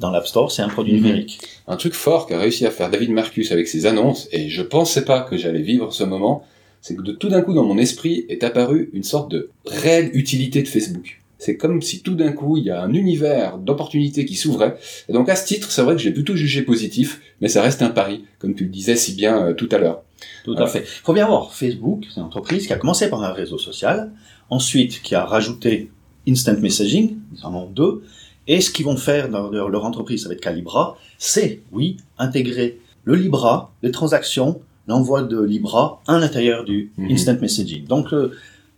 dans 0.00 0.10
l'App 0.10 0.26
Store, 0.26 0.50
c'est 0.50 0.62
un 0.62 0.68
produit 0.68 0.94
Mhm. 0.94 1.02
numérique. 1.02 1.38
Un 1.68 1.76
truc 1.76 1.94
fort 1.94 2.26
qu'a 2.26 2.38
réussi 2.38 2.64
à 2.66 2.70
faire 2.70 2.90
David 2.90 3.10
Marcus 3.10 3.52
avec 3.52 3.68
ses 3.68 3.84
annonces, 3.86 4.28
et 4.32 4.48
je 4.48 4.62
pensais 4.62 5.04
pas 5.04 5.20
que 5.20 5.36
j'allais 5.36 5.62
vivre 5.62 5.92
ce 5.92 6.04
moment, 6.04 6.44
c'est 6.80 6.96
que 6.96 7.02
de 7.02 7.12
tout 7.12 7.28
d'un 7.28 7.40
coup 7.42 7.54
dans 7.54 7.64
mon 7.64 7.78
esprit 7.78 8.24
est 8.28 8.44
apparue 8.44 8.90
une 8.92 9.02
sorte 9.04 9.30
de 9.30 9.50
réelle 9.66 10.10
utilité 10.14 10.62
de 10.62 10.68
Facebook. 10.68 11.20
C'est 11.38 11.56
comme 11.58 11.82
si 11.82 12.00
tout 12.00 12.14
d'un 12.14 12.32
coup 12.32 12.56
il 12.56 12.64
y 12.64 12.70
a 12.70 12.80
un 12.80 12.94
univers 12.94 13.58
d'opportunités 13.58 14.24
qui 14.24 14.34
s'ouvrait. 14.34 14.76
Et 15.10 15.12
donc 15.12 15.28
à 15.28 15.36
ce 15.36 15.46
titre, 15.46 15.70
c'est 15.70 15.82
vrai 15.82 15.94
que 15.96 16.00
j'ai 16.00 16.10
plutôt 16.12 16.36
jugé 16.36 16.62
positif, 16.62 17.20
mais 17.42 17.48
ça 17.48 17.60
reste 17.60 17.82
un 17.82 17.90
pari, 17.90 18.24
comme 18.38 18.54
tu 18.54 18.64
le 18.64 18.70
disais 18.70 18.96
si 18.96 19.12
bien 19.14 19.48
euh, 19.48 19.52
tout 19.52 19.68
à 19.72 19.78
l'heure. 19.78 20.03
Tout 20.44 20.52
à 20.52 20.54
Voilà. 20.56 20.70
fait. 20.70 20.80
Il 20.80 21.02
faut 21.04 21.12
bien 21.12 21.26
voir, 21.26 21.52
Facebook, 21.54 22.04
c'est 22.12 22.20
une 22.20 22.26
entreprise 22.26 22.66
qui 22.66 22.72
a 22.72 22.76
commencé 22.76 23.08
par 23.08 23.22
un 23.22 23.32
réseau 23.32 23.58
social, 23.58 24.12
ensuite 24.50 25.02
qui 25.02 25.14
a 25.14 25.24
rajouté 25.24 25.90
Instant 26.28 26.56
Messaging, 26.60 27.16
ils 27.36 27.44
en 27.46 27.54
ont 27.54 27.66
deux, 27.70 28.02
et 28.46 28.60
ce 28.60 28.70
qu'ils 28.70 28.84
vont 28.86 28.96
faire 28.96 29.28
dans 29.28 29.50
leur, 29.50 29.68
leur 29.68 29.84
entreprise, 29.84 30.28
être 30.30 30.40
Calibra, 30.40 30.96
c'est, 31.18 31.62
oui, 31.72 31.96
intégrer 32.18 32.78
le 33.04 33.14
Libra, 33.14 33.72
les 33.82 33.90
transactions, 33.90 34.60
l'envoi 34.86 35.22
de 35.22 35.42
Libra 35.42 36.02
à 36.06 36.18
l'intérieur 36.18 36.64
du 36.64 36.92
Mhm. 36.98 37.10
Instant 37.10 37.36
Messaging. 37.40 37.84
Donc, 37.86 38.12
euh, 38.12 38.32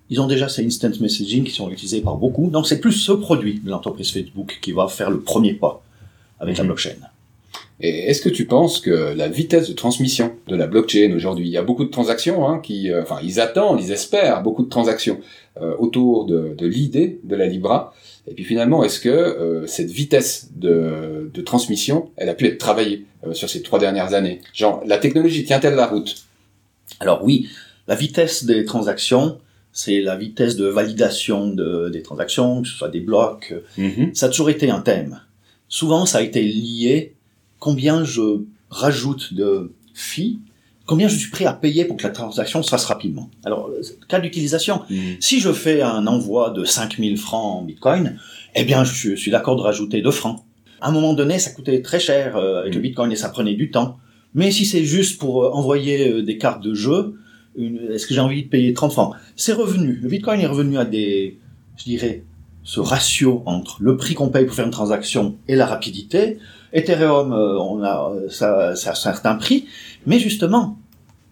ils 0.09 0.21
ont 0.21 0.27
déjà 0.29 0.49
ces 0.49 0.65
Instant 0.65 0.91
Messaging 1.01 1.45
qui 1.45 1.51
sont 1.53 1.69
utilisés 1.69 2.01
par 2.01 2.17
beaucoup, 2.17 2.49
donc 2.51 2.67
c'est 2.69 2.79
plus 2.81 2.93
ce 2.93 3.11
produit 3.13 3.59
de 3.61 3.71
l'entreprise 3.71 4.11
Facebook 4.13 4.59
qui 4.63 4.71
va 4.73 4.87
faire 4.89 5.11
le 5.11 5.21
premier 5.21 5.55
pas 5.55 5.83
avec 6.39 6.57
la 6.59 6.63
Mhm. 6.65 6.69
blockchain. 6.69 6.91
Et 7.81 8.09
est-ce 8.09 8.23
que 8.23 8.31
tu 8.31 8.47
penses 8.47 8.81
que 8.81 9.15
la 9.15 9.29
vitesse 9.29 9.69
de 9.69 9.75
transmission 9.75 10.33
de 10.49 10.57
la 10.57 10.67
blockchain 10.67 11.13
aujourd'hui, 11.15 11.47
il 11.47 11.51
y 11.53 11.59
a 11.59 11.63
beaucoup 11.63 11.85
de 11.85 11.91
transactions, 11.91 12.49
hein, 12.49 12.59
qui, 12.59 12.91
euh, 12.91 13.03
enfin, 13.03 13.19
ils 13.23 13.39
attendent, 13.39 13.81
ils 13.83 13.93
espèrent 13.93 14.43
beaucoup 14.43 14.63
de 14.65 14.71
transactions 14.71 15.21
euh, 15.61 15.75
autour 15.79 16.25
de, 16.25 16.55
de 16.57 16.67
l'idée 16.67 17.21
de 17.23 17.37
la 17.37 17.47
Libra. 17.47 17.93
Et 18.29 18.33
puis 18.35 18.45
finalement, 18.45 18.83
est-ce 18.83 18.99
que 18.99 19.09
euh, 19.11 19.67
cette 19.67 19.91
vitesse 19.91 20.49
de, 20.57 21.31
de 21.33 21.41
transmission, 21.43 22.11
elle 22.17 22.31
a 22.31 22.35
pu 22.35 22.47
être 22.47 22.59
travaillée 22.59 23.05
euh, 23.27 23.35
sur 23.35 23.49
ces 23.51 23.61
trois 23.63 23.79
dernières 23.79 24.15
années? 24.15 24.41
Genre, 24.55 24.83
la 24.87 24.97
technologie 24.97 25.45
tient-elle 25.45 25.75
la 25.75 25.87
route? 25.87 26.25
Alors 27.01 27.23
oui, 27.25 27.49
la 27.89 27.95
vitesse 27.95 28.45
des 28.45 28.65
transactions, 28.65 29.39
c'est 29.73 30.01
la 30.01 30.17
vitesse 30.17 30.57
de 30.57 30.67
validation 30.67 31.49
de- 31.49 31.91
des 31.91 32.01
transactions, 32.03 32.63
que 32.63 32.69
ce 32.69 32.75
soit 32.75 32.89
des 32.89 33.01
blocs. 33.01 33.55
Mhm. 33.77 34.15
Ça 34.15 34.27
a 34.27 34.29
toujours 34.31 34.49
été 34.49 34.71
un 34.71 34.81
thème. 34.81 35.21
Souvent, 35.69 36.07
ça 36.07 36.19
a 36.19 36.23
été 36.23 36.43
lié 36.43 37.13
combien 37.59 38.05
je 38.05 38.43
rajoute 38.71 39.35
de 39.35 39.73
fees, 39.95 40.39
combien 40.87 41.09
je 41.09 41.17
suis 41.17 41.31
prêt 41.31 41.45
à 41.47 41.53
payer 41.53 41.85
pour 41.85 41.97
que 41.97 42.03
la 42.05 42.11
transaction 42.11 42.63
se 42.63 42.71
fasse 42.71 42.85
rapidement. 42.85 43.31
Alors, 43.45 43.69
euh, 43.71 43.81
cas 44.09 44.21
d'utilisation, 44.21 44.83
Mhm. 44.91 45.17
si 45.21 45.41
je 45.41 45.53
fais 45.53 45.83
un 45.83 46.07
envoi 46.07 46.51
de 46.51 46.65
5000 46.65 47.17
francs 47.19 47.61
en 47.61 47.63
Bitcoin, 47.63 48.19
eh 48.55 48.65
bien, 48.65 48.85
je 48.85 49.15
suis 49.15 49.31
d'accord 49.31 49.57
de 49.57 49.63
rajouter 49.63 50.01
2 50.03 50.11
francs. 50.11 50.43
À 50.81 50.89
un 50.89 50.93
moment 50.93 51.15
donné, 51.15 51.39
ça 51.39 51.51
coûtait 51.51 51.81
très 51.83 51.99
cher 52.01 52.37
euh, 52.37 52.61
avec 52.61 52.73
le 52.75 52.79
Mhm. 52.81 52.83
Bitcoin 52.83 53.13
et 53.13 53.17
ça 53.17 53.29
prenait 53.31 53.55
du 53.55 53.71
temps. 53.71 53.97
Mais 54.35 54.51
si 54.51 54.67
c'est 54.67 54.85
juste 54.85 55.19
pour 55.19 55.45
euh, 55.45 55.51
envoyer 55.51 56.23
des 56.23 56.37
cartes 56.39 56.63
de 56.63 56.75
jeu, 56.75 57.15
est-ce 57.59 58.07
que 58.07 58.13
j'ai 58.13 58.21
envie 58.21 58.43
de 58.45 58.49
payer 58.49 58.75
30 58.75 58.93
francs? 58.93 59.15
C'est 59.35 59.55
revenu. 59.55 59.99
Le 60.03 60.09
Bitcoin 60.11 60.41
est 60.41 60.47
revenu 60.47 60.77
à 60.77 60.85
des, 60.85 61.39
je 61.79 61.85
dirais, 61.85 62.23
ce 62.63 62.81
ratio 62.81 63.43
entre 63.47 63.79
le 63.81 63.97
prix 63.97 64.15
qu'on 64.15 64.29
paye 64.29 64.45
pour 64.45 64.55
faire 64.55 64.67
une 64.67 64.71
transaction 64.73 65.37
et 65.49 65.55
la 65.57 65.65
rapidité. 65.67 66.39
Ethereum, 66.77 67.33
euh, 67.33 67.59
on 67.59 67.83
a 67.83 68.13
euh, 68.13 68.29
ça, 68.29 68.75
ça 68.75 69.35
prix, 69.41 69.67
mais 70.05 70.19
justement, 70.19 70.79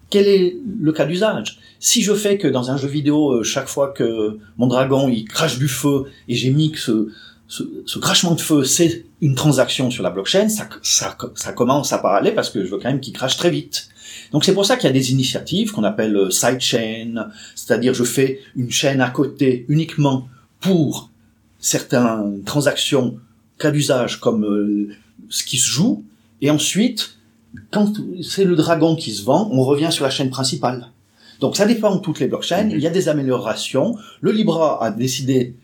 quel 0.09 0.27
est 0.27 0.57
le 0.81 0.91
cas 0.91 1.05
d'usage? 1.05 1.59
Si 1.79 2.01
je 2.01 2.13
fais 2.13 2.37
que 2.39 2.47
dans 2.47 2.71
un 2.71 2.77
jeu 2.77 2.87
vidéo, 2.87 3.31
euh, 3.31 3.43
chaque 3.43 3.67
fois 3.67 3.91
que 3.91 4.39
mon 4.57 4.65
dragon 4.65 5.07
il 5.07 5.25
crache 5.25 5.59
du 5.59 5.67
feu 5.67 6.05
et 6.27 6.35
j'ai 6.35 6.49
mis 6.49 6.71
que 6.71 6.79
ce, 6.79 7.09
ce, 7.47 7.99
crachement 7.99 8.33
de 8.33 8.41
feu 8.41 8.63
c'est 8.63 9.05
une 9.21 9.35
transaction 9.35 9.91
sur 9.91 10.03
la 10.03 10.09
blockchain, 10.09 10.49
ça, 10.49 10.67
ça, 10.81 11.15
ça 11.35 11.53
commence 11.53 11.93
à 11.93 11.99
parler 11.99 12.31
parce 12.31 12.49
que 12.49 12.65
je 12.65 12.71
veux 12.71 12.79
quand 12.79 12.89
même 12.89 12.99
qu'il 12.99 13.13
crache 13.13 13.37
très 13.37 13.51
vite. 13.51 13.89
Donc 14.31 14.45
c'est 14.45 14.53
pour 14.53 14.65
ça 14.65 14.77
qu'il 14.77 14.87
y 14.87 14.89
a 14.89 14.93
des 14.93 15.11
initiatives 15.11 15.71
qu'on 15.71 15.83
appelle 15.83 16.31
sidechain, 16.31 17.29
c'est-à-dire 17.53 17.93
je 17.93 18.03
fais 18.03 18.39
une 18.55 18.71
chaîne 18.71 18.99
à 18.99 19.11
côté 19.11 19.65
uniquement 19.69 20.27
pour 20.59 21.11
certaines 21.59 22.43
transactions 22.43 23.19
cas 23.59 23.71
d'usage 23.71 24.19
comme 24.19 24.89
ce 25.29 25.43
qui 25.43 25.57
se 25.57 25.67
joue, 25.69 26.03
et 26.41 26.49
ensuite, 26.49 27.17
quand 27.71 27.93
c'est 28.21 28.43
le 28.45 28.55
dragon 28.55 28.95
qui 28.95 29.11
se 29.11 29.23
vend, 29.23 29.49
on 29.51 29.63
revient 29.63 29.89
sur 29.91 30.03
la 30.03 30.09
chaîne 30.11 30.29
principale. 30.29 30.87
Donc 31.39 31.55
ça 31.57 31.65
dépend 31.65 31.95
de 31.95 32.01
toutes 32.01 32.19
les 32.19 32.27
blockchains, 32.27 32.69
il 32.69 32.79
y 32.79 32.87
a 32.87 32.89
des 32.89 33.09
améliorations. 33.09 33.95
Le 34.21 34.31
Libra 34.31 34.83
a 34.83 34.91
décidé 34.91 35.55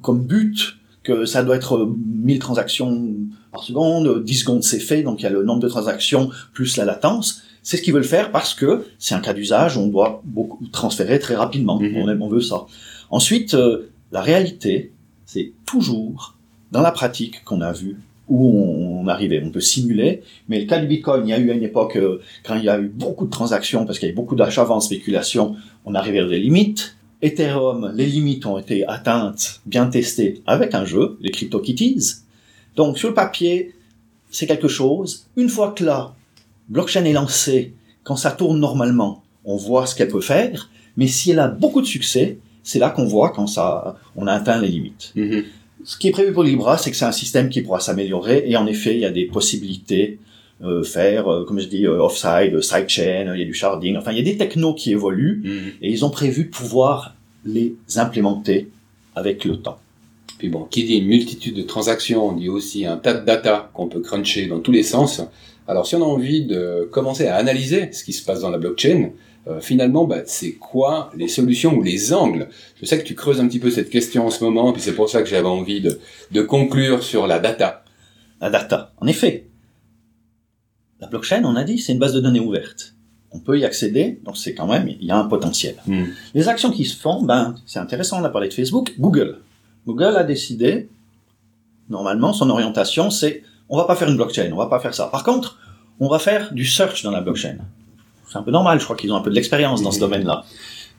comme 0.00 0.22
but 0.24 0.76
que 1.02 1.24
ça 1.26 1.42
doit 1.42 1.56
être 1.56 1.76
euh, 1.76 1.96
1000 2.06 2.38
transactions 2.38 3.12
par 3.50 3.62
seconde, 3.64 4.22
10 4.24 4.34
secondes 4.38 4.62
c'est 4.62 4.78
fait, 4.80 5.02
donc 5.02 5.20
il 5.20 5.24
y 5.24 5.26
a 5.26 5.30
le 5.30 5.42
nombre 5.42 5.60
de 5.60 5.68
transactions 5.68 6.30
plus 6.52 6.76
la 6.76 6.84
latence. 6.84 7.42
C'est 7.64 7.76
ce 7.76 7.82
qu'ils 7.82 7.92
veulent 7.94 8.04
faire 8.04 8.30
parce 8.32 8.54
que 8.54 8.86
c'est 8.98 9.14
un 9.14 9.20
cas 9.20 9.32
d'usage, 9.32 9.76
on 9.76 9.86
doit 9.88 10.22
beaucoup 10.24 10.64
transférer 10.72 11.18
très 11.18 11.34
rapidement, 11.36 11.78
Mhm. 11.80 12.20
on 12.20 12.28
veut 12.28 12.40
ça. 12.40 12.66
Ensuite, 13.10 13.54
euh, 13.54 13.90
la 14.10 14.22
réalité, 14.22 14.92
c'est 15.26 15.52
toujours 15.66 16.36
dans 16.72 16.80
la 16.82 16.90
pratique 16.92 17.44
qu'on 17.44 17.60
a 17.60 17.72
vu 17.72 17.98
on, 18.34 19.06
arrivait. 19.08 19.42
On 19.44 19.50
peut 19.50 19.60
simuler, 19.60 20.22
mais 20.48 20.60
le 20.60 20.66
cas 20.66 20.78
du 20.78 20.86
Bitcoin, 20.86 21.26
il 21.26 21.30
y 21.30 21.32
a 21.32 21.38
eu 21.38 21.50
à 21.50 21.54
une 21.54 21.62
époque, 21.62 21.96
euh, 21.96 22.20
quand 22.44 22.56
il 22.56 22.64
y 22.64 22.68
a 22.68 22.78
eu 22.78 22.88
beaucoup 22.88 23.26
de 23.26 23.30
transactions, 23.30 23.84
parce 23.84 23.98
qu'il 23.98 24.06
y 24.06 24.10
avait 24.10 24.16
beaucoup 24.16 24.36
d'achats 24.36 24.70
en 24.70 24.80
spéculation, 24.80 25.56
on 25.84 25.94
arrivait 25.94 26.20
à 26.20 26.26
des 26.26 26.38
limites. 26.38 26.96
Ethereum, 27.20 27.92
les 27.94 28.06
limites 28.06 28.46
ont 28.46 28.58
été 28.58 28.86
atteintes, 28.86 29.60
bien 29.66 29.86
testées 29.86 30.42
avec 30.46 30.74
un 30.74 30.84
jeu, 30.84 31.18
les 31.20 31.30
CryptoKitties. 31.30 32.16
Donc 32.74 32.98
sur 32.98 33.08
le 33.08 33.14
papier, 33.14 33.74
c'est 34.30 34.46
quelque 34.46 34.68
chose. 34.68 35.26
Une 35.36 35.48
fois 35.48 35.72
que 35.72 35.84
la 35.84 36.14
blockchain 36.68 37.04
est 37.04 37.12
lancée, 37.12 37.74
quand 38.02 38.16
ça 38.16 38.32
tourne 38.32 38.58
normalement, 38.58 39.22
on 39.44 39.56
voit 39.56 39.86
ce 39.86 39.94
qu'elle 39.94 40.08
peut 40.08 40.20
faire. 40.20 40.70
Mais 40.96 41.06
si 41.06 41.30
elle 41.30 41.38
a 41.38 41.48
beaucoup 41.48 41.80
de 41.80 41.86
succès, 41.86 42.38
c'est 42.62 42.78
là 42.78 42.90
qu'on 42.90 43.04
voit 43.04 43.30
quand 43.30 43.46
ça, 43.46 43.96
on 44.16 44.26
a 44.26 44.32
atteint 44.32 44.60
les 44.60 44.68
limites. 44.68 45.12
Mhm. 45.14 45.44
Ce 45.84 45.96
qui 45.96 46.08
est 46.08 46.12
prévu 46.12 46.32
pour 46.32 46.44
Libra, 46.44 46.78
c'est 46.78 46.90
que 46.90 46.96
c'est 46.96 47.04
un 47.04 47.12
système 47.12 47.48
qui 47.48 47.62
pourra 47.62 47.80
s'améliorer 47.80 48.44
et 48.46 48.56
en 48.56 48.66
effet, 48.66 48.94
il 48.94 49.00
y 49.00 49.04
a 49.04 49.10
des 49.10 49.24
possibilités 49.26 50.18
euh, 50.62 50.84
faire, 50.84 51.26
euh, 51.32 51.44
comme 51.44 51.58
je 51.58 51.66
dis, 51.66 51.86
euh, 51.86 51.98
offside, 52.00 52.54
euh, 52.54 52.60
sidechain, 52.62 53.32
il 53.34 53.40
y 53.40 53.42
a 53.42 53.44
du 53.44 53.52
sharding, 53.54 53.96
enfin 53.96 54.12
il 54.12 54.18
y 54.18 54.20
a 54.20 54.24
des 54.24 54.36
technos 54.36 54.74
qui 54.74 54.92
évoluent 54.92 55.42
Mhm. 55.44 55.72
et 55.82 55.90
ils 55.90 56.04
ont 56.04 56.10
prévu 56.10 56.44
de 56.44 56.50
pouvoir 56.50 57.16
les 57.44 57.74
implémenter 57.96 58.68
avec 59.16 59.44
le 59.44 59.56
temps. 59.56 59.78
Puis 60.38 60.48
bon, 60.48 60.62
qui 60.70 60.84
dit 60.84 60.98
une 60.98 61.06
multitude 61.06 61.56
de 61.56 61.62
transactions, 61.62 62.30
dit 62.32 62.48
aussi 62.48 62.86
un 62.86 62.96
tas 62.96 63.14
de 63.14 63.24
data 63.26 63.70
qu'on 63.74 63.88
peut 63.88 64.00
cruncher 64.00 64.46
dans 64.46 64.60
tous 64.60 64.70
les 64.70 64.84
sens. 64.84 65.20
Alors 65.66 65.84
si 65.86 65.96
on 65.96 66.02
a 66.02 66.06
envie 66.06 66.44
de 66.44 66.88
commencer 66.92 67.26
à 67.26 67.36
analyser 67.36 67.90
ce 67.92 68.04
qui 68.04 68.12
se 68.12 68.24
passe 68.24 68.40
dans 68.40 68.50
la 68.50 68.58
blockchain, 68.58 69.10
euh, 69.48 69.60
finalement, 69.60 70.04
bah, 70.04 70.22
c'est 70.26 70.52
quoi 70.52 71.10
les 71.16 71.28
solutions 71.28 71.74
ou 71.74 71.82
les 71.82 72.12
angles? 72.12 72.48
Je 72.80 72.86
sais 72.86 72.98
que 72.98 73.04
tu 73.04 73.14
creuses 73.14 73.40
un 73.40 73.48
petit 73.48 73.58
peu 73.58 73.70
cette 73.70 73.90
question 73.90 74.26
en 74.26 74.30
ce 74.30 74.44
moment, 74.44 74.72
puis 74.72 74.80
c'est 74.80 74.94
pour 74.94 75.10
ça 75.10 75.22
que 75.22 75.28
j'avais 75.28 75.48
envie 75.48 75.80
de, 75.80 75.98
de 76.30 76.42
conclure 76.42 77.02
sur 77.02 77.26
la 77.26 77.38
data. 77.40 77.84
La 78.40 78.50
data, 78.50 78.92
en 79.00 79.06
effet. 79.06 79.46
La 81.00 81.08
blockchain, 81.08 81.42
on 81.44 81.56
a 81.56 81.64
dit, 81.64 81.78
c'est 81.78 81.92
une 81.92 81.98
base 81.98 82.12
de 82.12 82.20
données 82.20 82.40
ouverte. 82.40 82.94
On 83.32 83.40
peut 83.40 83.58
y 83.58 83.64
accéder, 83.64 84.20
donc 84.24 84.36
c'est 84.36 84.54
quand 84.54 84.68
même, 84.68 84.86
il 84.88 85.04
y 85.04 85.10
a 85.10 85.16
un 85.16 85.24
potentiel. 85.24 85.76
Hmm. 85.86 86.04
Les 86.34 86.48
actions 86.48 86.70
qui 86.70 86.84
se 86.84 86.96
font, 86.96 87.22
ben, 87.22 87.56
c'est 87.66 87.80
intéressant, 87.80 88.20
on 88.20 88.24
a 88.24 88.28
parlé 88.28 88.48
de 88.48 88.54
Facebook, 88.54 88.94
Google. 88.98 89.40
Google 89.86 90.16
a 90.16 90.22
décidé, 90.22 90.88
normalement, 91.88 92.32
son 92.32 92.50
orientation, 92.50 93.10
c'est, 93.10 93.42
on 93.68 93.76
va 93.76 93.84
pas 93.84 93.96
faire 93.96 94.08
une 94.08 94.16
blockchain, 94.16 94.50
on 94.52 94.56
va 94.56 94.66
pas 94.66 94.78
faire 94.78 94.94
ça. 94.94 95.06
Par 95.06 95.24
contre, 95.24 95.58
on 95.98 96.08
va 96.08 96.20
faire 96.20 96.52
du 96.52 96.64
search 96.64 97.02
dans 97.02 97.10
la 97.10 97.20
blockchain. 97.20 97.56
C'est 98.32 98.38
un 98.38 98.42
peu 98.42 98.50
normal, 98.50 98.78
je 98.80 98.84
crois 98.84 98.96
qu'ils 98.96 99.12
ont 99.12 99.16
un 99.16 99.20
peu 99.20 99.28
de 99.28 99.34
l'expérience 99.34 99.82
dans 99.82 99.90
ce 99.90 100.00
domaine-là. 100.00 100.44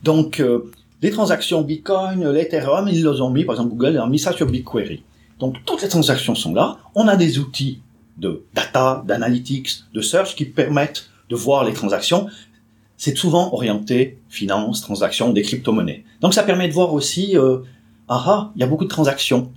Donc, 0.04 0.40
euh, 0.40 0.72
les 1.02 1.10
transactions 1.10 1.64
Bitcoin, 1.64 2.30
l'Ethereum, 2.32 2.88
ils 2.88 3.04
les 3.04 3.22
ont 3.22 3.32
mis, 3.32 3.44
par 3.44 3.56
exemple 3.56 3.72
Google 3.72 3.98
a 3.98 4.06
mis 4.06 4.20
ça 4.20 4.34
sur 4.34 4.46
BigQuery. 4.46 5.02
Donc, 5.40 5.56
toutes 5.66 5.82
les 5.82 5.88
transactions 5.88 6.36
sont 6.36 6.54
là. 6.54 6.78
On 6.94 7.08
a 7.08 7.16
des 7.16 7.40
outils 7.40 7.80
de 8.18 8.44
data, 8.54 9.04
d'analytics, 9.08 9.84
de 9.94 10.02
search 10.02 10.36
qui 10.36 10.46
permettent 10.46 11.10
de 11.30 11.36
voir 11.36 11.64
les 11.64 11.74
transactions. 11.74 12.28
C'est 12.98 13.18
souvent 13.18 13.52
orienté 13.52 14.20
finance, 14.30 14.82
transactions, 14.82 15.34
des 15.34 15.42
crypto-monnaies. 15.42 16.04
Donc, 16.22 16.36
ça 16.36 16.44
permet 16.44 16.68
de 16.68 16.74
voir 16.74 16.94
aussi, 16.94 17.36
euh, 17.36 17.58
ah 18.10 18.24
ah, 18.28 18.52
il 18.56 18.62
y 18.62 18.64
a 18.64 18.68
beaucoup 18.68 18.86
de 18.86 18.90
transactions 18.90 19.52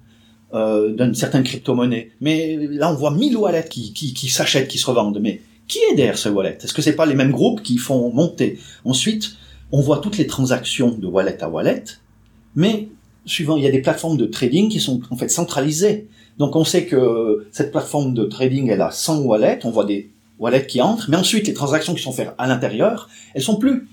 euh, 0.55 0.95
d'une 0.95 1.15
certaine 1.15 1.43
crypto-monnaie. 1.43 2.13
Mais 2.23 2.57
là, 2.57 2.91
on 2.91 2.95
voit 2.95 3.11
1000 3.11 3.37
wallets 3.37 3.69
qui, 3.69 3.93
qui, 3.93 4.15
qui 4.15 4.29
s'achètent, 4.29 4.69
qui 4.69 4.79
se 4.79 4.87
revendent. 4.87 5.19
Mais 5.21 5.43
qui 5.69 5.79
est 5.91 5.95
derrière 5.95 6.19
ce 6.19 6.29
wallet? 6.29 6.59
Est-ce 6.63 6.75
que 6.75 6.83
c'est 6.83 6.97
pas 6.97 7.07
les 7.07 7.15
mêmes 7.15 7.33
groupes 7.33 7.63
qui 7.63 7.79
font 7.79 8.13
monter? 8.13 8.59
Ensuite, 8.85 9.37
on 9.73 9.81
voit 9.81 9.99
toutes 9.99 10.19
les 10.19 10.27
transactions 10.27 10.91
de 10.91 11.07
wallet 11.07 11.43
à 11.43 11.49
wallet, 11.49 11.85
mais 12.55 12.89
suivant, 13.27 13.57
il 13.57 13.65
y 13.65 13.67
a 13.67 13.71
des 13.71 13.83
plateformes 13.83 14.17
de 14.17 14.27
trading 14.27 14.69
qui 14.69 14.81
sont 14.81 15.01
en 15.11 15.17
fait 15.17 15.29
centralisées. 15.29 16.09
Donc 16.39 16.57
on 16.57 16.65
sait 16.65 16.87
que 16.87 17.47
cette 17.51 17.73
plateforme 17.73 18.15
de 18.15 18.25
trading, 18.25 18.69
elle 18.69 18.83
a 18.83 18.91
100 18.91 19.23
wallets, 19.23 19.61
on 19.65 19.71
voit 19.71 19.85
des 19.85 20.11
wallets 20.39 20.67
qui 20.67 20.81
entrent, 20.81 21.11
mais 21.11 21.17
ensuite 21.17 21.47
les 21.47 21.55
transactions 21.55 21.95
qui 21.95 22.03
sont 22.03 22.13
faites 22.13 22.33
à 22.39 22.47
l'intérieur, 22.47 23.09
elles 23.35 23.43
sont 23.43 23.57
plus 23.57 23.89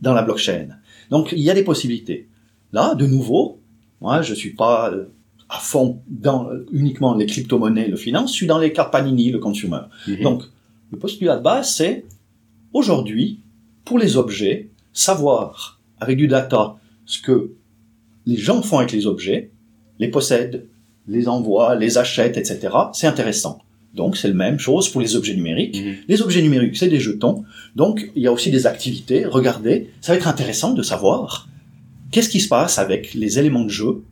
dans 0.00 0.14
la 0.14 0.22
blockchain. 0.22 0.68
Donc 1.10 1.32
il 1.32 1.40
y 1.40 1.50
a 1.50 1.54
des 1.54 1.62
possibilités. 1.62 2.28
Là, 2.72 2.94
de 2.94 3.06
nouveau, 3.06 3.60
moi 4.00 4.22
je 4.22 4.34
suis 4.34 4.54
pas 4.54 4.90
euh, 4.90 5.06
à 5.48 5.58
fond 5.58 6.00
dans 6.08 6.48
euh, 6.48 6.66
uniquement 6.72 7.14
les 7.14 7.26
crypto-monnaies, 7.26 7.88
le 7.88 7.96
finance, 7.96 8.30
je 8.30 8.36
suis 8.36 8.46
dans 8.46 8.58
les 8.58 8.72
cartes 8.72 8.90
Panini, 8.90 9.30
le 9.30 9.38
consumer. 9.38 9.80
Mhm. 10.08 10.22
Donc 10.22 10.42
le 10.94 11.00
postulat 11.00 11.36
de 11.36 11.42
base, 11.42 11.74
c'est 11.74 12.04
aujourd'hui, 12.72 13.40
pour 13.84 13.98
les 13.98 14.16
objets, 14.16 14.68
savoir 14.92 15.80
avec 16.00 16.16
du 16.16 16.28
data 16.28 16.76
ce 17.04 17.20
que 17.20 17.50
les 18.26 18.36
gens 18.36 18.62
font 18.62 18.78
avec 18.78 18.92
les 18.92 19.06
objets, 19.06 19.50
les 19.98 20.08
possèdent, 20.08 20.66
les 21.08 21.28
envoient, 21.28 21.74
les 21.74 21.98
achètent, 21.98 22.36
etc. 22.36 22.74
C'est 22.92 23.06
intéressant. 23.06 23.58
Donc 23.92 24.16
c'est 24.16 24.28
la 24.28 24.34
même 24.34 24.58
chose 24.58 24.88
pour 24.88 25.00
les 25.00 25.14
objets 25.16 25.34
numériques. 25.34 25.80
Mhm. 25.80 25.94
Les 26.08 26.22
objets 26.22 26.42
numériques, 26.42 26.76
c'est 26.76 26.88
des 26.88 27.00
jetons. 27.00 27.44
Donc 27.76 28.10
il 28.16 28.22
y 28.22 28.26
a 28.26 28.32
aussi 28.32 28.50
des 28.50 28.66
activités. 28.66 29.24
Regardez, 29.24 29.90
ça 30.00 30.12
va 30.12 30.18
être 30.18 30.28
intéressant 30.28 30.72
de 30.72 30.82
savoir 30.82 31.48
qu'est-ce 32.10 32.28
qui 32.28 32.40
se 32.40 32.48
passe 32.48 32.78
avec 32.78 33.14
les 33.14 33.38
éléments 33.38 33.64
de 33.64 33.68
jeu 33.68 34.02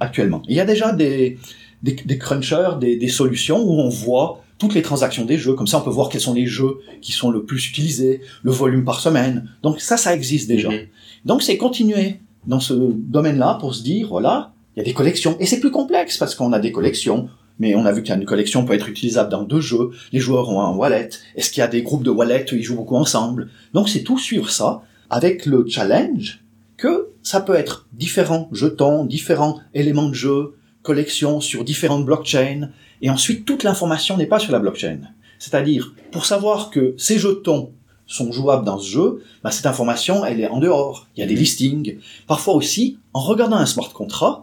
actuellement. 0.00 0.42
Il 0.48 0.56
y 0.56 0.60
a 0.60 0.66
déjà 0.66 0.92
des, 0.92 1.38
des, 1.82 1.92
des 1.92 2.18
crunchers, 2.18 2.76
des, 2.80 2.96
des 2.96 3.08
solutions 3.08 3.62
où 3.62 3.72
on 3.80 3.88
voit 3.88 4.42
toutes 4.58 4.74
les 4.74 4.82
transactions 4.82 5.24
des 5.24 5.38
jeux. 5.38 5.54
Comme 5.54 5.66
ça, 5.66 5.78
on 5.78 5.82
peut 5.82 5.90
voir 5.90 6.08
quels 6.08 6.20
sont 6.20 6.34
les 6.34 6.46
jeux 6.46 6.78
qui 7.00 7.12
sont 7.12 7.30
le 7.30 7.44
plus 7.44 7.68
utilisés, 7.68 8.20
le 8.42 8.50
volume 8.50 8.84
par 8.84 9.00
semaine. 9.00 9.48
Donc 9.62 9.80
ça, 9.80 9.96
ça 9.96 10.14
existe 10.14 10.48
déjà. 10.48 10.68
Mhm. 10.68 10.86
Donc 11.24 11.42
c'est 11.42 11.56
continuer 11.56 12.20
dans 12.46 12.60
ce 12.60 12.74
domaine-là 12.74 13.58
pour 13.60 13.74
se 13.74 13.82
dire, 13.82 14.08
voilà, 14.08 14.52
il 14.74 14.80
y 14.80 14.82
a 14.82 14.84
des 14.84 14.94
collections. 14.94 15.36
Et 15.40 15.46
c'est 15.46 15.60
plus 15.60 15.70
complexe 15.70 16.18
parce 16.18 16.34
qu'on 16.34 16.52
a 16.52 16.58
des 16.58 16.72
collections. 16.72 17.28
Mais 17.60 17.74
on 17.74 17.84
a 17.84 17.92
vu 17.92 18.04
qu'une 18.04 18.24
collection 18.24 18.64
peut 18.64 18.74
être 18.74 18.88
utilisable 18.88 19.30
dans 19.30 19.42
deux 19.42 19.60
jeux. 19.60 19.90
Les 20.12 20.20
joueurs 20.20 20.48
ont 20.48 20.60
un 20.60 20.74
wallet. 20.76 21.10
Est-ce 21.34 21.50
qu'il 21.50 21.60
y 21.60 21.64
a 21.64 21.68
des 21.68 21.82
groupes 21.82 22.04
de 22.04 22.10
wallets 22.10 22.46
où 22.52 22.54
ils 22.54 22.62
jouent 22.62 22.76
beaucoup 22.76 22.94
ensemble? 22.94 23.50
Donc 23.74 23.88
c'est 23.88 24.02
tout 24.02 24.18
sur 24.18 24.50
ça, 24.50 24.82
avec 25.10 25.44
le 25.44 25.66
challenge 25.68 26.44
que 26.76 27.08
ça 27.22 27.40
peut 27.40 27.54
être 27.54 27.88
différents 27.92 28.48
jetons, 28.52 29.04
différents 29.04 29.58
éléments 29.74 30.08
de 30.08 30.14
jeu, 30.14 30.54
collections 30.82 31.40
sur 31.40 31.64
différentes 31.64 32.06
blockchains. 32.06 32.70
Et 33.02 33.10
ensuite, 33.10 33.44
toute 33.44 33.62
l'information 33.62 34.16
n'est 34.16 34.26
pas 34.26 34.38
sur 34.38 34.52
la 34.52 34.58
blockchain. 34.58 35.00
C'est-à-dire, 35.38 35.94
pour 36.10 36.26
savoir 36.26 36.70
que 36.70 36.94
ces 36.98 37.18
jetons 37.18 37.72
sont 38.06 38.32
jouables 38.32 38.64
dans 38.64 38.78
ce 38.78 38.90
jeu, 38.90 39.22
bah, 39.44 39.50
cette 39.50 39.66
information, 39.66 40.24
elle 40.24 40.40
est 40.40 40.48
en 40.48 40.58
dehors. 40.58 41.06
Il 41.16 41.20
y 41.20 41.22
a 41.22 41.26
des 41.26 41.36
listings. 41.36 41.98
Parfois 42.26 42.54
aussi, 42.54 42.98
en 43.12 43.20
regardant 43.20 43.56
un 43.56 43.66
smart 43.66 43.92
contract, 43.92 44.42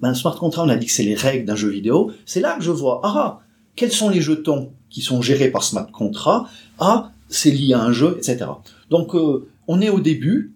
ben, 0.00 0.08
un 0.10 0.14
smart 0.14 0.36
contract, 0.36 0.68
on 0.68 0.70
a 0.70 0.76
dit 0.76 0.86
que 0.86 0.92
c'est 0.92 1.04
les 1.04 1.14
règles 1.14 1.44
d'un 1.44 1.54
jeu 1.54 1.68
vidéo. 1.68 2.10
C'est 2.26 2.40
là 2.40 2.56
que 2.56 2.64
je 2.64 2.70
vois, 2.70 3.00
ah, 3.04 3.40
quels 3.76 3.92
sont 3.92 4.08
les 4.08 4.20
jetons 4.20 4.72
qui 4.90 5.02
sont 5.02 5.22
gérés 5.22 5.50
par 5.50 5.62
smart 5.62 5.90
contract 5.92 6.46
Ah, 6.78 7.12
c'est 7.28 7.50
lié 7.50 7.74
à 7.74 7.82
un 7.82 7.92
jeu, 7.92 8.16
etc. 8.18 8.46
Donc, 8.90 9.14
euh, 9.14 9.48
on 9.68 9.80
est 9.80 9.90
au 9.90 10.00
début. 10.00 10.54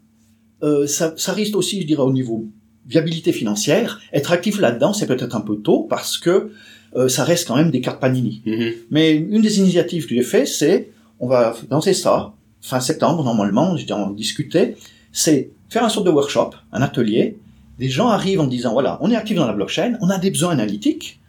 Euh, 0.63 0.87
ça, 0.87 1.15
ça 1.17 1.33
risque 1.33 1.57
aussi, 1.57 1.81
je 1.83 1.87
dirais, 1.87 2.03
au 2.03 2.13
niveau 2.13 2.47
viabilité 2.89 3.33
financière. 3.33 4.01
Être 4.13 4.33
actif 4.33 4.59
là-dedans, 4.59 4.93
c'est 4.93 5.07
peut-être 5.07 5.37
un 5.37 5.41
peu 5.41 5.57
tôt 5.57 5.87
parce 5.89 6.19
que 6.19 6.51
euh, 6.97 7.09
ça 7.09 7.25
reste 7.25 7.47
quand 7.47 7.57
même 7.57 7.71
des 7.71 7.81
cartes 7.81 8.01
Panini. 8.01 8.43
Mhm. 8.47 8.73
Mais 8.91 9.15
une 9.15 9.43
des 9.43 9.59
initiatives 9.59 10.07
que 10.07 10.15
j'ai 10.15 10.23
fait, 10.23 10.47
c'est, 10.47 10.91
on 11.21 11.29
va 11.29 11.55
lancer 11.71 11.93
ça, 11.93 12.33
fin 12.63 12.81
septembre, 12.81 13.23
normalement, 13.23 13.77
je 13.77 13.93
en 13.93 14.11
discuter, 14.11 14.77
c'est 15.13 15.51
faire 15.69 15.85
un 15.85 15.89
sorte 15.89 16.07
de 16.07 16.11
workshop, 16.11 16.51
un 16.73 16.83
atelier. 16.83 17.37
Des 17.79 17.89
gens 17.89 18.09
arrivent 18.09 18.41
en 18.41 18.47
disant, 18.47 18.73
voilà, 18.73 18.99
on 19.03 19.11
est 19.11 19.17
actif 19.17 19.37
dans 19.37 19.47
la 19.47 19.53
blockchain, 19.53 19.97
on 20.01 20.11
a 20.11 20.19
des 20.19 20.31
besoins 20.31 20.51
analytiques, 20.51 21.21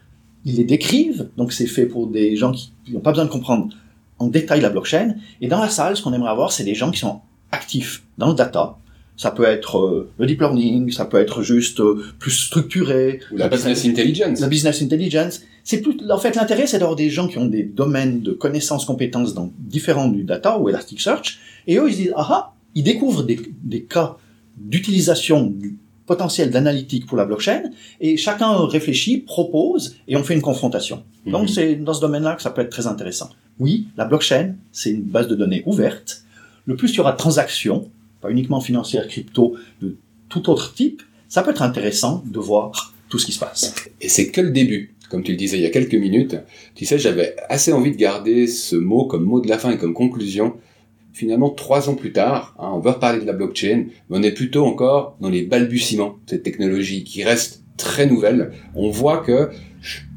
ils 0.46 0.56
les 0.56 0.64
décrivent, 0.64 1.30
donc 1.38 1.54
c'est 1.54 1.68
fait 1.68 1.86
pour 1.86 2.08
des 2.08 2.36
gens 2.36 2.52
qui 2.52 2.72
n'ont 2.92 3.02
pas 3.02 3.12
besoin 3.12 3.26
de 3.26 3.30
comprendre 3.30 3.70
en 4.18 4.28
détail 4.28 4.62
la 4.62 4.70
blockchain. 4.70 5.16
Et 5.42 5.48
dans 5.48 5.60
la 5.60 5.70
salle, 5.70 5.96
ce 5.96 6.02
qu'on 6.02 6.14
aimerait 6.14 6.32
avoir, 6.32 6.52
c'est 6.52 6.64
des 6.64 6.76
gens 6.76 6.90
qui 6.90 7.00
sont 7.00 7.22
actifs 7.52 8.04
dans 8.18 8.30
le 8.30 8.34
data. 8.34 8.78
Ça 9.20 9.32
peut 9.32 9.44
être 9.44 9.80
euh, 9.80 10.10
le 10.18 10.26
deep 10.26 10.40
learning, 10.40 10.94
ça 10.94 11.04
peut 11.04 11.18
être 11.18 11.42
juste 11.42 11.82
euh, 11.82 12.02
plus 12.20 12.32
structuré. 12.32 13.20
Ou 13.34 13.36
la 13.36 13.50
business 13.50 13.86
intelligence. 13.86 14.40
la 14.40 14.48
business 14.48 14.82
intelligence, 14.82 15.42
c'est 15.66 15.82
plus, 15.82 15.98
en 16.10 16.18
fait, 16.18 16.38
l'intérêt, 16.38 16.68
c'est 16.68 16.80
d'avoir 16.80 16.96
des 16.96 17.10
gens 17.10 17.28
qui 17.28 17.38
ont 17.38 17.46
des 17.46 17.64
domaines 17.64 18.22
de 18.22 18.32
connaissances, 18.32 18.86
compétences 18.86 19.34
dans, 19.34 19.52
différents 19.60 20.08
du 20.08 20.24
data 20.24 20.58
ou 20.58 20.70
Elasticsearch, 20.70 21.38
et 21.68 21.76
eux, 21.76 21.90
ils 21.90 21.92
se 21.92 21.98
disent, 21.98 22.14
ah 22.16 22.28
ah, 22.30 22.54
ils 22.76 22.84
découvrent 22.84 23.24
des, 23.24 23.42
des 23.62 23.84
cas 23.84 24.16
d'utilisation 24.56 25.48
du 25.48 25.78
potentiel 26.06 26.50
d'analytique 26.50 27.06
pour 27.06 27.18
la 27.18 27.26
blockchain, 27.26 27.64
et 28.00 28.16
chacun 28.16 28.68
réfléchit, 28.68 29.18
propose, 29.18 29.98
et 30.08 30.16
on 30.16 30.24
fait 30.24 30.34
une 30.34 30.42
confrontation. 30.42 31.04
Mhm. 31.26 31.32
Donc, 31.34 31.50
c'est 31.50 31.76
dans 31.76 31.94
ce 31.94 32.00
domaine-là 32.00 32.36
que 32.36 32.42
ça 32.42 32.52
peut 32.52 32.62
être 32.62 32.72
très 32.72 32.88
intéressant. 32.88 33.32
Oui, 33.60 33.90
la 33.98 34.06
blockchain, 34.06 34.56
c'est 34.72 34.92
une 34.92 35.04
base 35.04 35.28
de 35.28 35.36
données 35.36 35.62
ouverte. 35.66 36.24
Le 36.66 36.78
plus 36.78 36.94
il 36.94 36.96
y 36.96 37.00
aura 37.02 37.12
de 37.12 37.18
transactions, 37.18 37.92
pas 38.22 38.32
uniquement 38.32 38.62
financières, 38.62 39.08
crypto, 39.08 39.56
de 39.82 39.98
tout 40.30 40.50
autre 40.50 40.74
type, 40.74 41.02
ça 41.28 41.44
peut 41.44 41.52
être 41.52 41.62
intéressant 41.62 42.24
de 42.26 42.40
voir 42.40 42.94
tout 43.10 43.20
ce 43.20 43.26
qui 43.26 43.32
se 43.32 43.40
passe. 43.40 43.74
Et 44.02 44.10
c'est 44.10 44.30
que 44.30 44.42
le 44.42 44.52
début. 44.52 44.96
Comme 45.10 45.24
tu 45.24 45.32
le 45.32 45.38
disais 45.38 45.58
il 45.58 45.64
y 45.64 45.66
a 45.66 45.72
quelques 45.72 45.96
minutes, 45.96 46.38
tu 46.76 46.86
sais, 46.86 47.00
j'avais 47.00 47.36
assez 47.50 47.74
envie 47.74 47.92
de 47.92 47.98
garder 47.98 48.46
ce 48.46 48.76
mot 48.76 49.06
comme 49.06 49.24
mot 49.24 49.42
de 49.42 49.50
la 49.50 49.58
fin 49.58 49.72
et 49.72 49.78
comme 49.78 49.96
conclusion. 49.96 50.54
Finalement, 51.14 51.50
trois 51.50 51.90
ans 51.90 51.96
plus 51.96 52.14
tard, 52.14 52.56
hein, 52.60 52.70
on 52.74 52.80
veut 52.80 52.92
reparler 52.92 53.20
de 53.20 53.26
la 53.26 53.34
blockchain, 53.34 53.86
mais 54.10 54.18
on 54.18 54.22
est 54.22 54.32
plutôt 54.32 54.66
encore 54.66 55.18
dans 55.20 55.30
les 55.30 55.42
balbutiements 55.42 56.20
de 56.26 56.30
cette 56.30 56.44
technologie 56.44 57.04
qui 57.04 57.24
reste 57.24 57.64
très 57.76 58.06
nouvelle. 58.06 58.52
On 58.76 58.92
voit 58.92 59.18
que 59.18 59.50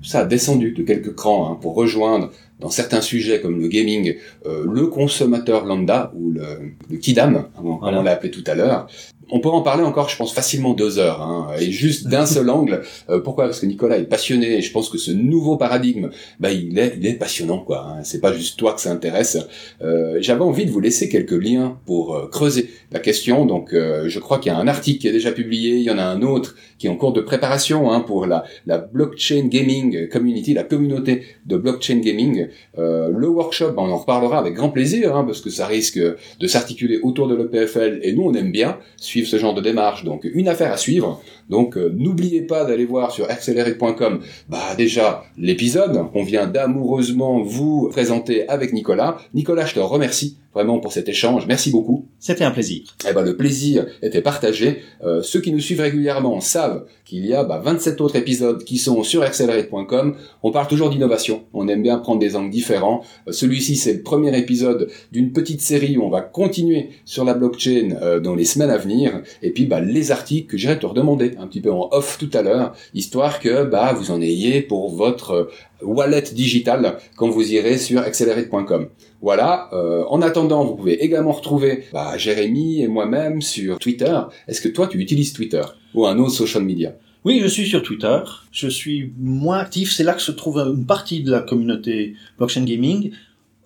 ça 0.03 0.21
a 0.21 0.25
descendu 0.27 0.73
de 0.73 0.83
quelques 0.83 1.15
crans 1.15 1.51
hein, 1.51 1.59
pour 1.61 1.75
rejoindre 1.75 2.31
dans 2.63 2.71
certains 2.71 3.01
sujets 3.01 3.41
comme 3.41 3.61
le 3.61 3.69
gaming, 3.69 4.15
euh, 4.47 4.65
le 4.73 4.87
consommateur 4.87 5.67
lambda 5.67 6.13
ou 6.15 6.31
le, 6.31 6.43
le 6.91 6.97
kidam, 6.97 7.35
hein, 7.37 7.49
comme 7.57 7.77
Voilà. 7.81 8.01
on 8.01 8.03
l'a 8.05 8.13
appelé 8.13 8.31
tout 8.31 8.45
à 8.47 8.55
l'heure. 8.55 8.87
On 9.35 9.41
peut 9.41 9.49
en 9.49 9.63
parler 9.63 9.83
encore, 9.83 10.11
je 10.11 10.17
pense, 10.19 10.35
facilement 10.35 10.75
deux 10.75 10.99
heures, 10.99 11.23
hein, 11.23 11.49
et 11.59 11.71
juste 11.71 12.07
d'un 12.07 12.27
seul 12.27 12.51
angle. 12.51 12.83
Euh, 13.09 13.19
pourquoi? 13.19 13.47
Parce 13.47 13.61
que 13.61 13.67
Nicolas 13.67 13.97
est 13.97 14.05
passionné, 14.05 14.59
et 14.59 14.61
je 14.61 14.71
pense 14.71 14.91
que 14.91 14.99
ce 14.99 15.11
nouveau 15.11 15.57
paradigme, 15.57 16.11
bah, 16.39 16.53
il 16.53 16.79
est, 16.79 17.19
passionnant, 17.19 17.61
quoi. 17.61 17.87
Hein. 17.89 18.01
C'est 18.03 18.21
pas 18.21 18.35
juste 18.35 18.59
toi 18.59 18.75
que 18.75 18.81
ça 18.83 18.91
intéresse. 18.91 19.39
Euh, 19.81 20.19
J'avais 20.21 20.43
envie 20.43 20.67
de 20.67 20.71
vous 20.71 20.81
laisser 20.81 21.09
quelques 21.09 21.33
liens 21.33 21.79
pour 21.87 22.15
euh, 22.15 22.29
creuser 22.29 22.69
la 22.91 23.01
question. 23.01 23.47
Donc, 23.47 23.73
euh, 23.73 24.05
je 24.07 24.19
crois 24.19 24.39
qu'il 24.39 24.53
y 24.53 24.55
a 24.55 24.59
un 24.59 24.69
article 24.69 25.01
qui 25.01 25.09
est 25.09 25.13
déjà 25.13 25.33
publié, 25.33 25.77
il 25.77 25.83
y 25.83 25.91
en 25.91 25.97
a 25.97 26.05
un 26.05 26.21
autre 26.21 26.55
qui 26.77 26.87
est 26.87 26.91
en 26.91 26.97
cours 26.97 27.15
de 27.15 27.23
préparation 27.23 27.91
hein, 27.91 28.01
pour 28.01 28.27
la, 28.27 28.45
blockchain 28.93 29.47
gaming 29.47 30.09
community, 30.09 30.53
la 30.53 30.65
communauté 30.65 31.23
de 31.47 31.57
blockchain 31.57 32.01
gaming. 32.01 32.49
Le 32.77 33.29
workshop, 33.29 33.75
on 33.77 33.89
en 33.89 33.97
reparlera 33.97 34.39
avec 34.39 34.55
grand 34.55 34.71
plaisir, 34.71 35.17
hein, 35.17 35.25
parce 35.25 35.41
que 35.41 35.49
ça 35.49 35.67
risque 35.67 35.99
de 35.99 36.47
s'articuler 36.47 36.99
autour 37.03 37.29
de 37.29 37.37
l'EPFL, 37.37 38.01
et 38.03 38.13
nous, 38.13 38.25
on 38.25 38.35
aime 38.35 38.51
bien 38.51 38.79
suivre 38.97 39.22
ce 39.27 39.37
genre 39.39 39.55
de 39.55 39.61
démarche. 39.61 40.05
Donc, 40.05 40.25
une 40.25 40.49
affaire 40.49 40.73
à 40.73 40.77
suivre. 40.77 41.21
Donc, 41.49 41.77
euh, 41.77 41.93
n'oubliez 41.97 42.43
pas 42.43 42.65
d'aller 42.65 42.85
voir 42.85 43.11
sur 43.13 43.31
accelerate.com, 43.31 44.21
bah 44.49 44.75
déjà 44.77 45.25
l'épisode 45.39 46.11
qu'on 46.13 46.25
vient 46.25 46.47
d'amoureusement 46.47 47.43
vous 47.43 47.89
présenter 47.91 48.49
avec 48.49 48.73
Nicolas. 48.73 49.19
Nicolas, 49.35 49.67
je 49.67 49.75
te 49.75 49.81
remercie 49.81 50.39
vraiment 50.55 50.79
pour 50.79 50.93
cet 50.93 51.09
échange. 51.09 51.47
Merci 51.47 51.71
beaucoup. 51.71 52.07
C'était 52.19 52.45
un 52.45 52.51
plaisir. 52.51 52.83
Eh 53.09 53.13
ben, 53.13 53.23
le 53.23 53.37
plaisir 53.37 53.87
était 54.03 54.21
partagé. 54.21 54.83
Euh, 55.03 55.23
ceux 55.23 55.41
qui 55.41 55.53
nous 55.53 55.61
suivent 55.61 55.81
régulièrement 55.81 56.41
savent 56.41 56.85
qu'il 57.05 57.27
y 57.27 57.35
a 57.35 57.43
bah, 57.45 57.61
27 57.63 58.01
autres 58.01 58.17
épisodes 58.17 58.63
qui 58.65 58.79
sont 58.79 59.03
sur 59.03 59.23
accelerate.com. 59.23 60.17
On 60.43 60.53
parle 60.53 60.69
toujours 60.69 60.91
d'innovation. 60.91 61.45
On 61.53 61.69
aime 61.69 61.83
bien 61.83 61.99
prendre 61.99 62.21
des 62.21 62.37
angles 62.37 62.51
différents. 62.51 63.03
Euh, 63.29 63.33
celui-ci, 63.33 63.77
c'est 63.77 63.95
le 63.95 64.03
premier 64.03 64.37
épisode 64.39 64.91
d'une 65.11 65.33
petite 65.33 65.61
série 65.61 65.97
où 65.97 66.03
on 66.03 66.11
va 66.11 66.21
continuer 66.21 66.91
sur 67.05 67.25
la 67.25 67.35
blockchain 67.35 67.97
euh, 68.03 68.21
dans 68.21 68.35
les 68.35 68.45
semaines 68.45 68.71
à 68.71 68.79
venir. 68.79 69.23
Et 69.43 69.51
puis, 69.51 69.67
bah, 69.67 69.81
les 69.81 70.11
articles 70.13 70.51
que 70.51 70.57
j'irai 70.57 70.79
te 70.79 70.87
redemander 70.87 71.33
un 71.39 71.47
petit 71.47 71.61
peu 71.61 71.73
en 71.73 71.89
off 71.93 72.19
tout 72.19 72.31
à 72.35 72.43
l'heure, 72.43 72.75
histoire 72.95 73.41
que 73.41 73.65
bah, 73.65 73.93
vous 73.95 74.11
en 74.11 74.21
ayez 74.21 74.61
pour 74.61 74.91
votre 74.91 75.49
wallet 75.83 76.23
digital 76.33 76.99
quand 77.17 77.29
vous 77.29 77.53
irez 77.53 77.79
sur 77.79 78.01
accelerate.com. 78.01 78.89
Voilà. 79.23 79.69
Euh, 79.73 80.05
en 80.09 80.21
attendant, 80.21 80.65
vous 80.65 80.75
pouvez 80.75 81.03
également 81.03 81.33
retrouver 81.33 81.85
bah, 81.93 82.19
Jérémy 82.19 82.83
et 82.83 82.89
moi-même 82.89 83.41
sur 83.41 83.79
Twitter. 83.79 84.19
Est-ce 84.49 84.61
que 84.61 84.69
toi, 84.69 84.89
tu 84.89 84.99
utilises 84.99 85.33
Twitter 85.33 85.63
ou 85.95 86.07
un 86.07 86.19
autre 86.19 86.33
social 86.33 86.65
media? 86.65 86.95
Oui, 87.25 87.39
je 87.41 87.47
suis 87.47 87.67
sur 87.67 87.83
Twitter. 87.83 88.19
Je 88.51 88.67
suis 88.67 89.13
moins 89.17 89.59
actif. 89.59 89.93
C'est 89.93 90.03
là 90.03 90.13
que 90.15 90.21
se 90.23 90.33
trouve 90.33 90.59
une 90.59 90.87
partie 90.87 91.23
de 91.23 91.31
la 91.31 91.41
communauté 91.41 92.15
blockchain 92.37 92.65
gaming. 92.65 93.13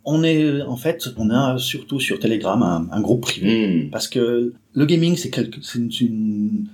On 0.04 0.22
est 0.22 0.62
en 0.62 0.76
fait, 0.76 1.08
on 1.16 1.30
a 1.30 1.58
surtout 1.58 1.98
sur 1.98 2.20
Telegram 2.20 2.88
un, 2.92 3.00
groupe 3.00 3.22
privé 3.22 3.66
hmm. 3.66 3.90
parce 3.90 4.06
que 4.06 4.52
le 4.72 4.86
gaming 4.86 5.16
c'est 5.16 5.36
une, 5.74 5.90
une, 6.00 6.68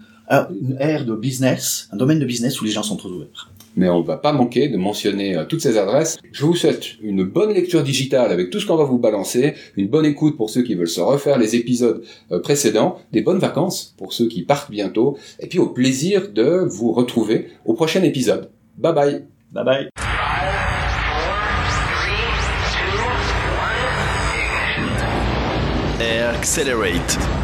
une 0.61 0.77
ère 0.79 1.07
de 1.07 1.15
business, 1.15 1.89
un 1.93 1.97
domaine 1.97 2.19
de 2.19 2.27
business 2.27 2.61
où 2.61 2.67
les 2.67 2.73
gens 2.73 2.83
sont 2.83 2.97
trop 2.97 3.09
ouverts 3.09 3.51
mais 3.77 3.89
on 3.89 4.01
ne 4.01 4.05
va 4.05 4.17
pas 4.17 4.33
manquer 4.33 4.69
de 4.69 4.77
mentionner 4.77 5.37
euh, 5.37 5.45
toutes 5.45 5.61
ces 5.61 5.79
adresses. 5.79 6.19
Je 6.33 6.45
vous 6.45 6.55
souhaite 6.55 7.01
une 7.03 7.25
bonne 7.25 7.53
lecture 7.53 7.83
digitale 7.83 8.31
avec 8.31 8.51
tout 8.51 8.61
ce 8.61 8.67
qu'on 8.67 8.77
va 8.77 8.85
vous 8.85 8.99
balancer, 8.99 9.55
une 9.77 9.89
bonne 9.89 10.07
écoute 10.07 10.37
pour 10.37 10.51
ceux 10.51 10.63
qui 10.63 10.75
veulent 10.75 10.89
se 10.89 11.01
refaire 11.01 11.39
les 11.39 11.57
épisodes 11.57 12.03
euh, 12.31 12.41
précédents, 12.41 12.99
des 13.13 13.23
bonnes 13.23 13.39
vacances 13.39 13.95
pour 13.99 14.13
ceux 14.13 14.29
qui 14.29 14.43
partent 14.43 14.71
bientôt, 14.71 15.17
et 15.41 15.47
puis 15.47 15.59
au 15.59 15.69
plaisir 15.69 16.31
de 16.33 16.65
vous 16.67 16.93
retrouver 16.93 17.49
au 17.65 17.75
prochain 17.75 18.03
épisode. 18.03 18.51
Bye 18.77 18.95
bye. 18.95 19.25
Bye 19.53 19.65
bye. 19.65 19.89
Accelerate 26.43 27.42